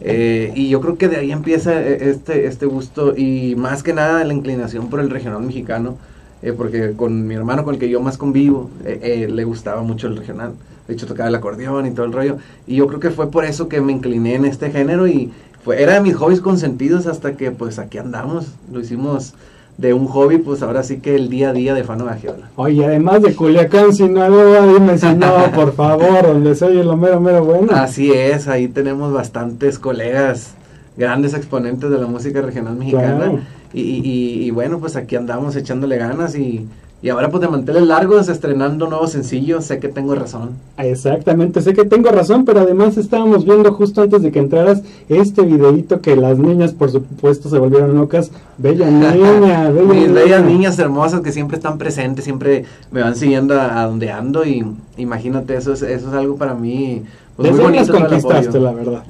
Eh, 0.00 0.52
y 0.54 0.68
yo 0.70 0.80
creo 0.80 0.96
que 0.96 1.08
de 1.08 1.16
ahí 1.16 1.32
empieza 1.32 1.78
eh, 1.82 2.10
este, 2.10 2.46
este 2.46 2.66
gusto 2.66 3.14
y 3.16 3.56
más 3.56 3.82
que 3.82 3.92
nada 3.92 4.24
la 4.24 4.32
inclinación 4.32 4.88
por 4.88 5.00
el 5.00 5.10
regional 5.10 5.42
mexicano, 5.42 5.96
eh, 6.40 6.54
porque 6.56 6.92
con 6.92 7.26
mi 7.26 7.34
hermano 7.34 7.64
con 7.64 7.74
el 7.74 7.80
que 7.80 7.88
yo 7.88 8.00
más 8.00 8.16
convivo, 8.16 8.70
le 8.84 9.44
gustaba 9.44 9.82
mucho 9.82 10.06
el 10.06 10.16
regional. 10.16 10.52
De 10.88 10.94
hecho, 10.94 11.06
tocaba 11.06 11.28
el 11.28 11.34
acordeón 11.34 11.86
y 11.86 11.90
todo 11.92 12.06
el 12.06 12.12
rollo. 12.12 12.38
Y 12.66 12.76
yo 12.76 12.86
creo 12.88 12.98
que 12.98 13.10
fue 13.10 13.30
por 13.30 13.44
eso 13.44 13.68
que 13.68 13.80
me 13.80 13.92
incliné 13.92 14.34
en 14.34 14.44
este 14.46 14.70
género 14.70 15.06
y 15.06 15.30
fue, 15.62 15.82
era 15.82 15.92
de 15.94 16.00
mis 16.00 16.16
hobbies 16.16 16.40
consentidos 16.40 17.06
hasta 17.06 17.36
que 17.36 17.50
pues 17.50 17.78
aquí 17.78 17.98
andamos. 17.98 18.46
Lo 18.72 18.80
hicimos 18.80 19.34
de 19.76 19.92
un 19.94 20.06
hobby, 20.08 20.38
pues 20.38 20.62
ahora 20.62 20.82
sí 20.82 20.96
que 20.98 21.14
el 21.14 21.28
día 21.28 21.50
a 21.50 21.52
día 21.52 21.72
de 21.74 21.84
Fano 21.84 22.04
Gagiola. 22.06 22.48
Oye, 22.56 22.84
además 22.84 23.22
de 23.22 23.34
Culiacán, 23.36 23.92
Sinaloa, 23.94 24.66
dime 24.66 24.98
si 24.98 25.14
no, 25.14 25.50
por 25.54 25.72
favor, 25.74 26.22
donde 26.26 26.54
se 26.56 26.64
oye 26.64 26.82
lo 26.82 26.96
mero, 26.96 27.20
mero 27.20 27.44
bueno. 27.44 27.68
Así 27.72 28.10
es, 28.10 28.48
ahí 28.48 28.66
tenemos 28.66 29.12
bastantes 29.12 29.78
colegas, 29.78 30.54
grandes 30.96 31.34
exponentes 31.34 31.90
de 31.90 31.98
la 31.98 32.06
música 32.06 32.40
regional 32.40 32.74
mexicana. 32.76 33.16
Claro. 33.18 33.40
Y, 33.72 33.82
y- 33.82 34.00
y- 34.02 34.44
y 34.46 34.50
bueno, 34.50 34.80
pues 34.80 34.96
aquí 34.96 35.14
andamos 35.14 35.54
echándole 35.54 35.96
ganas 35.98 36.34
y, 36.34 36.66
y 37.00 37.08
ahora 37.10 37.30
pues 37.30 37.40
de 37.40 37.48
manteles 37.48 37.82
largos, 37.82 38.28
estrenando 38.28 38.88
nuevos 38.88 39.12
sencillos, 39.12 39.64
sé 39.64 39.78
que 39.78 39.88
tengo 39.88 40.14
razón. 40.14 40.50
Exactamente, 40.76 41.60
sé 41.62 41.72
que 41.74 41.84
tengo 41.84 42.10
razón, 42.10 42.44
pero 42.44 42.60
además 42.60 42.96
estábamos 42.96 43.44
viendo 43.44 43.72
justo 43.72 44.02
antes 44.02 44.22
de 44.22 44.32
que 44.32 44.38
entraras 44.38 44.82
este 45.08 45.42
videíto 45.42 46.00
que 46.00 46.16
las 46.16 46.38
niñas, 46.38 46.72
por 46.72 46.90
supuesto, 46.90 47.48
se 47.48 47.58
volvieron 47.58 47.94
locas. 47.96 48.30
Bella 48.56 48.90
niña, 48.90 49.70
bella 49.70 49.94
Mis 49.94 50.08
niña. 50.08 50.12
bellas 50.12 50.44
niñas 50.44 50.78
hermosas 50.78 51.20
que 51.20 51.32
siempre 51.32 51.56
están 51.56 51.78
presentes, 51.78 52.24
siempre 52.24 52.64
me 52.90 53.02
van 53.02 53.14
siguiendo 53.16 53.54
a, 53.60 53.80
a 53.80 53.86
donde 53.86 54.10
ando 54.10 54.44
y 54.44 54.64
imagínate, 54.96 55.56
eso 55.56 55.72
es, 55.72 55.82
eso 55.82 56.08
es 56.08 56.14
algo 56.14 56.36
para 56.36 56.54
mí 56.54 57.02
pues, 57.38 57.52
Desde 57.52 57.62
muy 57.68 57.76
las 57.76 57.88
conquistaste, 57.88 58.58
la 58.58 58.72
verdad. 58.72 59.04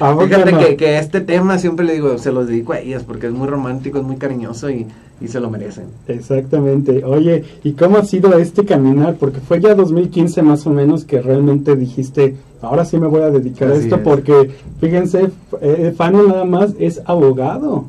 ¿A 0.00 0.12
poco 0.14 0.24
Fíjate 0.24 0.52
no? 0.52 0.58
que, 0.58 0.76
que 0.76 0.98
este 0.98 1.20
tema 1.20 1.58
siempre 1.58 1.84
le 1.84 1.92
digo, 1.92 2.16
se 2.16 2.32
los 2.32 2.46
dedico 2.46 2.72
a 2.72 2.78
ellas 2.78 3.04
porque 3.04 3.26
es 3.26 3.32
muy 3.34 3.46
romántico, 3.46 3.98
es 3.98 4.04
muy 4.04 4.16
cariñoso 4.16 4.70
y, 4.70 4.86
y 5.20 5.28
se 5.28 5.38
lo 5.38 5.50
merecen. 5.50 5.84
Exactamente. 6.08 7.04
Oye, 7.04 7.44
¿y 7.62 7.72
cómo 7.74 7.98
ha 7.98 8.04
sido 8.06 8.38
este 8.38 8.64
caminar? 8.64 9.16
Porque 9.16 9.40
fue 9.40 9.60
ya 9.60 9.74
2015 9.74 10.40
más 10.40 10.66
o 10.66 10.70
menos 10.70 11.04
que 11.04 11.20
realmente 11.20 11.76
dijiste, 11.76 12.36
ahora 12.62 12.86
sí 12.86 12.96
me 12.96 13.06
voy 13.06 13.20
a 13.20 13.28
dedicar 13.30 13.70
a 13.70 13.74
esto 13.74 13.96
es. 13.96 14.00
porque, 14.00 14.50
fíjense, 14.80 15.30
eh, 15.60 15.92
Fano 15.94 16.22
nada 16.22 16.46
más 16.46 16.70
es 16.78 17.02
abogado. 17.04 17.84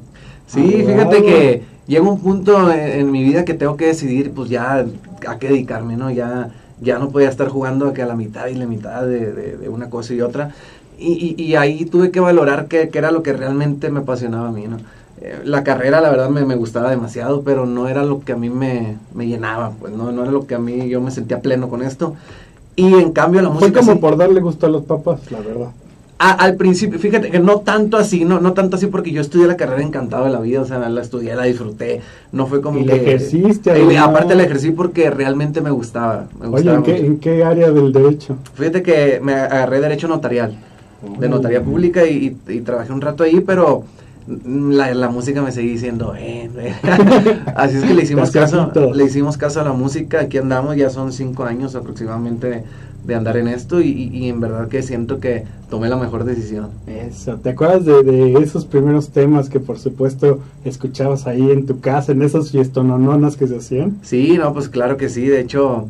Sí, 0.46 0.60
Abogado. 0.60 0.88
fíjate 0.92 1.24
que 1.24 1.62
llega 1.88 2.10
un 2.10 2.20
punto 2.20 2.70
en, 2.70 2.80
en 3.00 3.12
mi 3.12 3.24
vida 3.24 3.46
que 3.46 3.54
tengo 3.54 3.78
que 3.78 3.86
decidir 3.88 4.32
pues 4.32 4.50
ya 4.50 4.86
a 5.26 5.40
qué 5.40 5.48
dedicarme, 5.48 5.96
¿no? 5.96 6.12
Ya, 6.12 6.52
ya 6.84 7.00
no 7.00 7.10
podía 7.10 7.30
estar 7.30 7.48
jugando 7.50 7.88
a 7.88 7.94
que 7.94 8.02
a 8.04 8.06
la 8.06 8.16
mitad 8.16 8.48
y 8.48 8.56
la 8.56 8.66
mitad 8.68 9.04
de, 9.06 9.32
de- 9.34 9.58
de 9.58 9.70
una 9.70 9.90
cosa 9.90 10.14
y 10.14 10.22
otra. 10.22 10.52
Y, 11.00 11.36
y- 11.38 11.44
y 11.44 11.56
ahí 11.56 11.86
tuve 11.86 12.12
que 12.12 12.20
valorar 12.20 12.68
qué, 12.68 12.90
era 12.94 13.12
lo 13.12 13.24
que 13.24 13.34
realmente 13.34 13.90
me 13.90 14.02
apasionaba 14.02 14.50
a 14.50 14.52
mí, 14.52 14.68
¿no? 14.68 14.78
Eh, 15.22 15.42
la 15.46 15.64
carrera, 15.64 16.02
la 16.02 16.10
verdad, 16.10 16.30
me, 16.30 16.46
me 16.46 16.56
gustaba 16.56 16.90
demasiado, 16.90 17.44
pero 17.44 17.66
no 17.66 17.88
era 17.88 18.04
lo 18.04 18.22
que 18.22 18.34
a 18.34 18.36
mí 18.38 18.50
me, 18.50 18.98
me 19.14 19.28
llenaba, 19.28 19.72
pues 19.80 19.94
no, 19.94 20.12
no 20.12 20.24
era 20.24 20.32
lo 20.32 20.48
que 20.48 20.56
a 20.56 20.60
mí 20.60 20.90
yo 20.90 21.02
me 21.02 21.12
sentía 21.12 21.42
pleno 21.42 21.70
con 21.70 21.82
esto. 21.84 22.16
Y 22.76 22.94
en 22.96 23.12
cambio 23.14 23.42
la 23.42 23.50
Fue 23.58 23.72
música... 23.72 23.80
como 23.80 23.94
sí. 23.94 24.00
por 24.00 24.18
darle 24.18 24.42
gusto 24.42 24.66
a 24.68 24.70
los 24.70 24.84
papás, 24.86 25.32
la 25.32 25.42
verdad. 25.42 25.72
A- 26.26 26.32
al 26.46 26.56
principio, 26.56 27.00
fíjate 27.00 27.30
que 27.32 27.40
no 27.40 27.60
tanto 27.62 27.98
así, 27.98 28.24
no, 28.24 28.40
no 28.40 28.54
tanto 28.54 28.78
así 28.78 28.88
porque 28.88 29.12
yo 29.12 29.20
estudié 29.22 29.46
la 29.48 29.58
carrera 29.58 29.82
encantado 29.84 30.24
de 30.26 30.32
la 30.32 30.40
vida, 30.40 30.62
o 30.62 30.66
sea, 30.66 30.78
la 30.90 31.02
estudié, 31.02 31.36
la 31.36 31.44
disfruté, 31.44 32.02
no 32.32 32.48
fue 32.48 32.62
como 32.62 32.80
Y 32.80 32.86
que... 32.86 32.92
la 32.92 32.96
ejerciste, 32.96 33.72
Eh, 33.72 33.74
además. 33.74 33.98
aparte 33.98 34.36
la 34.36 34.44
ejercí 34.44 34.72
porque 34.72 35.10
realmente 35.10 35.60
me 35.62 35.72
gustaba, 35.72 36.30
me 36.40 36.48
Oye, 36.48 36.52
gustaba 36.52 36.78
¿en 36.78 36.84
qué, 36.84 36.92
mucho. 36.92 37.06
¿en 37.06 37.20
qué 37.20 37.44
área 37.44 37.72
del 37.72 37.92
derecho? 37.92 38.38
Fíjate 38.54 38.82
que 38.84 39.20
me 39.22 39.34
agarré 39.34 39.82
derecho 39.82 40.08
notarial, 40.08 40.56
de 41.02 41.28
notaría 41.30 41.62
pública 41.64 42.06
y, 42.08 42.38
y- 42.48 42.52
y 42.54 42.62
trabajé 42.62 42.94
un 42.94 43.02
rato 43.02 43.24
ahí, 43.24 43.42
pero 43.42 43.84
mm, 44.28 44.72
la, 44.72 44.94
la 44.94 45.10
música 45.10 45.42
me 45.42 45.52
seguía 45.52 45.72
diciendo, 45.74 46.14
eh, 46.18 46.50
eh. 46.58 46.74
así 47.56 47.78
es 47.78 47.86
que 47.86 47.94
le 47.94 48.04
hicimos 48.04 48.32
caso, 48.32 48.72
le 48.94 49.04
hicimos 49.04 49.38
caso 49.38 49.62
a 49.62 49.64
la 49.64 49.74
música, 49.74 50.22
aquí 50.22 50.38
andamos, 50.38 50.76
ya 50.78 50.90
son 50.90 51.12
cinco 51.12 51.44
años 51.44 51.76
aproximadamente 51.76 52.64
de 53.04 53.16
andar 53.16 53.38
en 53.38 53.48
esto 53.48 53.82
y, 53.82 53.90
y- 53.92 54.30
en 54.30 54.40
verdad 54.40 54.68
que 54.70 54.82
siento 54.84 55.20
que 55.20 55.46
tomé 55.70 55.90
la 55.90 55.98
mejor 55.98 56.24
decisión. 56.24 56.72
Eso, 56.88 57.38
¿te 57.40 57.50
acuerdas 57.50 57.86
de, 57.86 58.04
de 58.04 58.34
esos 58.34 58.66
primeros 58.66 59.12
temas 59.12 59.50
que 59.50 59.60
por 59.60 59.80
supuesto 59.80 60.40
escuchabas 60.64 61.28
ahí 61.28 61.52
en 61.52 61.66
tu 61.66 61.80
casa, 61.82 62.12
en 62.12 62.22
esas 62.22 62.52
fiestonononas 62.52 63.38
que 63.38 63.48
se 63.48 63.58
hacían? 63.58 63.98
Sí, 64.04 64.38
no, 64.38 64.54
pues 64.54 64.70
claro 64.70 64.98
que 64.98 65.10
sí. 65.10 65.28
De 65.28 65.40
hecho, 65.40 65.88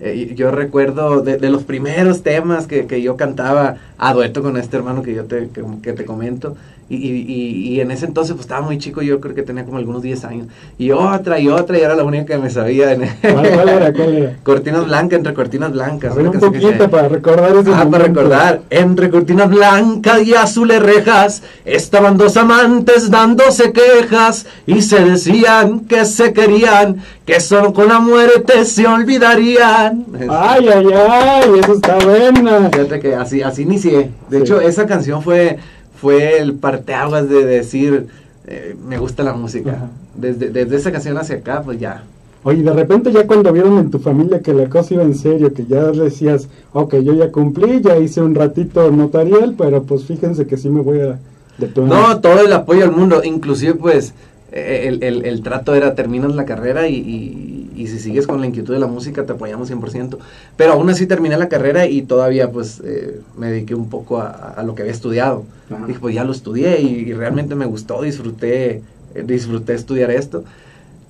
eh, 0.00 0.32
yo 0.34 0.50
recuerdo 0.50 1.22
de, 1.22 1.36
de 1.38 1.48
los 1.50 1.64
primeros 1.64 2.22
temas 2.22 2.66
que, 2.66 2.86
que 2.86 3.02
yo 3.02 3.16
cantaba 3.16 3.76
a 3.98 4.12
dueto 4.14 4.42
con 4.42 4.56
este 4.56 4.76
hermano 4.76 5.02
que 5.02 5.14
yo 5.14 5.26
te, 5.26 5.50
que, 5.50 5.62
que 5.82 5.92
te 5.92 6.04
comento. 6.04 6.56
Y, 6.94 6.96
y- 6.96 7.74
y- 7.74 7.80
en 7.80 7.90
ese 7.90 8.04
entonces 8.04 8.34
pues 8.34 8.42
estaba 8.44 8.60
muy 8.60 8.76
chico, 8.76 9.00
yo 9.00 9.18
creo 9.20 9.34
que 9.34 9.42
tenía 9.42 9.64
como 9.64 9.78
algunos 9.78 10.02
10 10.02 10.24
años. 10.26 10.48
Y 10.78 10.90
otra 10.90 11.38
y 11.38 11.48
otra, 11.48 11.78
y 11.78 11.80
era 11.80 11.94
la 11.94 12.04
única 12.04 12.26
que 12.26 12.38
me 12.38 12.50
sabía. 12.50 12.92
En 12.92 13.00
¿Cuál, 13.22 13.50
cuál 13.50 13.68
era? 13.68 13.92
¿Cuál 13.92 14.14
era? 14.14 14.36
Cortinas 14.42 14.84
blancas, 14.86 15.16
entre 15.16 15.32
cortinas 15.34 15.72
blancas. 15.72 16.14
Una 16.14 16.24
un 16.28 16.32
que 16.32 16.38
poquito 16.38 16.90
para 16.90 17.08
recordar 17.08 17.56
ese 17.56 17.70
Ah, 17.72 17.88
para 17.90 18.04
recordar, 18.04 18.60
entre 18.68 19.08
cortinas 19.08 19.48
blancas 19.48 20.22
y 20.26 20.34
azules 20.34 20.82
rejas, 20.82 21.42
estaban 21.64 22.16
dos 22.18 22.36
amantes 22.36 23.10
dándose 23.10 23.72
quejas 23.72 24.46
y 24.66 24.82
se 24.82 25.02
decían 25.02 25.80
que 25.80 26.04
se 26.04 26.32
querían, 26.34 27.02
que 27.24 27.40
solo 27.40 27.72
con 27.72 27.88
la 27.88 28.00
muerte 28.00 28.64
se 28.66 28.86
olvidarían. 28.86 30.04
Ay, 30.28 30.68
ay, 30.68 30.86
ay, 30.94 31.50
eso 31.58 31.72
está 31.74 31.96
buena. 31.98 32.68
Fíjate 32.70 33.00
que 33.00 33.14
así, 33.14 33.42
así 33.42 33.62
inicié. 33.62 34.10
De 34.28 34.36
Sí. 34.38 34.42
hecho, 34.42 34.60
esa 34.60 34.86
canción 34.86 35.22
fue, 35.22 35.58
fue 36.02 36.38
el 36.40 36.54
parteaguas 36.54 37.28
de 37.28 37.44
decir, 37.44 38.08
eh, 38.48 38.74
me 38.88 38.98
gusta 38.98 39.22
la 39.22 39.34
música. 39.34 39.70
Ajá. 39.70 39.88
Desde, 40.16 40.50
desde 40.50 40.74
esa 40.76 40.90
canción 40.90 41.16
hacia 41.16 41.36
acá, 41.36 41.62
pues 41.64 41.78
ya. 41.78 42.02
Oye, 42.42 42.64
de 42.64 42.72
repente 42.72 43.12
ya 43.12 43.24
cuando 43.24 43.52
vieron 43.52 43.78
en 43.78 43.90
tu 43.92 44.00
familia 44.00 44.40
que 44.40 44.52
la 44.52 44.68
cosa 44.68 44.94
iba 44.94 45.04
en 45.04 45.14
serio, 45.14 45.54
que 45.54 45.64
ya 45.64 45.84
decías, 45.92 46.48
ok, 46.72 46.96
yo 46.96 47.14
ya 47.14 47.30
cumplí, 47.30 47.80
ya 47.80 47.96
hice 47.98 48.20
un 48.20 48.34
ratito 48.34 48.90
notarial, 48.90 49.54
pero 49.56 49.84
pues 49.84 50.04
fíjense 50.04 50.44
que 50.44 50.56
sí 50.56 50.68
me 50.68 50.80
voy 50.80 51.00
a. 51.02 51.20
No, 51.76 52.18
todo 52.20 52.40
el 52.44 52.52
apoyo 52.52 52.82
al 52.82 52.90
mundo, 52.90 53.22
inclusive 53.22 53.74
pues 53.74 54.12
eh, 54.50 54.86
el, 54.88 55.04
el- 55.04 55.24
el 55.24 55.42
trato 55.42 55.76
era 55.76 55.94
terminas 55.94 56.34
la 56.34 56.44
carrera 56.44 56.88
y, 56.88 56.96
y- 56.96 57.61
y 57.76 57.86
si 57.86 57.98
sigues 57.98 58.26
con 58.26 58.40
la 58.40 58.46
inquietud 58.46 58.72
de 58.72 58.80
la 58.80 58.86
música 58.86 59.24
te 59.24 59.32
apoyamos 59.32 59.70
100%, 59.70 60.18
pero 60.56 60.72
aún 60.72 60.88
así 60.90 61.06
terminé 61.06 61.36
la 61.36 61.48
carrera 61.48 61.86
y 61.86 62.02
todavía 62.02 62.50
pues 62.50 62.80
eh, 62.84 63.20
me 63.36 63.50
dediqué 63.50 63.74
un 63.74 63.88
poco 63.88 64.18
a, 64.18 64.28
a 64.28 64.62
lo 64.62 64.74
que 64.74 64.82
había 64.82 64.92
estudiado. 64.92 65.44
Ajá. 65.70 65.86
Dije 65.86 65.98
pues 66.00 66.14
ya 66.14 66.24
lo 66.24 66.32
estudié 66.32 66.80
y, 66.80 66.86
y 67.08 67.12
realmente 67.12 67.54
me 67.54 67.66
gustó, 67.66 68.02
disfruté, 68.02 68.82
eh, 69.14 69.24
disfruté 69.24 69.74
estudiar 69.74 70.10
esto. 70.10 70.44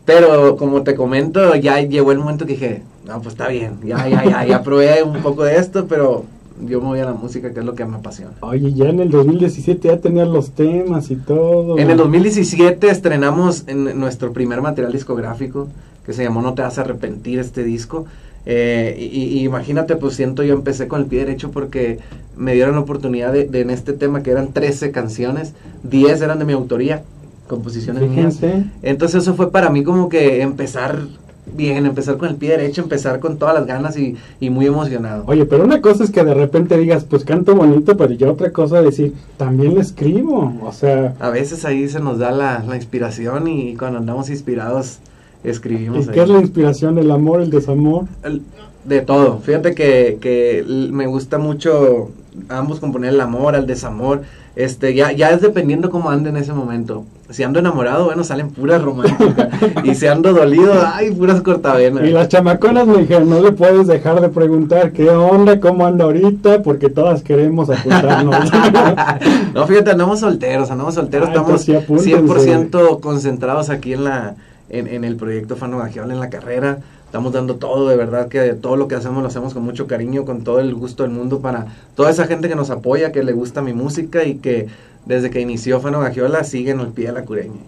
Pero 0.05 0.57
como 0.57 0.83
te 0.83 0.95
comento, 0.95 1.55
ya 1.55 1.81
llegó 1.81 2.11
el 2.11 2.19
momento 2.19 2.45
que 2.45 2.55
dije, 2.55 2.83
no, 3.07 3.21
pues 3.23 3.35
está 3.35 3.49
bien, 3.49 3.79
ya, 3.85 4.09
ya, 4.09 4.25
ya, 4.25 4.45
ya 4.45 4.63
probé 4.63 5.03
un 5.03 5.23
poco 5.23 5.45
de 5.45 5.57
esto, 5.57 5.87
pero 5.87 6.25
yo 6.67 6.81
me 6.81 6.89
voy 6.89 7.01
a 7.01 7.05
la 7.05 7.13
música, 7.13 7.53
que 7.53 7.61
es 7.61 7.65
lo 7.65 7.75
que 7.75 7.85
me 7.85 7.97
apasiona. 7.97 8.33
Oye, 8.41 8.73
ya 8.73 8.89
en 8.89 9.01
el 9.01 9.11
2017 9.11 9.89
ya 9.89 9.99
tenías 9.99 10.29
los 10.29 10.51
temas 10.51 11.11
y 11.11 11.17
todo. 11.17 11.79
En 11.79 11.91
el 11.91 11.97
2017 11.97 12.89
estrenamos 12.91 13.65
en 13.67 13.99
nuestro 13.99 14.33
primer 14.33 14.61
material 14.61 14.93
discográfico 14.93 15.69
que 16.05 16.13
se 16.13 16.23
llamó 16.25 16.43
No 16.43 16.55
te 16.55 16.63
vas 16.63 16.79
a 16.79 16.83
arrepentir 16.83 17.39
este 17.39 17.65
disco. 17.65 18.07
Eh, 18.45 18.97
y, 18.99 19.39
y 19.39 19.45
imagínate, 19.45 19.97
pues 19.97 20.17
siento 20.17 20.43
yo 20.43 20.55
empecé 20.55 20.89
con 20.89 21.01
el 21.01 21.07
pie 21.07 21.21
derecho 21.21 21.53
porque 21.53 22.01
me 22.37 22.55
dieron 22.55 22.75
la 22.75 22.81
oportunidad 22.81 23.33
de, 23.33 23.45
de 23.45 23.61
en 23.61 23.71
este 23.71 23.93
tema 23.93 24.23
que 24.23 24.31
eran 24.33 24.53
13 24.53 24.91
canciones, 24.91 25.55
10 25.85 26.21
eran 26.23 26.39
de 26.41 26.45
mi 26.45 26.53
autoría 26.53 27.05
composiciones 27.47 28.05
mías. 28.05 28.41
Fíjense. 28.41 28.65
Entonces 28.83 29.23
eso 29.23 29.35
fue 29.35 29.51
para 29.53 29.71
mí 29.71 29.85
como 29.85 30.09
que 30.09 30.43
empezar 30.43 31.07
bien, 31.45 31.85
empezar 31.87 32.17
con 32.17 32.29
el 32.29 32.37
pie 32.37 32.51
derecho, 32.51 32.83
empezar 32.83 33.21
con 33.21 33.39
todas 33.39 33.55
las 33.55 33.67
ganas 33.67 33.97
y, 33.99 34.17
y 34.41 34.51
muy 34.51 34.67
emocionado. 34.67 35.25
Oye, 35.27 35.45
pero 35.45 35.65
una 35.65 35.81
cosa 35.81 36.05
es 36.05 36.11
que 36.11 36.25
de 36.25 36.35
repente 36.35 36.79
digas, 36.79 37.05
pues 37.05 37.25
canto 37.25 37.55
bonito, 37.55 37.97
pero 37.97 38.13
ya 38.15 38.31
otra 38.31 38.53
cosa 38.53 38.79
es 38.79 38.85
decir, 38.87 39.15
también 39.37 39.75
le 39.75 39.81
escribo. 39.81 40.53
O 40.63 40.73
sea, 40.73 41.15
A 41.19 41.31
veces 41.31 41.65
ahí 41.65 41.89
se 41.89 42.01
nos 42.01 42.19
da 42.19 42.31
la, 42.31 42.65
la 42.67 42.77
inspiración 42.77 43.49
y 43.49 43.77
cuando 43.77 43.99
andamos 43.99 44.31
inspirados 44.31 44.99
escribimos. 45.45 46.07
¿y 46.07 46.09
ahí. 46.09 46.15
qué 46.15 46.23
es 46.23 46.29
la 46.29 46.41
inspiración? 46.41 46.99
¿El 46.99 47.11
amor, 47.11 47.41
el 47.41 47.51
desamor? 47.51 48.05
El- 48.23 48.43
De 48.85 49.01
todo. 49.01 49.39
Fíjate 49.39 49.75
que, 49.75 50.19
que 50.21 50.65
me 50.67 51.07
gusta 51.07 51.39
mucho 51.39 52.11
ambos 52.49 52.81
componer 52.81 53.11
el 53.15 53.21
amor, 53.21 53.55
el 53.55 53.67
desamor. 53.67 54.23
Este, 54.55 54.93
ya, 54.95 55.13
ya 55.13 55.31
es 55.31 55.41
dependiendo 55.41 55.89
cómo 55.89 56.11
ande 56.11 56.29
en 56.29 56.37
ese 56.37 56.53
momento. 56.53 57.05
Si 57.31 57.43
ando 57.43 57.59
enamorado, 57.61 58.05
bueno, 58.07 58.23
salen 58.23 58.51
puras 58.51 58.83
románticas. 58.83 59.49
y 59.85 59.95
si 59.95 60.07
ando 60.07 60.35
dolido, 60.35 60.75
ay, 60.85 61.11
puras 61.13 61.41
cortavenas. 61.41 62.05
Y 62.05 62.11
las 62.11 62.29
chamaconas 62.29 62.87
me 62.87 62.99
dijeron, 62.99 63.31
no 63.31 63.41
le 63.41 63.53
puedes 63.53 63.87
dejar 63.87 64.21
de 64.21 64.29
preguntar 64.29 64.93
qué 64.93 65.09
onda, 65.09 65.59
cómo 65.59 65.87
anda 65.87 66.05
ahorita, 66.05 66.63
porque 66.63 66.91
todas 66.91 67.23
queremos 67.23 67.71
apuntarnos. 67.71 68.51
no, 69.55 69.67
fíjate, 69.67 69.93
andamos 69.93 70.21
solteros, 70.21 70.71
andamos 70.71 70.95
solteros, 70.97 71.29
Ah, 71.29 71.31
estamos 71.31 71.67
entonces 71.69 72.05
sí, 72.05 72.13
apúntense. 72.15 72.53
100% 72.53 73.01
concentrados 73.01 73.71
aquí 73.71 73.95
en 73.95 74.05
la 74.05 74.35
en, 74.73 75.05
el 75.05 75.17
proyecto 75.17 75.57
Fano 75.57 75.79
Gagiola, 75.79 76.13
en 76.13 76.21
la 76.21 76.31
carrera. 76.31 76.79
Estamos 77.05 77.33
dando 77.33 77.57
todo, 77.57 77.89
de 77.89 77.97
verdad 77.97 78.29
que 78.29 78.55
todo 78.55 78.77
lo 78.77 78.89
que 78.89 78.95
hacemos 78.95 79.23
lo 79.23 79.29
hacemos 79.29 79.53
con 79.53 79.63
mucho 79.63 79.87
cariño, 79.87 80.25
con 80.25 80.45
todo 80.45 80.61
el 80.61 80.75
gusto 80.75 81.03
del 81.03 81.13
mundo 81.13 81.41
para 81.41 81.67
toda 81.95 82.11
esa 82.11 82.27
gente 82.27 82.49
que 82.49 82.57
nos 82.57 82.71
apoya, 82.71 83.13
que 83.13 83.23
le 83.23 83.33
gusta 83.33 83.61
mi 83.61 83.75
música 83.75 84.25
y 84.25 84.37
que 84.37 84.69
desde 85.05 85.31
que 85.31 85.41
inició 85.41 85.81
Fano 85.81 86.01
Gagiola 86.01 86.43
siguen 86.43 86.81
al 86.81 86.89
pie 86.89 87.07
de 87.07 87.13
la 87.13 87.25
cureña. 87.25 87.61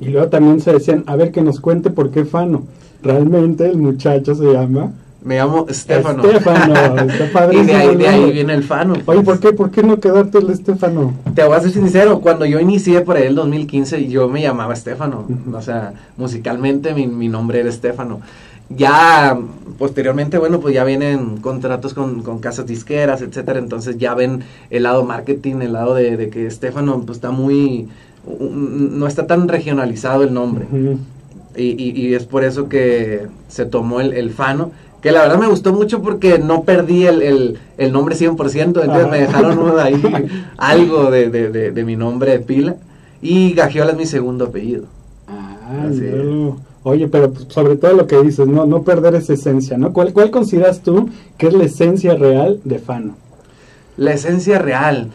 y 0.00 0.06
luego 0.06 0.28
también 0.28 0.60
se 0.60 0.72
decían, 0.72 1.04
a 1.06 1.16
ver 1.16 1.32
que 1.32 1.42
nos 1.42 1.60
cuente 1.60 1.90
por 1.90 2.10
qué 2.10 2.24
Fano. 2.24 2.64
Realmente 3.02 3.66
el 3.66 3.76
muchacho 3.76 4.34
se 4.34 4.52
llama 4.52 4.92
Me 5.22 5.36
llamo 5.36 5.66
Estefano. 5.68 6.22
Estefano. 6.24 6.74
Está 7.12 7.24
y 7.24 7.28
padrísimo 7.30 7.66
de 7.66 7.74
ahí, 7.76 7.96
de 7.96 8.08
ahí 8.08 8.32
viene 8.32 8.54
el 8.54 8.62
Fano. 8.62 8.94
Oye, 9.06 9.22
¿por 9.22 9.40
qué, 9.40 9.52
¿por 9.52 9.70
qué 9.70 9.82
no 9.82 9.98
quedarte 9.98 10.38
el 10.38 10.50
Estefano? 10.50 11.12
Te 11.34 11.42
voy 11.44 11.56
a 11.56 11.60
ser 11.60 11.72
sincero, 11.72 12.20
cuando 12.20 12.44
yo 12.46 12.60
inicié 12.60 13.00
por 13.00 13.16
ahí 13.16 13.24
el 13.26 13.34
2015, 13.34 14.06
yo 14.08 14.28
me 14.28 14.40
llamaba 14.42 14.74
Estefano. 14.74 15.26
O 15.52 15.60
sea, 15.62 15.92
musicalmente 16.16 16.94
mi, 16.94 17.06
mi 17.08 17.28
nombre 17.28 17.60
era 17.60 17.68
Estefano. 17.68 18.20
Ya 18.70 19.36
posteriormente, 19.78 20.38
bueno, 20.38 20.60
pues 20.60 20.74
ya 20.74 20.84
vienen 20.84 21.38
contratos 21.38 21.94
con, 21.94 22.22
con 22.22 22.38
casas 22.38 22.66
disqueras, 22.66 23.20
etcétera. 23.22 23.58
Entonces 23.58 23.98
ya 23.98 24.14
ven 24.14 24.44
el 24.70 24.84
lado 24.84 25.04
marketing, 25.04 25.56
el 25.62 25.72
lado 25.72 25.94
de, 25.94 26.16
de 26.16 26.28
que 26.30 26.46
Estefano 26.46 27.00
pues 27.04 27.18
está 27.18 27.30
muy... 27.32 27.88
no 28.38 29.06
está 29.06 29.26
tan 29.26 29.48
regionalizado 29.48 30.22
el 30.22 30.32
nombre. 30.34 30.66
Y, 31.56 31.62
y- 31.82 31.90
y 32.06 32.14
es 32.14 32.24
por 32.24 32.44
eso 32.44 32.68
que 32.68 33.26
se 33.48 33.64
tomó 33.66 34.00
el, 34.00 34.12
el 34.12 34.30
Fano, 34.30 34.70
que 35.02 35.12
la 35.12 35.22
verdad 35.22 35.38
me 35.38 35.46
gustó 35.46 35.72
mucho 35.72 36.02
porque 36.02 36.38
no 36.38 36.62
perdí 36.64 37.06
el, 37.06 37.22
el, 37.22 37.58
el 37.76 37.92
nombre 37.92 38.14
100%, 38.16 38.64
entonces 38.82 38.96
Ajá. 39.02 39.06
me 39.08 39.20
dejaron 39.20 39.78
ahí 39.78 40.02
algo 40.56 41.10
de, 41.10 41.30
de, 41.30 41.50
de, 41.50 41.70
de 41.70 41.84
mi 41.84 41.96
nombre 41.96 42.32
de 42.32 42.40
pila. 42.40 42.76
Y 43.22 43.52
Gagiola 43.54 43.92
es 43.92 43.96
mi 43.96 44.06
segundo 44.06 44.46
apellido. 44.46 44.84
Ah. 45.26 45.88
Oye, 46.82 47.08
pero 47.08 47.32
pues, 47.32 47.46
sobre 47.48 47.76
todo 47.76 47.92
lo 47.94 48.06
que 48.06 48.20
dices, 48.22 48.46
no, 48.46 48.64
no 48.66 48.82
perder 48.82 49.14
esa 49.16 49.34
esencia, 49.34 49.76
¿no? 49.76 49.92
¿Cuál, 49.92 50.12
¿Cuál 50.12 50.30
consideras 50.30 50.82
tú 50.82 51.10
que 51.36 51.48
es 51.48 51.54
la 51.54 51.64
esencia 51.64 52.14
real 52.14 52.60
de 52.64 52.78
Fano? 52.78 53.16
La 53.96 54.12
esencia 54.12 54.58
real. 54.58 55.08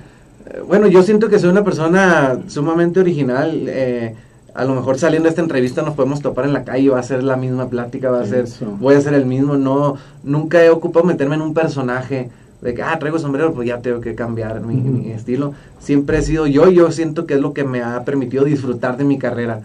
Eh, 0.45 0.61
Bueno, 0.67 0.87
yo 0.87 1.03
siento 1.03 1.29
que 1.29 1.39
soy 1.39 1.49
una 1.49 1.63
persona 1.63 2.39
sumamente 2.47 2.99
original. 2.99 3.65
eh, 3.67 4.15
a 4.53 4.65
lo 4.65 4.75
mejor 4.75 4.99
saliendo 4.99 5.25
de 5.25 5.29
esta 5.31 5.41
entrevista 5.41 5.81
nos 5.81 5.95
podemos 5.95 6.21
topar 6.21 6.45
en 6.45 6.53
la 6.53 6.63
calle, 6.63 6.89
va 6.89 6.99
a 6.99 7.03
ser 7.03 7.23
la 7.23 7.35
misma 7.37 7.69
plática, 7.69 8.11
va 8.11 8.21
a 8.21 8.25
ser, 8.25 8.45
Eso. 8.45 8.77
voy 8.79 8.95
a 8.95 9.01
ser 9.01 9.13
el 9.13 9.25
mismo. 9.25 9.57
No, 9.57 9.97
nunca 10.23 10.63
he 10.63 10.69
ocupado 10.69 11.05
meterme 11.05 11.35
en 11.35 11.41
un 11.41 11.53
personaje 11.53 12.29
de 12.61 12.73
que, 12.73 12.81
ah, 12.81 12.97
traigo 12.99 13.19
sombrero, 13.19 13.53
pues 13.53 13.67
ya 13.67 13.79
tengo 13.79 13.99
que 13.99 14.15
cambiar 14.15 14.61
mi, 14.61 14.75
mi 14.75 15.11
estilo. 15.11 15.53
Siempre 15.79 16.19
he 16.19 16.21
sido 16.21 16.47
yo 16.47 16.69
y 16.69 16.75
yo 16.75 16.91
siento 16.91 17.25
que 17.25 17.33
es 17.33 17.41
lo 17.41 17.53
que 17.53 17.63
me 17.63 17.81
ha 17.81 18.03
permitido 18.05 18.45
disfrutar 18.45 18.95
de 18.95 19.03
mi 19.03 19.17
carrera, 19.17 19.61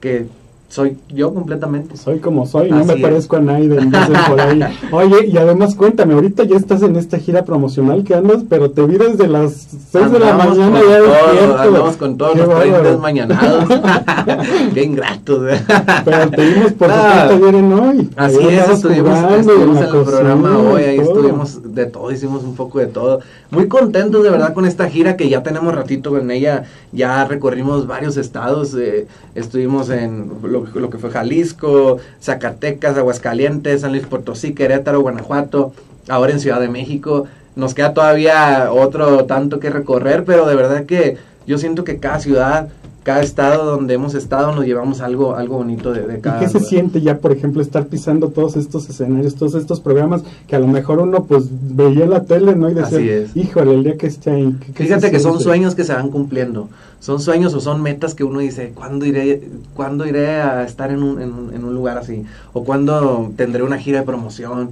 que 0.00 0.26
soy 0.68 0.98
yo 1.08 1.32
completamente. 1.32 1.96
Soy 1.96 2.18
como 2.18 2.46
soy, 2.46 2.70
no 2.70 2.76
Así 2.76 2.88
me 2.88 2.94
es. 2.94 3.00
parezco 3.00 3.36
a 3.36 3.40
dicen 3.40 3.90
por 4.28 4.40
ahí. 4.40 4.60
Oye, 4.92 5.26
y 5.26 5.36
además 5.38 5.74
cuéntame, 5.74 6.12
ahorita 6.12 6.44
ya 6.44 6.56
estás 6.56 6.82
en 6.82 6.96
esta 6.96 7.18
gira 7.18 7.44
promocional 7.46 8.04
que 8.04 8.14
andas, 8.14 8.44
pero 8.48 8.70
te 8.70 8.84
vi 8.84 8.98
desde 8.98 9.28
las 9.28 9.66
6 9.90 10.12
de 10.12 10.18
la 10.18 10.34
mañana 10.36 10.78
con 10.78 10.88
ya 10.88 11.00
despierto. 11.00 11.58
andamos 11.58 11.96
con 11.96 12.18
todos 12.18 12.32
Qué 12.32 12.38
los 12.40 12.48
bárbaro. 12.48 12.82
30 12.82 13.00
mañanados. 13.00 13.64
Qué 14.74 14.82
ingratos. 14.84 15.52
¿eh? 15.52 15.60
Pero 16.04 16.30
te 16.30 16.44
vimos 16.50 16.72
por 16.72 16.90
supuesto 16.90 17.34
ayer 17.34 17.54
en 17.54 17.72
hoy. 17.72 18.10
Así 18.16 18.36
es, 18.46 18.68
estuvimos, 18.68 19.18
jugando 19.18 19.38
estuvimos 19.38 19.78
en 19.78 19.84
el 19.84 19.90
programa 20.04 20.48
cocina 20.50 20.70
hoy, 20.70 20.82
ahí 20.82 20.96
todo. 20.98 21.08
estuvimos 21.08 21.74
de 21.74 21.86
todo, 21.86 22.12
hicimos 22.12 22.44
un 22.44 22.54
poco 22.54 22.78
de 22.78 22.86
todo. 22.88 23.20
Muy 23.50 23.68
contentos 23.68 24.22
de 24.22 24.28
verdad 24.28 24.52
con 24.52 24.66
esta 24.66 24.90
gira 24.90 25.16
que 25.16 25.30
ya 25.30 25.42
tenemos 25.42 25.74
ratito 25.74 26.18
en 26.18 26.30
ella, 26.30 26.64
ya 26.92 27.24
recorrimos 27.24 27.86
varios 27.86 28.18
estados, 28.18 28.74
eh, 28.74 29.06
estuvimos 29.34 29.88
en 29.88 30.30
lo, 30.66 30.80
lo 30.80 30.90
que 30.90 30.98
fue 30.98 31.10
Jalisco, 31.10 31.98
Zacatecas, 32.22 32.96
Aguascalientes, 32.96 33.80
San 33.82 33.92
Luis 33.92 34.06
Potosí, 34.06 34.52
Querétaro, 34.54 35.00
Guanajuato, 35.00 35.72
ahora 36.08 36.32
en 36.32 36.40
Ciudad 36.40 36.60
de 36.60 36.68
México. 36.68 37.24
Nos 37.56 37.74
queda 37.74 37.92
todavía 37.94 38.70
otro 38.72 39.24
tanto 39.24 39.58
que 39.60 39.70
recorrer, 39.70 40.24
pero 40.24 40.46
de 40.46 40.54
verdad 40.54 40.84
que 40.84 41.16
yo 41.46 41.58
siento 41.58 41.82
que 41.82 41.98
cada 41.98 42.20
ciudad, 42.20 42.68
cada 43.02 43.22
estado 43.22 43.64
donde 43.64 43.94
hemos 43.94 44.14
estado 44.14 44.54
nos 44.54 44.66
llevamos 44.66 45.00
algo, 45.00 45.34
algo 45.34 45.56
bonito 45.56 45.92
de, 45.92 46.06
de 46.06 46.18
¿Y 46.18 46.20
cada 46.20 46.40
qué 46.40 46.46
se 46.46 46.54
lugar. 46.58 46.68
siente 46.68 47.00
ya, 47.00 47.16
por 47.18 47.32
ejemplo, 47.32 47.62
estar 47.62 47.86
pisando 47.86 48.28
todos 48.28 48.56
estos 48.56 48.88
escenarios, 48.90 49.34
todos 49.34 49.54
estos 49.54 49.80
programas 49.80 50.22
que 50.46 50.54
a 50.56 50.58
lo 50.58 50.66
mejor 50.68 50.98
uno 51.00 51.24
pues 51.24 51.46
veía 51.50 52.04
en 52.04 52.10
la 52.10 52.24
tele, 52.24 52.54
¿no? 52.54 52.68
Y 52.70 52.74
decía, 52.74 52.98
Así 52.98 53.08
es. 53.08 53.34
híjole, 53.36 53.74
el 53.74 53.82
día 53.84 53.96
que 53.96 54.06
esté 54.08 54.30
ahí. 54.30 54.54
¿qué- 54.64 54.72
qué 54.72 54.84
Fíjate 54.84 55.10
que 55.10 55.20
son 55.20 55.40
sueños 55.40 55.74
que 55.74 55.84
se 55.84 55.94
van 55.94 56.10
cumpliendo. 56.10 56.68
Son 57.00 57.20
sueños 57.20 57.54
o 57.54 57.60
son 57.60 57.80
metas 57.82 58.14
que 58.14 58.24
uno 58.24 58.40
dice, 58.40 58.72
¿cuándo 58.74 59.06
iré, 59.06 59.42
¿cuándo 59.74 60.06
iré 60.06 60.40
a 60.40 60.64
estar 60.64 60.90
en 60.90 61.02
un, 61.02 61.20
en 61.20 61.32
un, 61.32 61.54
en 61.54 61.64
un 61.64 61.74
lugar 61.74 61.96
así? 61.96 62.24
¿O 62.52 62.64
cuándo 62.64 63.32
tendré 63.36 63.62
una 63.62 63.78
gira 63.78 64.00
de 64.00 64.06
promoción? 64.06 64.70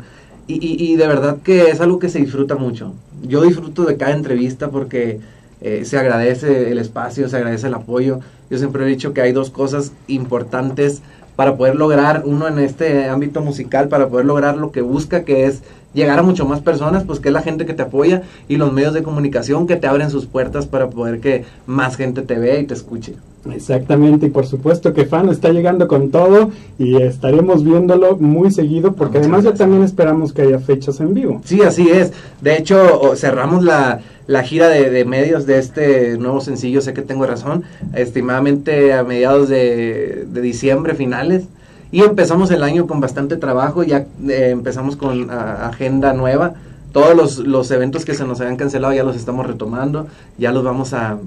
Y, 0.49 0.55
y, 0.55 0.93
y 0.93 0.97
de 0.97 1.07
verdad 1.07 1.39
que 1.43 1.71
es 1.71 1.81
algo 1.81 1.99
que 1.99 2.09
se 2.09 2.19
disfruta 2.19 2.57
mucho. 2.57 2.95
Yo 3.23 3.43
disfruto 3.43 3.85
de 3.85 3.97
cada 3.97 4.13
entrevista 4.13 4.71
porque 4.71 5.21
eh, 5.61 5.85
se 5.85 5.99
agradece 5.99 6.71
el 6.71 6.79
espacio, 6.79 7.29
se 7.29 7.37
agradece 7.37 7.69
el 7.69 7.75
apoyo. 7.75 8.21
Yo 8.51 8.59
siempre 8.59 8.85
he 8.85 8.89
dicho 8.89 9.13
que 9.13 9.23
hay 9.23 9.33
dos 9.33 9.51
cosas 9.51 9.93
importantes 10.07 11.03
para 11.37 11.57
poder 11.57 11.77
lograr, 11.77 12.23
uno 12.25 12.49
en 12.49 12.59
este 12.59 13.09
ámbito 13.09 13.43
musical, 13.43 13.89
para 13.89 14.09
poder 14.09 14.27
lograr 14.27 14.57
lo 14.57 14.73
que 14.73 14.81
busca, 14.81 15.25
que 15.25 15.45
es 15.45 15.63
llegar 15.95 16.19
a 16.19 16.23
mucho 16.23 16.47
más 16.47 16.61
personas, 16.61 17.05
pues 17.05 17.21
que 17.21 17.29
es 17.29 17.33
la 17.33 17.43
gente 17.43 17.67
que 17.67 17.75
te 17.75 17.83
apoya 17.83 18.23
y 18.49 18.57
los 18.57 18.73
medios 18.73 18.95
de 18.95 19.03
comunicación 19.03 19.67
que 19.67 19.77
te 19.77 19.87
abren 19.87 20.11
sus 20.11 20.27
puertas 20.27 20.67
para 20.67 20.91
poder 20.91 21.21
que 21.21 21.45
más 21.67 21.97
gente 21.97 22.23
te 22.23 22.39
vea 22.39 22.59
y 22.59 22.65
te 22.65 22.75
escuche. 22.75 23.15
Exactamente, 23.53 24.27
y 24.27 24.31
por 24.31 24.47
supuesto 24.47 24.93
que 24.93 25.05
Fan 25.05 25.29
está 25.29 25.51
llegando 25.51 25.87
con 25.87 26.11
todo 26.11 26.51
y 26.79 27.01
estaremos 27.01 27.65
viéndolo 27.65 28.17
muy 28.17 28.51
seguido 28.51 28.95
porque 28.95 29.19
Muchas 29.19 29.33
además 29.33 29.45
ya 29.45 29.55
también 29.55 29.83
esperamos 29.85 30.33
que 30.33 30.43
haya 30.43 30.59
fechas 30.59 31.01
en 31.01 31.15
vivo. 31.15 31.41
Sí, 31.45 31.63
así 31.63 31.89
es. 31.89 32.13
De 32.41 32.57
hecho, 32.57 33.15
cerramos 33.15 33.63
la, 33.63 34.01
la 34.27 34.43
gira 34.43 34.69
de, 34.69 35.05
medios 35.05 35.47
de 35.47 35.59
este 35.59 36.19
nuevo 36.19 36.41
sencillo, 36.41 36.81
sé 36.81 36.93
que 36.95 37.03
tengo 37.03 37.27
razón, 37.27 37.65
estimadamente 37.95 38.93
a 38.93 39.05
mediados 39.05 39.49
de, 39.49 40.27
diciembre, 40.33 40.95
finales. 40.95 41.45
Y 41.93 42.03
empezamos 42.03 42.51
el 42.51 42.65
año 42.65 42.87
con 42.87 43.01
bastante 43.01 43.37
trabajo, 43.37 43.85
ya 43.85 44.07
eh, 44.29 44.51
empezamos 44.51 44.97
con 44.97 45.31
agenda 45.31 46.13
nueva. 46.13 46.55
Todos 46.93 47.15
los, 47.15 47.39
los 47.39 47.71
eventos 47.71 48.05
que 48.05 48.15
se 48.15 48.25
nos 48.25 48.41
habían 48.41 48.57
cancelado 48.57 48.93
ya 48.93 49.05
los 49.05 49.17
estamos 49.17 49.47
retomando, 49.47 50.09
ya 50.39 50.51
los 50.51 50.65
vamos 50.65 50.93
a... 50.93 51.19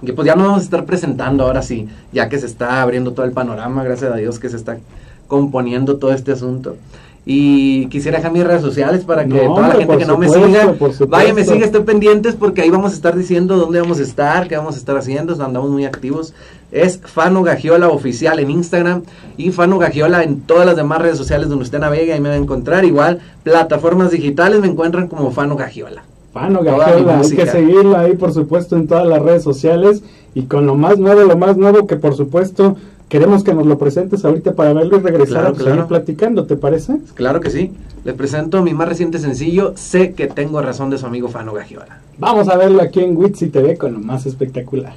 pues 0.00 0.26
ya 0.26 0.34
nos 0.34 0.46
vamos 0.46 0.60
a 0.60 0.64
estar 0.64 0.86
presentando 0.86 1.44
ahora 1.44 1.60
sí, 1.60 1.88
ya 2.12 2.28
que 2.28 2.38
se 2.38 2.46
está 2.46 2.80
abriendo 2.80 3.12
todo 3.12 3.26
el 3.26 3.32
panorama, 3.32 3.84
gracias 3.84 4.12
a 4.12 4.16
Dios 4.16 4.38
que 4.38 4.48
se 4.48 4.56
está 4.56 4.78
componiendo 5.26 5.98
todo 5.98 6.12
este 6.12 6.32
asunto. 6.32 6.76
Y 7.24 7.86
quisiera 7.86 8.18
dejar 8.18 8.32
mis 8.32 8.42
redes 8.42 8.62
sociales 8.62 9.04
para 9.04 9.24
que 9.24 9.46
No, 9.46 9.54
toda 9.54 9.68
la 9.68 9.74
gente 9.76 9.96
que 9.96 10.04
no 10.04 10.18
me 10.18 10.28
siga, 10.28 10.74
vaya, 11.06 11.32
me 11.32 11.44
siga, 11.44 11.64
estén 11.64 11.84
pendientes 11.84 12.34
porque 12.34 12.62
ahí 12.62 12.70
vamos 12.70 12.92
a 12.92 12.94
estar 12.96 13.16
diciendo 13.16 13.56
dónde 13.56 13.80
vamos 13.80 14.00
a 14.00 14.02
estar, 14.02 14.48
qué 14.48 14.56
vamos 14.56 14.74
a 14.74 14.78
estar 14.78 14.96
haciendo, 14.96 15.32
andamos 15.32 15.70
muy 15.70 15.84
activos. 15.84 16.34
Es 16.72 16.98
Fano 16.98 17.42
Gagiola 17.42 17.88
Oficial 17.90 18.40
en 18.40 18.50
Instagram 18.50 19.02
y 19.36 19.52
Fano 19.52 19.78
Gagiola 19.78 20.24
en 20.24 20.40
todas 20.40 20.66
las 20.66 20.74
demás 20.74 21.00
redes 21.00 21.16
sociales 21.16 21.48
donde 21.48 21.62
usted 21.62 21.78
navega 21.78 22.16
y 22.16 22.20
me 22.20 22.28
va 22.28 22.34
a 22.34 22.38
encontrar. 22.38 22.84
Igual, 22.84 23.20
plataformas 23.44 24.10
digitales 24.10 24.60
me 24.60 24.66
encuentran 24.66 25.06
como 25.06 25.30
Fano 25.30 25.54
Gagiola. 25.54 26.02
Fano 26.32 26.62
Gagiola, 26.64 27.20
hay 27.20 27.30
que 27.30 27.46
seguirlo 27.46 27.96
ahí 27.96 28.16
por 28.16 28.32
supuesto 28.32 28.74
en 28.74 28.88
todas 28.88 29.06
las 29.06 29.22
redes 29.22 29.44
sociales 29.44 30.02
y 30.34 30.42
con 30.42 30.66
lo 30.66 30.74
más 30.74 30.98
nuevo, 30.98 31.20
lo 31.22 31.36
más 31.36 31.56
nuevo 31.56 31.86
que 31.86 31.96
por 31.96 32.16
supuesto 32.16 32.76
queremos 33.12 33.44
que 33.44 33.52
nos 33.52 33.66
lo 33.66 33.76
presentes 33.76 34.24
ahorita 34.24 34.54
para 34.54 34.72
verlo 34.72 34.96
y 34.96 35.00
regresar 35.00 35.28
Claro, 35.42 35.48
a 35.48 35.54
seguir 35.54 35.72
claro. 35.72 35.86
platicando, 35.88 36.46
¿te 36.46 36.56
parece? 36.56 36.96
Claro 37.12 37.40
que 37.40 37.50
sí. 37.50 37.70
Les 38.06 38.14
presento 38.14 38.62
mi 38.62 38.72
más 38.72 38.88
reciente 38.88 39.18
sencillo, 39.18 39.74
Sé 39.76 40.14
que 40.14 40.28
tengo 40.28 40.62
razón 40.62 40.88
de 40.88 40.96
su 40.96 41.04
amigo 41.04 41.28
Fano 41.28 41.52
Gagiola. 41.52 42.00
Vamos 42.16 42.48
a 42.48 42.56
verlo 42.56 42.80
aquí 42.80 43.00
en 43.00 43.14
Witsi 43.14 43.48
TV 43.50 43.76
con 43.76 43.92
lo 43.92 43.98
más 43.98 44.24
espectacular. 44.24 44.94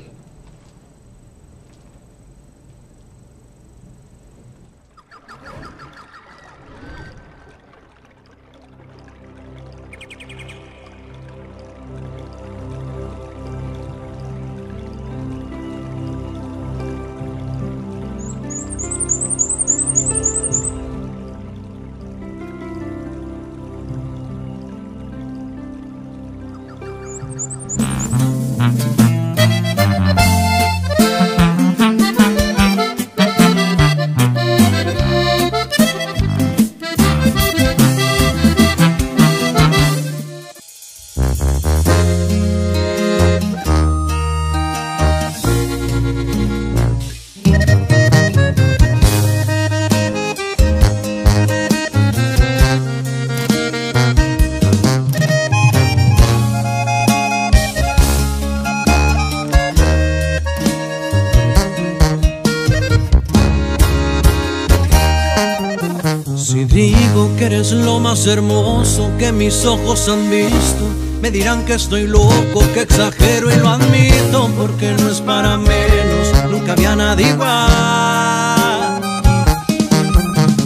Eres 67.46 67.72
lo 67.72 68.00
más 68.00 68.26
hermoso 68.26 69.12
que 69.20 69.32
mis 69.32 69.66
ojos 69.66 70.10
han 70.10 70.30
visto. 70.32 70.90
Me 71.22 71.30
dirán 71.30 71.64
que 71.66 71.76
estoy 71.76 72.08
loco, 72.08 72.62
que 72.74 72.82
exagero 72.82 73.52
y 73.52 73.56
lo 73.58 73.70
admito, 73.70 74.50
porque 74.58 74.94
no 74.94 75.10
es 75.10 75.22
para 75.22 75.58
menos, 75.58 76.50
nunca 76.50 76.74
había 76.74 76.96
nadie 76.96 77.30
igual. 77.30 79.02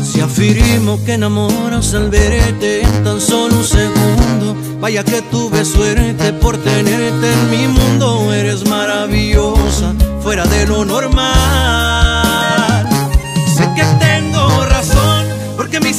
Si 0.03 0.21
afirmo 0.21 1.03
que 1.03 1.13
enamoras 1.13 1.93
al 1.93 2.09
verte 2.09 2.81
en 2.81 3.03
tan 3.03 3.19
solo 3.19 3.57
un 3.57 3.63
segundo, 3.63 4.55
vaya 4.79 5.03
que 5.03 5.21
tuve 5.23 5.65
suerte 5.65 6.31
por 6.33 6.57
tenerte 6.57 7.31
en 7.31 7.49
mi 7.49 7.67
mundo, 7.67 8.33
eres 8.33 8.67
maravillosa, 8.67 9.93
fuera 10.21 10.45
de 10.45 10.65
lo 10.65 10.85
normal. 10.85 11.98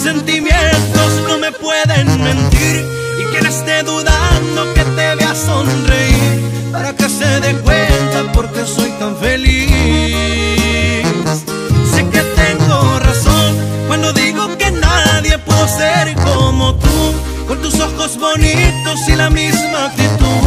Sentimientos 0.01 1.13
no 1.29 1.39
me 1.39 1.53
pueden 1.53 2.23
mentir, 2.23 2.87
y 3.19 3.25
quien 3.25 3.47
esté 3.47 3.83
dudando 3.83 4.73
que 4.75 4.83
te 4.83 5.15
vea 5.17 5.35
sonreír, 5.35 6.71
para 6.73 6.97
que 6.97 7.09
se 7.09 7.41
dé 7.41 7.55
cuenta 7.61 8.33
porque 8.33 8.65
soy 8.65 8.91
tan 8.99 9.17
feliz. 9.17 9.71
Sé 11.93 12.09
que 12.09 12.23
tengo 12.23 12.99
razón 13.01 13.57
cuando 13.89 14.13
digo 14.15 14.57
que 14.57 14.71
nadie 14.71 15.37
pudo 15.39 15.69
ser 15.69 16.15
como 16.15 16.75
tú, 16.77 17.15
con 17.47 17.61
tus 17.61 17.79
ojos 17.79 18.19
bonitos 18.19 19.01
y 19.07 19.17
la 19.17 19.29
misma 19.29 19.87
actitud. 19.87 20.47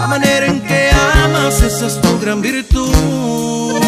La 0.00 0.06
manera 0.06 0.46
en 0.46 0.60
que 0.60 0.90
amas, 1.24 1.62
esa 1.62 1.86
es 1.86 2.00
tu 2.00 2.20
gran 2.20 2.42
virtud. 2.42 3.81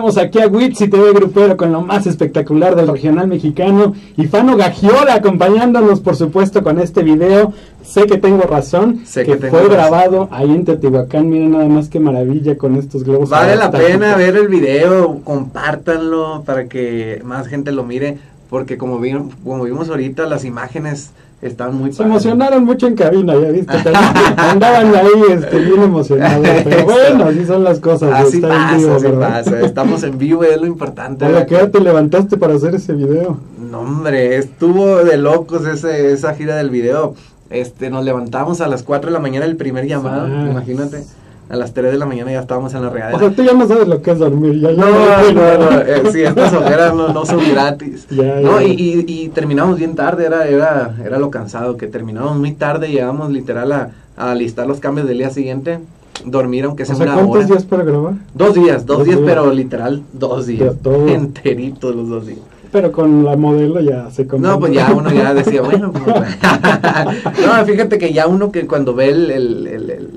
Regresamos 0.00 0.16
aquí 0.16 0.38
a 0.40 0.46
Witsi 0.48 0.88
TV 0.88 1.12
Grupero 1.12 1.58
con 1.58 1.72
lo 1.72 1.82
más 1.82 2.06
espectacular 2.06 2.74
del 2.74 2.88
regional 2.88 3.28
mexicano 3.28 3.92
y 4.16 4.24
Fano 4.28 4.56
Gagiola 4.56 5.12
acompañándonos 5.16 6.00
por 6.00 6.16
supuesto 6.16 6.62
con 6.62 6.78
este 6.80 7.02
video. 7.02 7.52
Sé 7.84 8.06
que 8.06 8.16
tengo 8.16 8.44
razón, 8.44 9.02
Sé 9.04 9.26
que, 9.26 9.32
que 9.32 9.36
tengo 9.36 9.50
fue 9.50 9.60
razón. 9.68 9.74
grabado 9.74 10.28
ahí 10.30 10.50
en 10.52 10.64
Teotihuacán. 10.64 11.28
Miren 11.28 11.50
nada 11.50 11.66
más 11.68 11.90
qué 11.90 12.00
maravilla 12.00 12.56
con 12.56 12.76
estos 12.76 13.04
globos. 13.04 13.28
Vale 13.28 13.56
la 13.56 13.70
pena 13.70 14.16
ver 14.16 14.36
el 14.36 14.48
video, 14.48 15.20
compártanlo 15.22 16.44
para 16.46 16.64
que 16.66 17.20
más 17.22 17.46
gente 17.46 17.70
lo 17.70 17.84
mire, 17.84 18.16
porque 18.48 18.78
como, 18.78 19.00
vi- 19.00 19.12
como 19.44 19.64
vimos 19.64 19.90
ahorita, 19.90 20.24
las 20.24 20.46
imágenes 20.46 21.10
están 21.42 21.74
muy 21.74 21.92
Se 21.92 22.02
emocionaron 22.02 22.64
mucho 22.64 22.86
en 22.86 22.94
cabina, 22.94 23.34
ya 23.34 23.48
viste. 23.50 23.72
Andaban 24.36 24.94
ahí 24.94 25.08
este, 25.32 25.58
bien 25.58 25.82
emocionados. 25.82 26.46
Pero 26.64 26.84
bueno, 26.84 27.24
así 27.24 27.46
son 27.46 27.64
las 27.64 27.80
cosas. 27.80 28.12
Así 28.12 28.36
en 28.36 28.42
pasa, 28.42 28.76
vivo, 28.76 28.94
así 28.94 29.08
pasa. 29.08 29.60
Estamos 29.60 30.02
en 30.02 30.18
vivo, 30.18 30.44
es 30.44 30.60
lo 30.60 30.66
importante. 30.66 31.24
¿A 31.24 31.28
la 31.30 31.46
que 31.46 31.56
hora 31.56 31.70
te 31.70 31.80
levantaste 31.80 32.36
para 32.36 32.54
hacer 32.54 32.74
ese 32.74 32.92
video? 32.92 33.38
No, 33.58 33.80
hombre, 33.80 34.36
estuvo 34.36 34.96
de 35.04 35.16
locos 35.16 35.64
ese, 35.66 36.12
esa 36.12 36.34
gira 36.34 36.56
del 36.56 36.70
video. 36.70 37.14
Este, 37.48 37.90
nos 37.90 38.04
levantamos 38.04 38.60
a 38.60 38.68
las 38.68 38.82
4 38.82 39.08
de 39.10 39.12
la 39.12 39.18
mañana 39.20 39.44
el 39.44 39.56
primer 39.56 39.86
llamado, 39.86 40.26
Ah. 40.26 40.48
imagínate. 40.50 41.04
A 41.50 41.56
las 41.56 41.74
3 41.74 41.90
de 41.90 41.98
la 41.98 42.06
mañana 42.06 42.30
ya 42.30 42.40
estábamos 42.40 42.72
en 42.74 42.82
la 42.82 42.90
regadera. 42.90 43.16
O 43.16 43.20
sea, 43.20 43.30
tú 43.30 43.42
ya 43.42 43.52
no 43.54 43.66
sabes 43.66 43.88
lo 43.88 44.00
que 44.00 44.12
es 44.12 44.18
dormir. 44.20 44.60
Ya, 44.60 44.70
ya 44.70 44.76
No, 44.76 44.86
no, 44.88 45.32
cuenta. 45.34 45.58
no, 45.58 45.80
eh, 45.80 46.02
sí, 46.12 46.22
estas 46.22 46.52
hogueras 46.54 46.94
no, 46.94 47.08
no 47.12 47.26
son 47.26 47.40
gratis. 47.50 48.06
Ya, 48.08 48.40
no, 48.40 48.62
y, 48.62 48.70
y, 48.70 49.04
y 49.06 49.28
terminamos 49.30 49.76
bien 49.76 49.96
tarde, 49.96 50.26
era, 50.26 50.46
era, 50.46 50.94
era 51.04 51.18
lo 51.18 51.30
cansado, 51.30 51.76
que 51.76 51.88
terminamos 51.88 52.36
muy 52.38 52.52
tarde, 52.52 52.88
llegamos 52.88 53.30
literal 53.30 53.72
a, 53.72 53.90
a 54.16 54.34
listar 54.36 54.68
los 54.68 54.78
cambios 54.78 55.08
del 55.08 55.18
día 55.18 55.30
siguiente, 55.30 55.80
dormir 56.24 56.66
aunque 56.66 56.84
sea 56.86 56.94
O 56.94 56.98
sea, 56.98 57.06
una 57.06 57.14
¿cuántos 57.16 57.36
hora. 57.36 57.46
días 57.46 57.64
para 57.64 57.82
grabar? 57.82 58.14
Dos 58.32 58.54
días, 58.54 58.86
dos, 58.86 58.98
Dos 58.98 59.06
días, 59.06 59.18
días. 59.18 59.28
pero 59.28 59.50
literal 59.52 60.02
dos 60.12 60.46
días. 60.46 60.74
Enteritos 61.08 61.96
los 61.96 62.08
dos 62.08 62.26
días. 62.26 62.38
Pero 62.72 62.92
con 62.92 63.24
la 63.24 63.36
modelo 63.36 63.80
ya 63.80 64.10
se 64.10 64.26
compró. 64.26 64.50
No, 64.52 64.58
pues 64.60 64.72
ya 64.72 64.92
uno 64.92 65.10
ya 65.12 65.34
decía, 65.40 65.60
bueno, 65.62 65.92
pues, 65.92 66.04
no, 67.46 67.64
fíjate 67.66 67.98
que 67.98 68.12
ya 68.12 68.26
uno 68.26 68.52
que 68.52 68.66
cuando 68.66 68.94
ve 68.94 69.08
el, 69.10 69.30
el- 69.30 69.66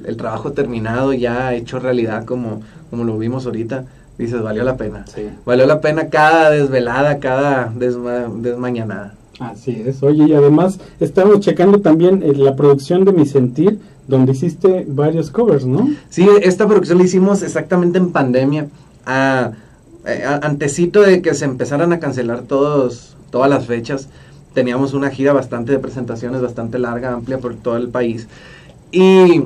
el- 0.05 0.17
trabajo 0.17 0.51
terminado, 0.51 1.11
ya 1.13 1.53
hecho 1.55 1.79
realidad 1.79 2.23
como, 2.25 2.61
como 2.91 3.03
lo 3.03 3.17
vimos 3.17 3.45
ahorita, 3.47 3.85
dices, 4.17 4.41
valió 4.43 4.63
la 4.63 4.77
pena. 4.77 5.05
Sí. 5.13 5.27
Valió 5.45 5.65
la 5.65 5.81
pena 5.81 6.09
cada 6.09 6.51
desvelada, 6.51 7.17
cada 7.19 7.71
desma- 7.73 8.31
desmañanada. 8.41 9.15
Así 9.39 9.81
es. 9.85 10.03
Oye, 10.03 10.25
y 10.27 10.33
además 10.33 10.79
estamos 10.99 11.39
checando 11.39 11.79
también 11.81 12.21
eh, 12.23 12.33
la 12.35 12.55
producción 12.55 13.03
de 13.05 13.11
Mi 13.13 13.25
Sentir, 13.25 13.79
donde 14.07 14.33
hiciste 14.33 14.85
varios 14.87 15.31
covers, 15.31 15.65
¿no? 15.65 15.89
Sí, 16.09 16.27
esta 16.43 16.67
producción 16.67 16.99
la 16.99 17.05
hicimos 17.05 17.41
exactamente 17.41 17.97
en 17.97 18.11
pandemia, 18.11 18.67
a, 19.07 19.51
eh, 20.05 20.23
antecito 20.41 21.01
de 21.01 21.21
que 21.21 21.33
se 21.33 21.45
empezaran 21.45 21.93
a 21.93 21.99
cancelar 21.99 22.41
todos, 22.41 23.15
todas 23.29 23.49
las 23.49 23.65
fechas. 23.65 24.09
Teníamos 24.53 24.93
una 24.93 25.09
gira 25.09 25.33
bastante 25.33 25.71
de 25.71 25.79
presentaciones, 25.79 26.41
bastante 26.41 26.77
larga, 26.79 27.13
amplia 27.13 27.39
por 27.39 27.55
todo 27.55 27.77
el 27.77 27.89
país. 27.89 28.27
Y 28.91 29.43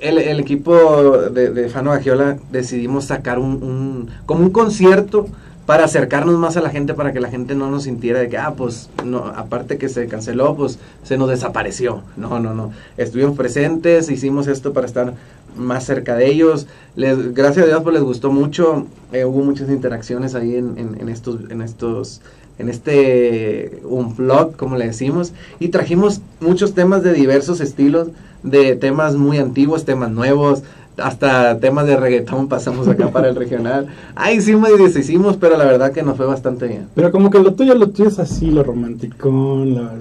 el, 0.00 0.40
equipo 0.40 1.18
de, 1.30 1.68
Fano 1.68 1.92
Agiola 1.92 2.38
decidimos 2.50 3.06
sacar 3.06 3.38
un- 3.38 4.10
como 4.26 4.42
un 4.42 4.50
concierto 4.50 5.26
para 5.68 5.84
acercarnos 5.84 6.38
más 6.38 6.56
a 6.56 6.62
la 6.62 6.70
gente, 6.70 6.94
para 6.94 7.12
que 7.12 7.20
la 7.20 7.28
gente 7.28 7.54
no 7.54 7.70
nos 7.70 7.82
sintiera 7.82 8.20
de 8.20 8.30
que, 8.30 8.38
ah, 8.38 8.54
pues, 8.56 8.88
no, 9.04 9.18
aparte 9.18 9.76
que 9.76 9.90
se 9.90 10.06
canceló, 10.08 10.56
pues 10.56 10.78
se 11.02 11.18
nos 11.18 11.28
desapareció. 11.28 12.00
No, 12.16 12.40
no, 12.40 12.54
no. 12.54 12.72
Estuvimos 12.96 13.36
presentes, 13.36 14.10
hicimos 14.10 14.46
esto 14.46 14.72
para 14.72 14.86
estar 14.86 15.12
más 15.58 15.84
cerca 15.84 16.16
de 16.16 16.26
ellos. 16.30 16.68
Les, 16.96 17.34
gracias 17.34 17.66
a 17.66 17.68
Dios, 17.68 17.82
pues 17.82 17.92
les 17.92 18.02
gustó 18.02 18.32
mucho. 18.32 18.86
Eh, 19.12 19.26
hubo 19.26 19.42
muchas 19.44 19.68
interacciones 19.68 20.34
ahí 20.34 20.56
en, 20.56 20.78
en- 20.78 20.96
en 21.02 21.10
estos, 21.10 21.38
en 21.50 21.60
estos, 21.60 22.22
en 22.58 22.70
este 22.70 23.82
un 23.84 24.16
vlog, 24.16 24.56
como 24.56 24.74
le 24.78 24.86
decimos, 24.86 25.34
y 25.60 25.68
trajimos 25.68 26.22
muchos 26.40 26.72
temas 26.72 27.02
de 27.02 27.12
diversos 27.12 27.60
estilos, 27.60 28.08
de 28.42 28.74
temas 28.74 29.16
muy 29.16 29.36
antiguos, 29.36 29.84
temas 29.84 30.10
nuevos, 30.10 30.62
hasta 31.02 31.58
temas 31.58 31.86
de 31.86 31.96
reggaetón 31.96 32.48
pasamos 32.48 32.88
acá 32.88 33.08
para 33.10 33.28
el 33.28 33.36
regional. 33.36 33.86
Ahí 34.14 34.40
sí 34.40 34.54
me 34.56 34.70
deshicimos, 34.70 35.36
pero 35.36 35.56
la 35.56 35.64
verdad 35.64 35.92
que 35.92 36.02
nos 36.02 36.16
fue 36.16 36.26
bastante 36.26 36.66
bien. 36.66 36.86
Pero 36.94 37.10
como 37.10 37.30
que 37.30 37.38
lo 37.38 37.54
tuyo, 37.54 37.74
lo 37.74 37.88
tuyo 37.90 38.08
es 38.08 38.18
así, 38.18 38.50
lo 38.50 38.62
romántico, 38.62 39.30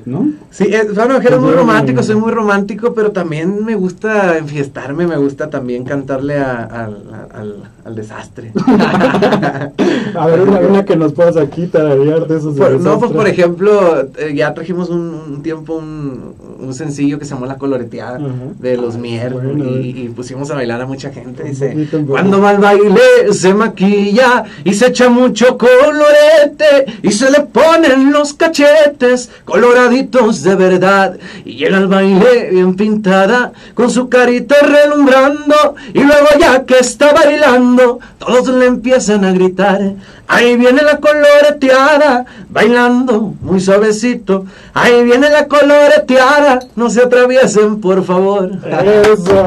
¿no? 0.05 0.29
Sí, 0.49 0.65
es, 0.65 0.93
bueno, 0.95 1.19
que 1.19 1.27
era 1.27 1.37
muy 1.37 1.45
Pues 1.47 1.55
yo- 1.55 1.61
romántico, 1.61 2.03
soy 2.03 2.15
muy 2.15 2.31
romántico, 2.31 2.93
pero 2.93 3.11
también 3.11 3.63
me 3.65 3.75
gusta 3.75 4.37
enfiestarme, 4.37 5.07
me 5.07 5.17
gusta 5.17 5.49
también 5.49 5.83
cantarle 5.83 6.37
a- 6.37 6.63
al- 6.63 7.63
al 7.87 7.95
desastre. 7.95 8.51
A 10.15 10.25
ver, 10.27 10.41
una, 10.41 10.59
una 10.59 10.85
que 10.85 10.95
nos 10.95 11.13
puedas 11.13 11.37
aquí 11.37 11.67
tararear 11.67 12.27
de 12.27 12.37
esos 12.37 12.55
de 12.55 12.61
Por- 12.61 12.79
no, 12.81 12.99
pues 12.99 13.11
por 13.11 13.27
ejemplo, 13.27 14.01
eh, 14.17 14.33
ya 14.35 14.53
trajimos 14.53 14.89
un, 14.89 14.99
un 15.29 15.41
tiempo 15.43 15.75
un, 15.75 16.33
un 16.59 16.73
sencillo 16.73 17.17
que 17.19 17.25
se 17.25 17.33
llamó 17.33 17.45
La 17.45 17.57
Coloreteada 17.57 18.19
de 18.59 18.77
los 18.77 18.95
Ah, 18.95 18.99
Mier 18.99 19.33
bueno, 19.33 19.65
y, 19.79 19.89
y 20.01 20.09
pusimos 20.09 20.49
a 20.51 20.55
bailar 20.55 20.81
a 20.81 20.85
mucha 20.85 21.11
gente. 21.11 21.43
Dice, 21.43 21.87
cuando 22.07 22.41
va 22.41 22.49
al 22.51 22.57
baile 22.57 23.31
se 23.31 23.53
maquilla 23.53 24.43
y 24.63 24.73
se 24.73 24.87
echa 24.87 25.09
mucho 25.09 25.57
colorete 25.57 26.85
y 27.03 27.11
se 27.11 27.29
le 27.31 27.41
ponen 27.41 28.11
los 28.11 28.33
cachetes 28.33 29.29
coloraditos 29.45 30.43
de 30.43 30.55
verdad 30.55 31.17
y 31.45 31.55
llega 31.55 31.77
al 31.77 31.87
baile 31.87 32.49
bien 32.51 32.75
pintada 32.75 33.51
con 33.73 33.89
su 33.89 34.09
carita 34.09 34.55
relumbrando 34.61 35.75
y 35.93 35.99
luego 35.99 36.27
ya 36.39 36.65
que 36.65 36.79
está 36.79 37.13
bailando 37.13 37.76
todos 38.17 38.47
le 38.49 38.65
empiezan 38.65 39.23
a 39.25 39.31
gritar 39.31 39.93
ahí 40.27 40.57
viene 40.57 40.81
la 40.83 40.97
coloreteada 40.97 42.25
bailando 42.49 43.33
muy 43.41 43.59
suavecito 43.59 44.45
ahí 44.73 45.03
viene 45.03 45.29
la 45.29 45.47
coloreteada 45.47 46.59
no 46.75 46.89
se 46.89 47.01
atraviesen 47.03 47.79
por 47.79 48.03
favor 48.03 48.51
Eso, 48.63 49.45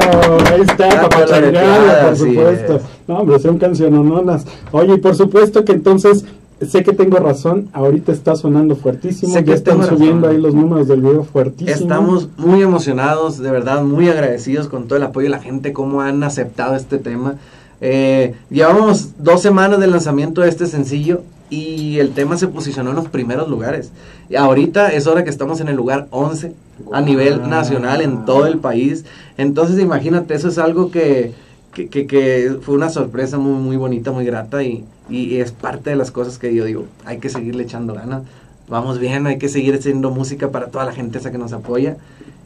ahí 0.53 0.61
está, 0.61 0.87
La 0.87 1.01
papachangueada, 1.09 2.07
por 2.07 2.17
supuesto. 2.17 2.75
es. 2.77 2.81
No, 3.07 3.19
hombre, 3.19 3.39
son 3.39 3.57
cancionononas. 3.57 4.45
Oye, 4.71 4.93
y 4.93 4.97
por 4.97 5.15
supuesto 5.15 5.65
que 5.65 5.73
entonces, 5.73 6.23
sé 6.65 6.83
que 6.83 6.93
tengo 6.93 7.17
razón, 7.17 7.67
ahorita 7.73 8.11
está 8.11 8.35
sonando 8.35 8.75
fuertísimo, 8.75 9.33
Sé 9.33 9.39
ya 9.39 9.45
que 9.45 9.53
están 9.53 9.79
tengo 9.81 9.89
subiendo 9.89 10.27
razón. 10.27 10.35
ahí 10.35 10.41
los 10.41 10.53
números 10.55 10.87
del 10.87 11.01
video 11.01 11.23
fuertísimo. 11.23 11.75
Estamos 11.75 12.29
muy 12.37 12.61
emocionados, 12.61 13.37
de 13.39 13.51
verdad, 13.51 13.81
muy 13.83 14.07
agradecidos 14.07 14.67
con 14.69 14.87
todo 14.87 14.97
el 14.97 15.03
apoyo 15.03 15.25
de 15.25 15.31
la 15.31 15.39
gente, 15.39 15.73
cómo 15.73 16.01
han 16.01 16.23
aceptado 16.23 16.75
este 16.75 16.99
tema. 16.99 17.35
Eh, 17.81 18.35
llevamos 18.49 19.09
dos 19.17 19.41
semanas 19.41 19.79
del 19.79 19.91
lanzamiento 19.91 20.41
de 20.41 20.49
este 20.49 20.67
sencillo 20.67 21.23
y 21.49 21.97
el 21.99 22.11
tema 22.11 22.37
se 22.37 22.47
posicionó 22.47 22.91
en 22.91 22.95
los 22.95 23.09
primeros 23.09 23.49
lugares. 23.49 23.91
Y 24.29 24.35
ahorita 24.35 24.93
es 24.93 25.07
hora 25.07 25.23
que 25.23 25.29
estamos 25.29 25.59
en 25.59 25.67
el 25.67 25.75
lugar 25.75 26.07
11 26.11 26.53
a 26.93 27.01
nivel 27.01 27.39
Wow. 27.39 27.47
nacional 27.49 28.01
en 28.01 28.25
todo 28.25 28.45
el 28.45 28.59
país. 28.59 29.03
Entonces 29.37 29.79
imagínate, 29.79 30.33
eso 30.35 30.47
es 30.47 30.57
algo 30.57 30.91
que, 30.91 31.33
que, 31.73 31.89
que- 31.89 32.07
que 32.07 32.55
fue 32.61 32.75
una 32.75 32.89
sorpresa 32.89 33.37
muy, 33.37 33.53
muy 33.61 33.77
bonita, 33.77 34.11
muy 34.11 34.25
grata 34.25 34.63
y, 34.63 34.85
y 35.09 35.37
es 35.37 35.51
parte 35.51 35.89
de 35.89 35.95
las 35.95 36.11
cosas 36.11 36.37
que 36.37 36.53
yo 36.53 36.63
digo, 36.65 36.85
hay 37.05 37.17
que 37.17 37.29
seguirle 37.29 37.63
echando 37.63 37.93
ganas. 37.95 38.21
Vamos 38.69 38.99
bien, 38.99 39.27
hay 39.27 39.37
que 39.37 39.49
seguir 39.49 39.75
haciendo 39.75 40.11
música 40.11 40.49
para 40.51 40.67
toda 40.67 40.85
la 40.85 40.93
gente 40.93 41.17
esa 41.17 41.31
que 41.31 41.37
nos 41.37 41.51
apoya 41.51 41.97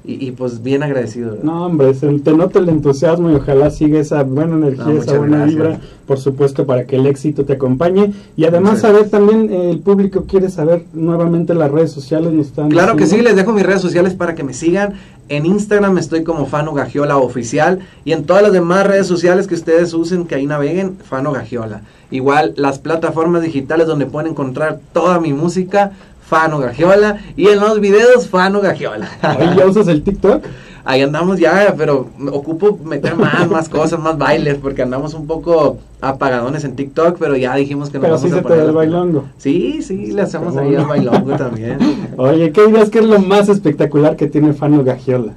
y, 0.08 0.28
y, 0.28 0.32
pues 0.32 0.62
bien 0.62 0.84
agradecido. 0.84 1.32
¿verdad? 1.32 1.44
No, 1.44 1.66
hombre, 1.66 1.94
se 1.94 2.08
te 2.20 2.34
nota 2.34 2.60
el 2.60 2.70
entusiasmo 2.70 3.32
y 3.32 3.36
ojalá 3.36 3.70
siga 3.70 4.00
esa 4.00 4.24
buena 4.24 4.56
energía, 4.56 4.86
No, 4.86 5.02
esa 5.02 5.18
buena 5.18 5.38
gracias. 5.38 5.56
vibra, 5.56 5.80
por 6.06 6.20
supuesto, 6.20 6.66
para 6.66 6.86
que 6.86 6.96
el 6.98 7.08
éxito 7.08 7.46
te 7.46 7.54
acompañe. 7.54 8.14
Y 8.38 8.46
además, 8.46 8.82
saber 8.82 9.10
también, 9.10 9.50
eh, 9.52 9.72
el 9.72 9.80
público 9.80 10.26
quiere 10.28 10.50
saber 10.50 10.84
nuevamente 10.94 11.54
las 11.54 11.72
redes 11.72 11.92
sociales. 11.92 12.32
Nos 12.34 12.48
están 12.48 12.70
Claro 12.70 12.96
que 12.96 13.08
sí, 13.08 13.22
les 13.22 13.36
dejo 13.36 13.52
mis 13.54 13.66
redes 13.66 13.82
sociales 13.82 14.14
para 14.14 14.36
que 14.36 14.44
me 14.44 14.54
sigan. 14.54 14.94
En 15.28 15.48
Instagram 15.48 15.98
estoy 15.98 16.24
como 16.24 16.46
Fano 16.46 16.74
Gagiola 16.74 17.18
Oficial 17.18 17.80
y 18.04 18.12
en 18.12 18.26
todas 18.26 18.44
las 18.44 18.52
demás 18.54 18.86
redes 18.86 19.08
sociales 19.08 19.48
que 19.48 19.56
ustedes 19.56 19.92
usen, 19.96 20.26
que 20.26 20.36
ahí 20.36 20.46
naveguen, 20.46 20.98
Fano 21.04 21.32
Gagiola. 21.32 21.82
Igual 22.12 22.54
las 22.58 22.78
plataformas 22.78 23.42
digitales 23.42 23.88
donde 23.88 24.06
pueden 24.06 24.32
encontrar 24.32 24.80
toda 24.94 25.20
mi 25.20 25.34
música, 25.34 25.94
Fano 26.28 26.60
Gagiola. 26.60 27.20
Y 27.36 27.48
en 27.48 27.60
los 27.60 27.80
videos, 27.80 28.28
Fano 28.28 28.62
Gagiola. 28.62 29.10
Oye, 29.40 29.56
¿ya 29.58 29.66
usas 29.66 29.88
el 29.88 30.04
TikTok? 30.04 30.44
Ahí 30.88 31.02
andamos 31.02 31.40
ya, 31.40 31.74
pero 31.76 32.10
me 32.16 32.30
ocupo 32.30 32.78
meter 32.84 33.16
más, 33.16 33.50
más 33.50 33.70
cosas, 33.70 34.00
más 34.00 34.20
bailes, 34.20 34.60
porque 34.60 34.84
andamos 34.84 35.16
un 35.16 35.26
poco 35.26 35.80
apagadones 36.00 36.64
en 36.64 36.76
TikTok, 36.76 37.18
pero 37.18 37.36
ya 37.36 37.56
dijimos 37.56 37.90
que 37.90 37.98
nos 37.98 38.04
Pero 38.04 38.16
vamos 38.16 38.30
sí 38.30 38.38
a 38.38 38.42
se 38.44 38.48
te 38.48 38.56
da 38.56 38.66
el 38.66 38.72
bailongo. 38.72 39.26
Sí, 39.40 39.82
sí, 39.82 40.12
le 40.12 40.22
hacemos 40.22 40.54
¿Cómo 40.54 40.60
ahí 40.60 40.76
al 40.76 40.86
bailongo 40.86 41.36
también. 41.36 41.80
Oye, 42.18 42.52
¿qué 42.52 42.68
dirías 42.68 42.92
que 42.92 43.00
es 43.00 43.06
lo 43.06 43.18
más 43.18 43.50
espectacular 43.50 44.16
que 44.16 44.28
tiene 44.28 44.54
Fano 44.54 44.84
Gagiola? 44.84 45.34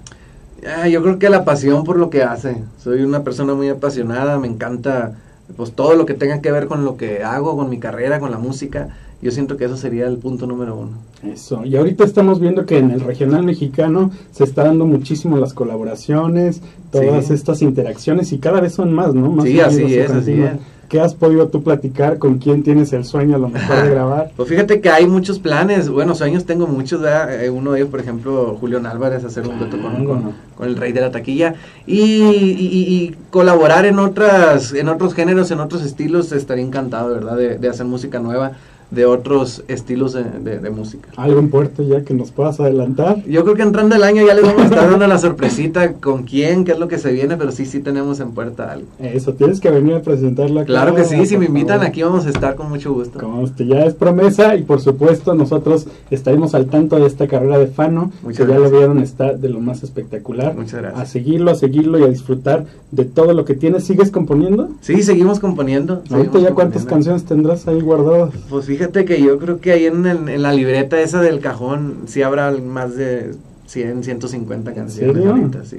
Ah, 0.66 0.86
yo 0.86 1.03
creo 1.03 1.18
que 1.18 1.30
la 1.30 1.47
pasión 1.47 1.82
por 1.84 1.97
lo 1.97 2.11
que 2.11 2.22
hace. 2.22 2.62
Soy 2.76 3.01
una 3.03 3.22
persona 3.22 3.55
muy 3.55 3.70
apasionada, 3.70 4.39
me 4.39 4.49
encanta 4.49 5.12
pues 5.57 5.72
todo 5.72 5.95
lo 5.95 6.05
que 6.05 6.12
tenga 6.12 6.43
que 6.43 6.53
ver 6.53 6.66
con 6.66 6.84
lo 6.84 6.99
que 6.99 7.24
hago, 7.24 7.57
con 7.57 7.70
mi 7.70 7.78
carrera, 7.78 8.20
con 8.20 8.30
la 8.30 8.39
música. 8.39 8.91
Yo 9.21 9.33
siento 9.33 9.57
que 9.57 9.64
eso 9.64 9.77
sería 9.77 10.07
el 10.07 10.16
punto 10.19 10.47
número 10.47 10.77
uno. 10.77 10.91
Eso, 11.25 11.64
y 11.64 11.77
ahorita 11.77 12.05
estamos 12.05 12.39
viendo 12.39 12.64
que 12.66 12.79
en 12.79 12.93
el 12.93 13.01
regional 13.01 13.43
mexicano 13.43 14.12
se 14.31 14.45
está 14.45 14.62
dando 14.64 14.87
muchísimo 14.87 15.37
las 15.39 15.53
colaboraciones, 15.55 16.61
todas 16.93 17.27
Sí. 17.27 17.35
estas 17.35 17.61
interacciones 17.62 18.33
y 18.33 18.39
cada 18.39 18.61
vez 18.61 18.75
son 18.75 18.93
más, 18.93 19.14
¿no? 19.14 19.31
Más 19.33 19.47
Sí, 19.47 19.59
así 19.59 19.83
es, 19.95 20.11
así 20.11 20.14
continúa. 20.14 20.49
es. 20.53 20.59
¿Qué 20.89 21.01
has 21.01 21.14
podido 21.14 21.49
tú 21.49 21.62
platicar? 21.62 22.16
¿Con 22.19 22.39
quién 22.39 22.62
tienes 22.62 22.95
el 22.95 23.05
sueño 23.05 23.37
a 23.37 23.39
lo 23.39 23.49
mejor 23.51 23.83
de 23.83 23.91
grabar? 23.91 24.31
Pues 24.37 24.49
fíjate 24.49 24.81
que 24.81 24.89
hay 24.89 25.07
muchos 25.07 25.39
planes, 25.39 25.91
bueno, 25.91 26.14
sueños 26.14 26.47
tengo 26.47 26.66
muchos, 26.66 27.01
¿verdad? 27.03 27.45
Eh, 27.45 27.51
uno 27.51 27.73
de 27.73 27.81
ellos, 27.81 27.91
por 27.91 28.01
ejemplo, 28.01 28.57
Julián 28.59 28.87
Álvarez, 28.87 29.23
hacer 29.25 29.47
un 29.49 29.59
dueto 29.59 29.77
con, 29.83 30.05
con, 30.07 30.33
con 30.57 30.66
el 30.69 30.77
rey 30.77 30.93
de 30.93 31.01
la 31.03 31.11
taquilla 31.11 31.57
y, 31.87 32.01
y- 32.01 32.57
y- 32.57 32.95
y 33.05 33.14
colaborar 33.31 33.85
en 33.85 33.99
otras, 33.99 34.73
en 34.73 34.89
otros 34.89 35.12
géneros, 35.12 35.51
en 35.51 35.61
otros 35.61 35.83
estilos, 35.85 36.33
estaría 36.33 36.64
encantado, 36.64 37.11
¿verdad? 37.12 37.37
De, 37.37 37.59
de 37.59 37.69
hacer 37.69 37.85
música 37.85 38.19
nueva, 38.21 38.53
de 38.91 39.05
otros 39.07 39.62
estilos 39.68 40.12
de, 40.14 40.24
de- 40.24 40.59
de 40.59 40.70
música. 40.70 41.11
¿Algo 41.16 41.39
en 41.41 41.51
puerto 41.51 41.82
ya 41.82 42.03
que 42.05 42.14
nos 42.14 42.30
puedas 42.30 42.59
adelantar? 42.61 43.22
Yo 43.24 43.43
creo 43.45 43.55
que 43.55 43.62
entrando 43.62 43.95
el 43.97 44.03
año 44.03 44.24
ya 44.26 44.34
les 44.34 44.45
vamos 44.45 44.62
a 44.62 44.64
estar 44.64 44.91
dando 44.91 45.07
la 45.07 45.18
sorpresita 45.18 45.93
con 45.95 46.22
quién, 46.22 46.64
qué 46.64 46.72
es 46.72 46.78
lo 46.78 46.89
que 46.89 46.99
se 46.99 47.12
viene, 47.12 47.36
pero 47.36 47.53
sí, 47.53 47.66
sí 47.66 47.80
tenemos 47.80 48.20
en 48.20 48.30
puerta 48.32 48.72
algo. 48.72 48.86
Eso, 48.99 49.34
tienes 49.34 49.61
que 49.61 49.70
venir 49.70 49.95
a 49.95 50.01
presentarlo 50.03 50.61
acá. 50.61 50.66
Claro 50.66 50.95
que 50.95 51.05
sí, 51.05 51.26
si 51.26 51.36
me 51.36 51.47
invitan 51.47 51.76
favor. 51.78 51.86
aquí 51.86 52.03
vamos 52.03 52.26
a 52.26 52.30
estar 52.30 52.55
con 52.57 52.68
mucho 52.70 52.93
gusto. 52.93 53.18
Como 53.18 53.45
este 53.45 53.66
ya 53.66 53.84
es 53.84 53.95
promesa 53.95 54.57
y 54.57 54.62
por 54.62 54.80
supuesto 54.80 55.34
nosotros 55.34 55.86
estaremos 56.11 56.55
al 56.55 56.66
tanto 56.66 56.97
de 56.99 57.07
esta 57.07 57.26
carrera 57.26 57.59
de 57.59 57.66
Fano, 57.66 58.11
Muchas 58.22 58.47
que 58.47 58.53
ya 58.53 58.55
lo 58.59 58.61
gracias. 58.62 58.78
vieron 58.78 58.99
está 59.01 59.32
de 59.34 59.49
lo 59.51 59.61
más 59.61 59.82
espectacular. 59.82 60.55
Muchas 60.57 60.80
gracias. 60.80 61.01
A 61.03 61.07
seguirlo, 61.07 61.51
a 61.51 61.55
seguirlo 61.55 61.99
y 61.99 62.05
a 62.05 62.09
disfrutar 62.09 62.64
de 62.91 63.05
todo 63.05 63.34
lo 63.34 63.45
que 63.45 63.55
tienes. 63.55 63.84
¿Sigues 63.84 64.11
componiendo? 64.11 64.70
Sí, 64.80 65.03
seguimos 65.03 65.41
componiendo. 65.41 65.95
Ahorita 66.11 66.14
seguimos 66.32 66.43
ya 66.43 66.55
cuántas 66.55 66.84
canciones 66.86 67.24
tendrás 67.24 67.68
ahí 67.68 67.80
guardadas. 67.80 68.30
Pues 68.49 68.66
fíjate 68.79 69.05
que 69.05 69.20
yo 69.20 69.39
creo 69.39 69.61
que 69.61 69.72
ahí 69.72 69.87
en, 69.87 70.07
el- 70.07 70.29
en 70.29 70.43
la 70.43 70.53
libreta 70.53 71.01
esa 71.01 71.20
del 71.20 71.41
cajón 71.41 72.03
sí 72.07 72.22
habrá 72.22 72.51
más 72.53 72.95
de 72.97 73.35
100, 73.66 74.05
150 74.05 74.72
canciones 74.74 75.26
ahorita, 75.26 75.64
sí. 75.64 75.79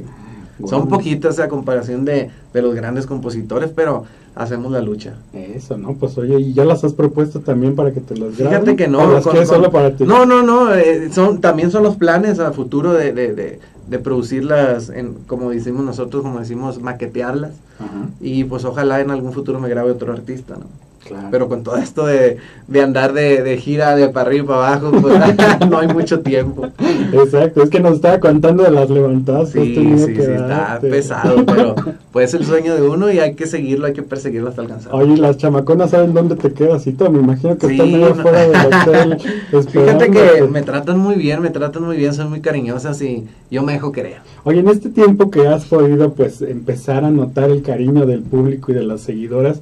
Son 0.67 0.89
poquitas 0.89 1.39
a 1.39 1.47
comparación 1.47 2.03
de, 2.03 2.29
de 2.53 2.61
los 2.61 2.75
grandes 2.75 3.05
compositores, 3.05 3.71
pero 3.73 4.03
hacemos 4.35 4.71
la 4.73 4.81
lucha. 4.81 5.13
Eso, 5.33 5.77
¿no? 5.77 5.93
Pues 5.93 6.17
oye, 6.17 6.37
¿y 6.39 6.53
ya 6.53 6.65
las 6.65 6.83
has 6.83 6.91
propuesto 6.93 7.39
también 7.39 7.75
para 7.75 7.93
que 7.93 8.01
te 8.01 8.17
las 8.17 8.37
graben? 8.37 8.59
Fíjate 8.59 8.75
que 8.75 8.89
no. 8.89 8.99
¿O 8.99 9.13
las 9.13 9.23
con- 9.23 9.31
quieres 9.31 9.47
con- 9.49 9.59
solo 9.59 9.71
para 9.71 9.95
ti? 9.95 10.03
No, 10.03 10.25
no, 10.25 10.43
no. 10.43 10.73
eh, 10.75 11.09
son, 11.13 11.39
también 11.39 11.71
son 11.71 11.83
los 11.83 11.95
planes 11.95 12.39
a 12.39 12.51
futuro 12.51 12.91
de, 12.91 13.13
de, 13.13 13.33
de, 13.33 13.59
de 13.87 13.99
producirlas, 13.99 14.89
en, 14.89 15.13
como 15.27 15.49
decimos 15.49 15.85
nosotros, 15.85 16.23
como 16.23 16.39
decimos, 16.39 16.81
maquetearlas. 16.81 17.53
Ajá, 17.79 18.09
Y 18.19 18.43
pues 18.43 18.65
ojalá 18.65 18.99
en 18.99 19.11
algún 19.11 19.31
futuro 19.31 19.61
me 19.61 19.69
grabe 19.69 19.91
otro 19.91 20.11
artista, 20.11 20.55
¿no? 20.57 20.65
Claro. 21.09 21.27
Pero 21.31 21.49
con 21.49 21.63
todo 21.63 21.75
esto 21.77 22.05
de, 22.05 22.37
de 22.67 22.81
andar 22.81 23.13
de, 23.13 23.43
de 23.43 23.57
gira 23.57 23.95
de 23.95 24.09
para 24.09 24.27
arriba 24.27 24.43
y 24.43 24.47
para 24.47 24.67
abajo, 24.67 24.91
pues 25.01 25.19
no 25.69 25.79
hay 25.79 25.87
mucho 25.89 26.21
tiempo. 26.21 26.67
Exacto, 27.11 27.63
es 27.63 27.69
que 27.69 27.79
nos 27.81 27.95
estaba 27.95 28.19
contando 28.19 28.63
de 28.63 28.71
las 28.71 28.89
levantadas 28.89 29.51
que 29.51 29.59
has 29.59 29.65
Sí, 29.65 29.75
sí, 29.97 30.13
que 30.13 30.21
sí, 30.25 30.31
está 30.31 30.79
pesado, 30.81 31.45
pero 31.45 31.75
pues 32.11 32.33
el 32.33 32.45
sueño 32.45 32.75
de 32.75 32.81
uno 32.87 33.11
y 33.11 33.19
hay 33.19 33.35
que 33.35 33.45
seguirlo, 33.45 33.87
hay 33.87 33.93
que 33.93 34.03
perseguirlo 34.03 34.49
hasta 34.49 34.61
alcanzarlo. 34.61 34.97
Oye, 34.97 35.17
las 35.17 35.37
chamaconas 35.37 35.91
saben 35.91 36.13
dónde 36.13 36.35
te 36.35 36.53
quedas 36.53 36.85
y 36.87 36.93
todo. 36.93 37.09
Me 37.11 37.19
imagino 37.19 37.57
que 37.57 37.67
Sí, 37.67 37.73
están 37.73 37.91
medio 37.91 38.15
no. 38.15 38.21
fuera 38.21 38.39
del 38.47 38.55
hotel. 38.87 39.17
Fíjate 39.19 40.11
que 40.11 40.19
esperándote. 40.19 40.47
me 40.51 40.61
tratan 40.61 40.99
muy 40.99 41.15
bien, 41.15 41.41
me 41.41 41.49
tratan 41.49 41.83
muy 41.83 41.97
bien, 41.97 42.13
son 42.13 42.29
muy 42.29 42.41
cariñosas 42.41 43.01
y 43.01 43.25
yo 43.51 43.63
me 43.63 43.73
dejo 43.73 43.91
querer. 43.91 44.17
Oye, 44.43 44.59
en 44.59 44.69
este 44.69 44.89
tiempo 44.89 45.29
que 45.31 45.47
has 45.47 45.65
podido 45.65 46.13
pues 46.13 46.41
empezar 46.41 47.03
a 47.03 47.11
notar 47.11 47.49
el 47.49 47.61
cariño 47.61 48.05
del 48.05 48.21
público 48.21 48.71
y 48.71 48.75
de 48.75 48.83
las 48.83 49.01
seguidoras, 49.01 49.59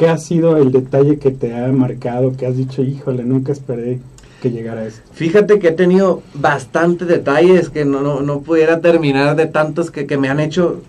¿qué 0.00 0.08
ha 0.08 0.16
sido 0.16 0.56
el 0.56 0.72
detalle 0.72 1.18
que 1.18 1.30
te 1.30 1.54
ha 1.54 1.68
marcado, 1.68 2.34
que 2.34 2.46
has 2.46 2.56
dicho, 2.56 2.80
híjole, 2.80 3.22
nunca 3.22 3.52
esperé 3.52 4.00
que 4.40 4.50
llegara 4.50 4.86
esto? 4.86 5.02
Fíjate 5.12 5.58
que 5.58 5.68
he 5.68 5.72
tenido 5.72 6.22
bastantes 6.32 7.06
detalles 7.06 7.68
que 7.68 7.84
no, 7.84 8.00
no, 8.00 8.22
no 8.22 8.40
pudiera 8.40 8.80
terminar 8.80 9.36
de 9.36 9.44
tantos 9.44 9.90
que, 9.90 10.06
que 10.06 10.16
me 10.16 10.30
han 10.30 10.40
hecho. 10.40 10.80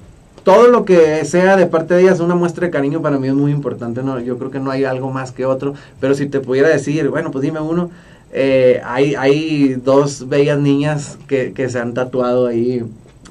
Todo 0.45 0.69
lo 0.69 0.85
que 0.85 1.25
sea 1.25 1.57
de 1.57 1.65
parte 1.65 1.93
de 1.93 2.03
ellas, 2.03 2.21
una 2.21 2.35
muestra 2.35 2.67
de 2.67 2.71
cariño 2.71 3.01
para 3.01 3.19
mí 3.19 3.27
es 3.27 3.33
muy 3.33 3.51
importante. 3.51 4.01
¿no? 4.01 4.17
Yo 4.21 4.37
creo 4.37 4.49
que 4.49 4.61
no 4.61 4.71
hay 4.71 4.85
algo 4.85 5.11
más 5.11 5.33
que 5.33 5.45
otro. 5.45 5.73
Pero 5.99 6.15
si 6.15 6.27
te 6.27 6.39
pudiera 6.39 6.69
decir, 6.69 7.09
bueno, 7.09 7.31
pues 7.31 7.41
dime 7.41 7.59
uno. 7.59 7.91
eh, 8.31 8.79
hay, 8.85 9.15
hay 9.15 9.73
dos 9.73 10.29
bellas 10.29 10.57
niñas 10.57 11.17
que, 11.27 11.51
que 11.51 11.67
se 11.67 11.79
han 11.79 11.93
tatuado 11.93 12.47
ahí 12.47 12.81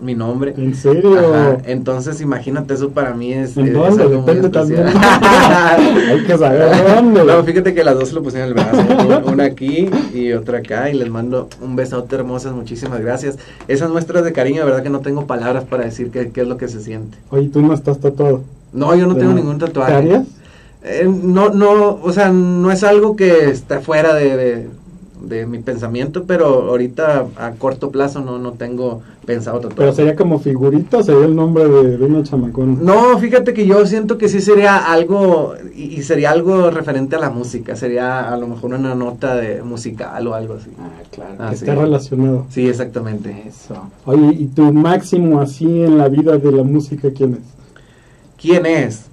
mi 0.00 0.14
nombre. 0.14 0.54
¿En 0.56 0.74
serio? 0.74 1.18
Ajá, 1.18 1.58
Entonces, 1.66 2.20
imagínate, 2.20 2.74
eso 2.74 2.90
para 2.90 3.12
mí 3.14 3.32
es. 3.32 3.56
¿En 3.56 3.72
dónde? 3.72 4.02
algo 4.02 4.22
muy 4.22 4.26
Depende 4.34 4.48
también. 4.48 4.84
Hay 6.10 6.24
que 6.26 6.38
saber 6.38 6.70
dónde. 6.94 7.24
No, 7.24 7.42
fíjate 7.44 7.74
que 7.74 7.84
las 7.84 7.94
dos 7.98 8.08
se 8.08 8.14
lo 8.14 8.22
pusieron 8.22 8.50
en 8.50 8.58
el 8.58 8.64
brazo. 8.64 9.24
un- 9.26 9.32
Una 9.34 9.44
aquí 9.44 9.88
y 10.14 10.32
otra 10.32 10.58
acá. 10.58 10.90
Y 10.90 10.94
les 10.94 11.08
mando 11.10 11.48
un 11.60 11.76
besote 11.76 12.16
hermosas. 12.16 12.52
Muchísimas 12.54 13.00
gracias. 13.00 13.38
Esas 13.68 13.90
muestras 13.90 14.24
de 14.24 14.32
cariño, 14.32 14.60
de 14.60 14.66
verdad 14.70 14.82
que 14.82 14.90
no 14.90 15.00
tengo 15.00 15.26
palabras 15.26 15.64
para 15.64 15.84
decir 15.84 16.10
qué, 16.10 16.30
qué 16.30 16.42
es 16.42 16.48
lo 16.48 16.56
que 16.56 16.68
se 16.68 16.80
siente. 16.80 17.18
Oye, 17.30 17.48
tú 17.48 17.62
no 17.62 17.74
estás 17.74 17.98
tatuado. 17.98 18.42
No, 18.72 18.94
yo 18.94 19.06
no 19.06 19.16
tengo 19.16 19.30
¿Te- 19.34 19.40
ningún 19.40 19.58
tatuaje. 19.58 19.92
¿Te 19.92 19.98
harías? 19.98 20.26
Eh, 20.82 21.06
no, 21.12 21.50
no, 21.50 21.98
o 22.02 22.12
sea, 22.12 22.30
no 22.30 22.70
es 22.72 22.82
algo 22.84 23.14
que 23.14 23.50
está 23.50 23.80
fuera 23.80 24.14
de, 24.14 24.36
de, 24.36 24.68
de 25.22 25.46
mi 25.46 25.58
pensamiento, 25.58 26.24
pero 26.24 26.70
ahorita 26.70 27.26
a 27.36 27.52
corto 27.52 27.90
plazo 27.90 28.20
no, 28.20 28.38
no 28.38 28.52
tengo 28.52 29.02
pensado 29.26 29.58
tatuar. 29.58 29.76
Pero 29.76 29.92
sería 29.92 30.16
como 30.16 30.38
figurita 30.38 30.98
o 30.98 31.02
sería 31.02 31.26
el 31.26 31.36
nombre 31.36 31.68
de, 31.68 31.98
de 31.98 32.04
una 32.04 32.22
chamacona. 32.22 32.78
No, 32.80 33.18
fíjate 33.18 33.52
que 33.52 33.66
yo 33.66 33.84
siento 33.86 34.18
que 34.18 34.28
sí 34.28 34.40
sería 34.40 34.76
algo, 34.76 35.54
y, 35.74 35.96
y 35.96 36.02
sería 36.02 36.30
algo 36.30 36.70
referente 36.70 37.16
a 37.16 37.20
la 37.20 37.30
música, 37.30 37.76
sería 37.76 38.32
a 38.32 38.36
lo 38.36 38.48
mejor 38.48 38.74
una 38.74 38.94
nota 38.94 39.36
de 39.36 39.62
musical 39.62 40.26
o 40.26 40.34
algo 40.34 40.54
así. 40.54 40.70
Ah, 40.78 41.02
claro. 41.10 41.34
Ah, 41.38 41.50
que 41.50 41.56
sí. 41.56 41.64
esté 41.64 41.74
relacionado. 41.74 42.46
Sí, 42.48 42.68
exactamente. 42.68 43.44
Eso. 43.46 43.76
Oye, 44.06 44.34
¿y 44.38 44.46
tu 44.46 44.72
máximo 44.72 45.40
así 45.40 45.66
en 45.66 45.98
la 45.98 46.08
vida 46.08 46.38
de 46.38 46.52
la 46.52 46.62
música 46.62 47.10
quién 47.14 47.34
es? 47.34 47.40
¿Quién 48.40 48.64
es? 48.64 49.09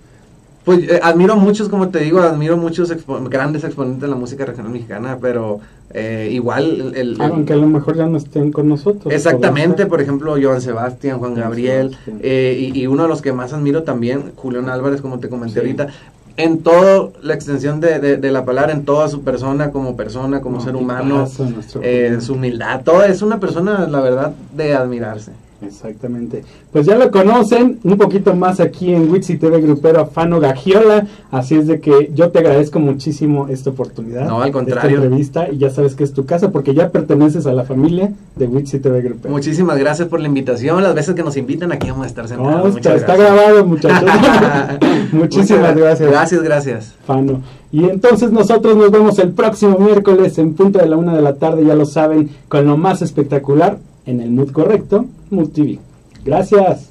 Pues 0.67 0.79
eh, 0.89 0.99
admiro 1.01 1.37
muchos, 1.37 1.69
como 1.69 1.87
te 1.87 1.99
digo, 1.99 2.19
admiro 2.19 2.57
muchos 2.57 2.91
expo- 2.91 3.25
grandes 3.29 3.63
exponentes 3.63 4.01
de 4.01 4.09
la 4.09 4.17
música 4.17 4.43
regional 4.43 4.73
mexicana, 4.73 5.17
pero 5.21 5.61
eh, 5.93 6.27
igual 6.33 6.91
el, 6.93 6.95
el- 7.13 7.21
aunque 7.21 7.53
a 7.53 7.55
lo 7.55 7.67
mejor 7.67 7.95
ya 7.95 8.05
no 8.05 8.17
estén 8.17 8.51
con 8.51 8.67
nosotros. 8.67 9.13
Exactamente, 9.13 9.85
por 9.85 10.01
ejemplo, 10.01 10.35
Joan 10.41 10.59
Sebastián, 10.59 11.19
Juan 11.19 11.35
Gabriel, 11.35 11.91
Sebastián. 11.91 12.19
eh, 12.21 12.71
y, 12.73 12.81
y 12.81 12.85
uno 12.87 13.03
de 13.03 13.07
los 13.09 13.21
que 13.21 13.31
más 13.31 13.53
admiro 13.53 13.83
también, 13.83 14.33
Julián 14.35 14.67
Álvarez, 14.67 14.99
como 14.99 15.19
te 15.19 15.29
comenté 15.29 15.53
Sí. 15.53 15.59
ahorita, 15.59 15.87
en 16.35 16.57
toda 16.63 17.11
la 17.21 17.33
extensión 17.33 17.79
de, 17.79 17.99
de- 17.99 18.17
de 18.17 18.31
la 18.31 18.43
palabra, 18.43 18.73
en 18.73 18.83
toda 18.83 19.07
su 19.07 19.21
persona, 19.21 19.71
como 19.71 19.95
persona, 19.95 20.41
como 20.41 20.57
No, 20.57 20.63
ser 20.65 20.75
humano, 20.75 21.19
nuestro 21.49 21.79
eh, 21.81 22.17
su 22.19 22.33
humildad, 22.33 22.81
todo 22.83 23.03
es 23.03 23.21
una 23.21 23.39
persona, 23.39 23.87
la 23.87 24.01
verdad, 24.01 24.33
de 24.53 24.75
admirarse. 24.75 25.31
Exactamente. 25.61 26.43
Pues 26.71 26.85
ya 26.85 26.97
lo 26.97 27.09
conocen 27.09 27.79
un 27.83 27.97
poquito 27.97 28.35
más 28.35 28.59
aquí 28.59 28.93
en 28.93 29.09
Witsi 29.11 29.37
TV 29.37 29.59
Grupero 29.61 30.05
Fano 30.05 30.39
Gagiola. 30.39 31.07
Así 31.31 31.55
es 31.55 31.67
de 31.67 31.79
que 31.79 32.11
yo 32.13 32.29
te 32.29 32.39
agradezco 32.39 32.79
muchísimo 32.79 33.47
esta 33.47 33.71
oportunidad. 33.71 34.27
No, 34.27 34.41
al 34.41 34.51
contrario. 34.51 34.97
Esta 34.97 35.05
entrevista 35.05 35.49
y 35.51 35.57
ya 35.57 35.69
sabes 35.69 35.95
que 35.95 36.03
es 36.03 36.13
tu 36.13 36.25
casa 36.25 36.51
porque 36.51 36.73
ya 36.73 36.89
perteneces 36.89 37.47
a 37.47 37.53
la 37.53 37.63
familia 37.63 38.11
de 38.35 38.47
Witsi 38.47 38.79
TV 38.79 39.01
Grupero. 39.01 39.33
Muchísimas 39.33 39.77
gracias 39.77 40.07
por 40.07 40.19
la 40.19 40.27
invitación, 40.27 40.83
las 40.83 40.93
veces 40.93 41.15
que 41.15 41.23
nos 41.23 41.37
invitan 41.37 41.71
aquí 41.71 41.89
vamos 41.89 42.05
a 42.05 42.07
estar 42.07 42.27
sentados. 42.27 42.71
No, 42.71 42.77
está, 42.77 42.95
está 42.95 43.15
grabado, 43.15 43.65
muchachos. 43.65 44.09
Muchísimas 45.11 45.75
gracias. 45.75 46.09
Gracias, 46.09 46.43
gracias. 46.43 46.95
Fano. 47.05 47.41
Y 47.71 47.83
entonces 47.85 48.31
nosotros 48.31 48.77
nos 48.77 48.91
vemos 48.91 49.19
el 49.19 49.31
próximo 49.31 49.77
miércoles 49.79 50.37
en 50.37 50.53
punto 50.53 50.79
de 50.79 50.87
la 50.87 50.97
una 50.97 51.15
de 51.15 51.21
la 51.21 51.35
tarde, 51.35 51.65
ya 51.65 51.75
lo 51.75 51.85
saben, 51.85 52.29
con 52.47 52.65
lo 52.65 52.77
más 52.77 53.01
espectacular 53.01 53.79
en 54.07 54.21
el 54.21 54.31
mood 54.31 54.51
correcto, 54.51 55.05
Mood 55.29 55.49
TV. 55.49 55.79
Gracias. 56.25 56.89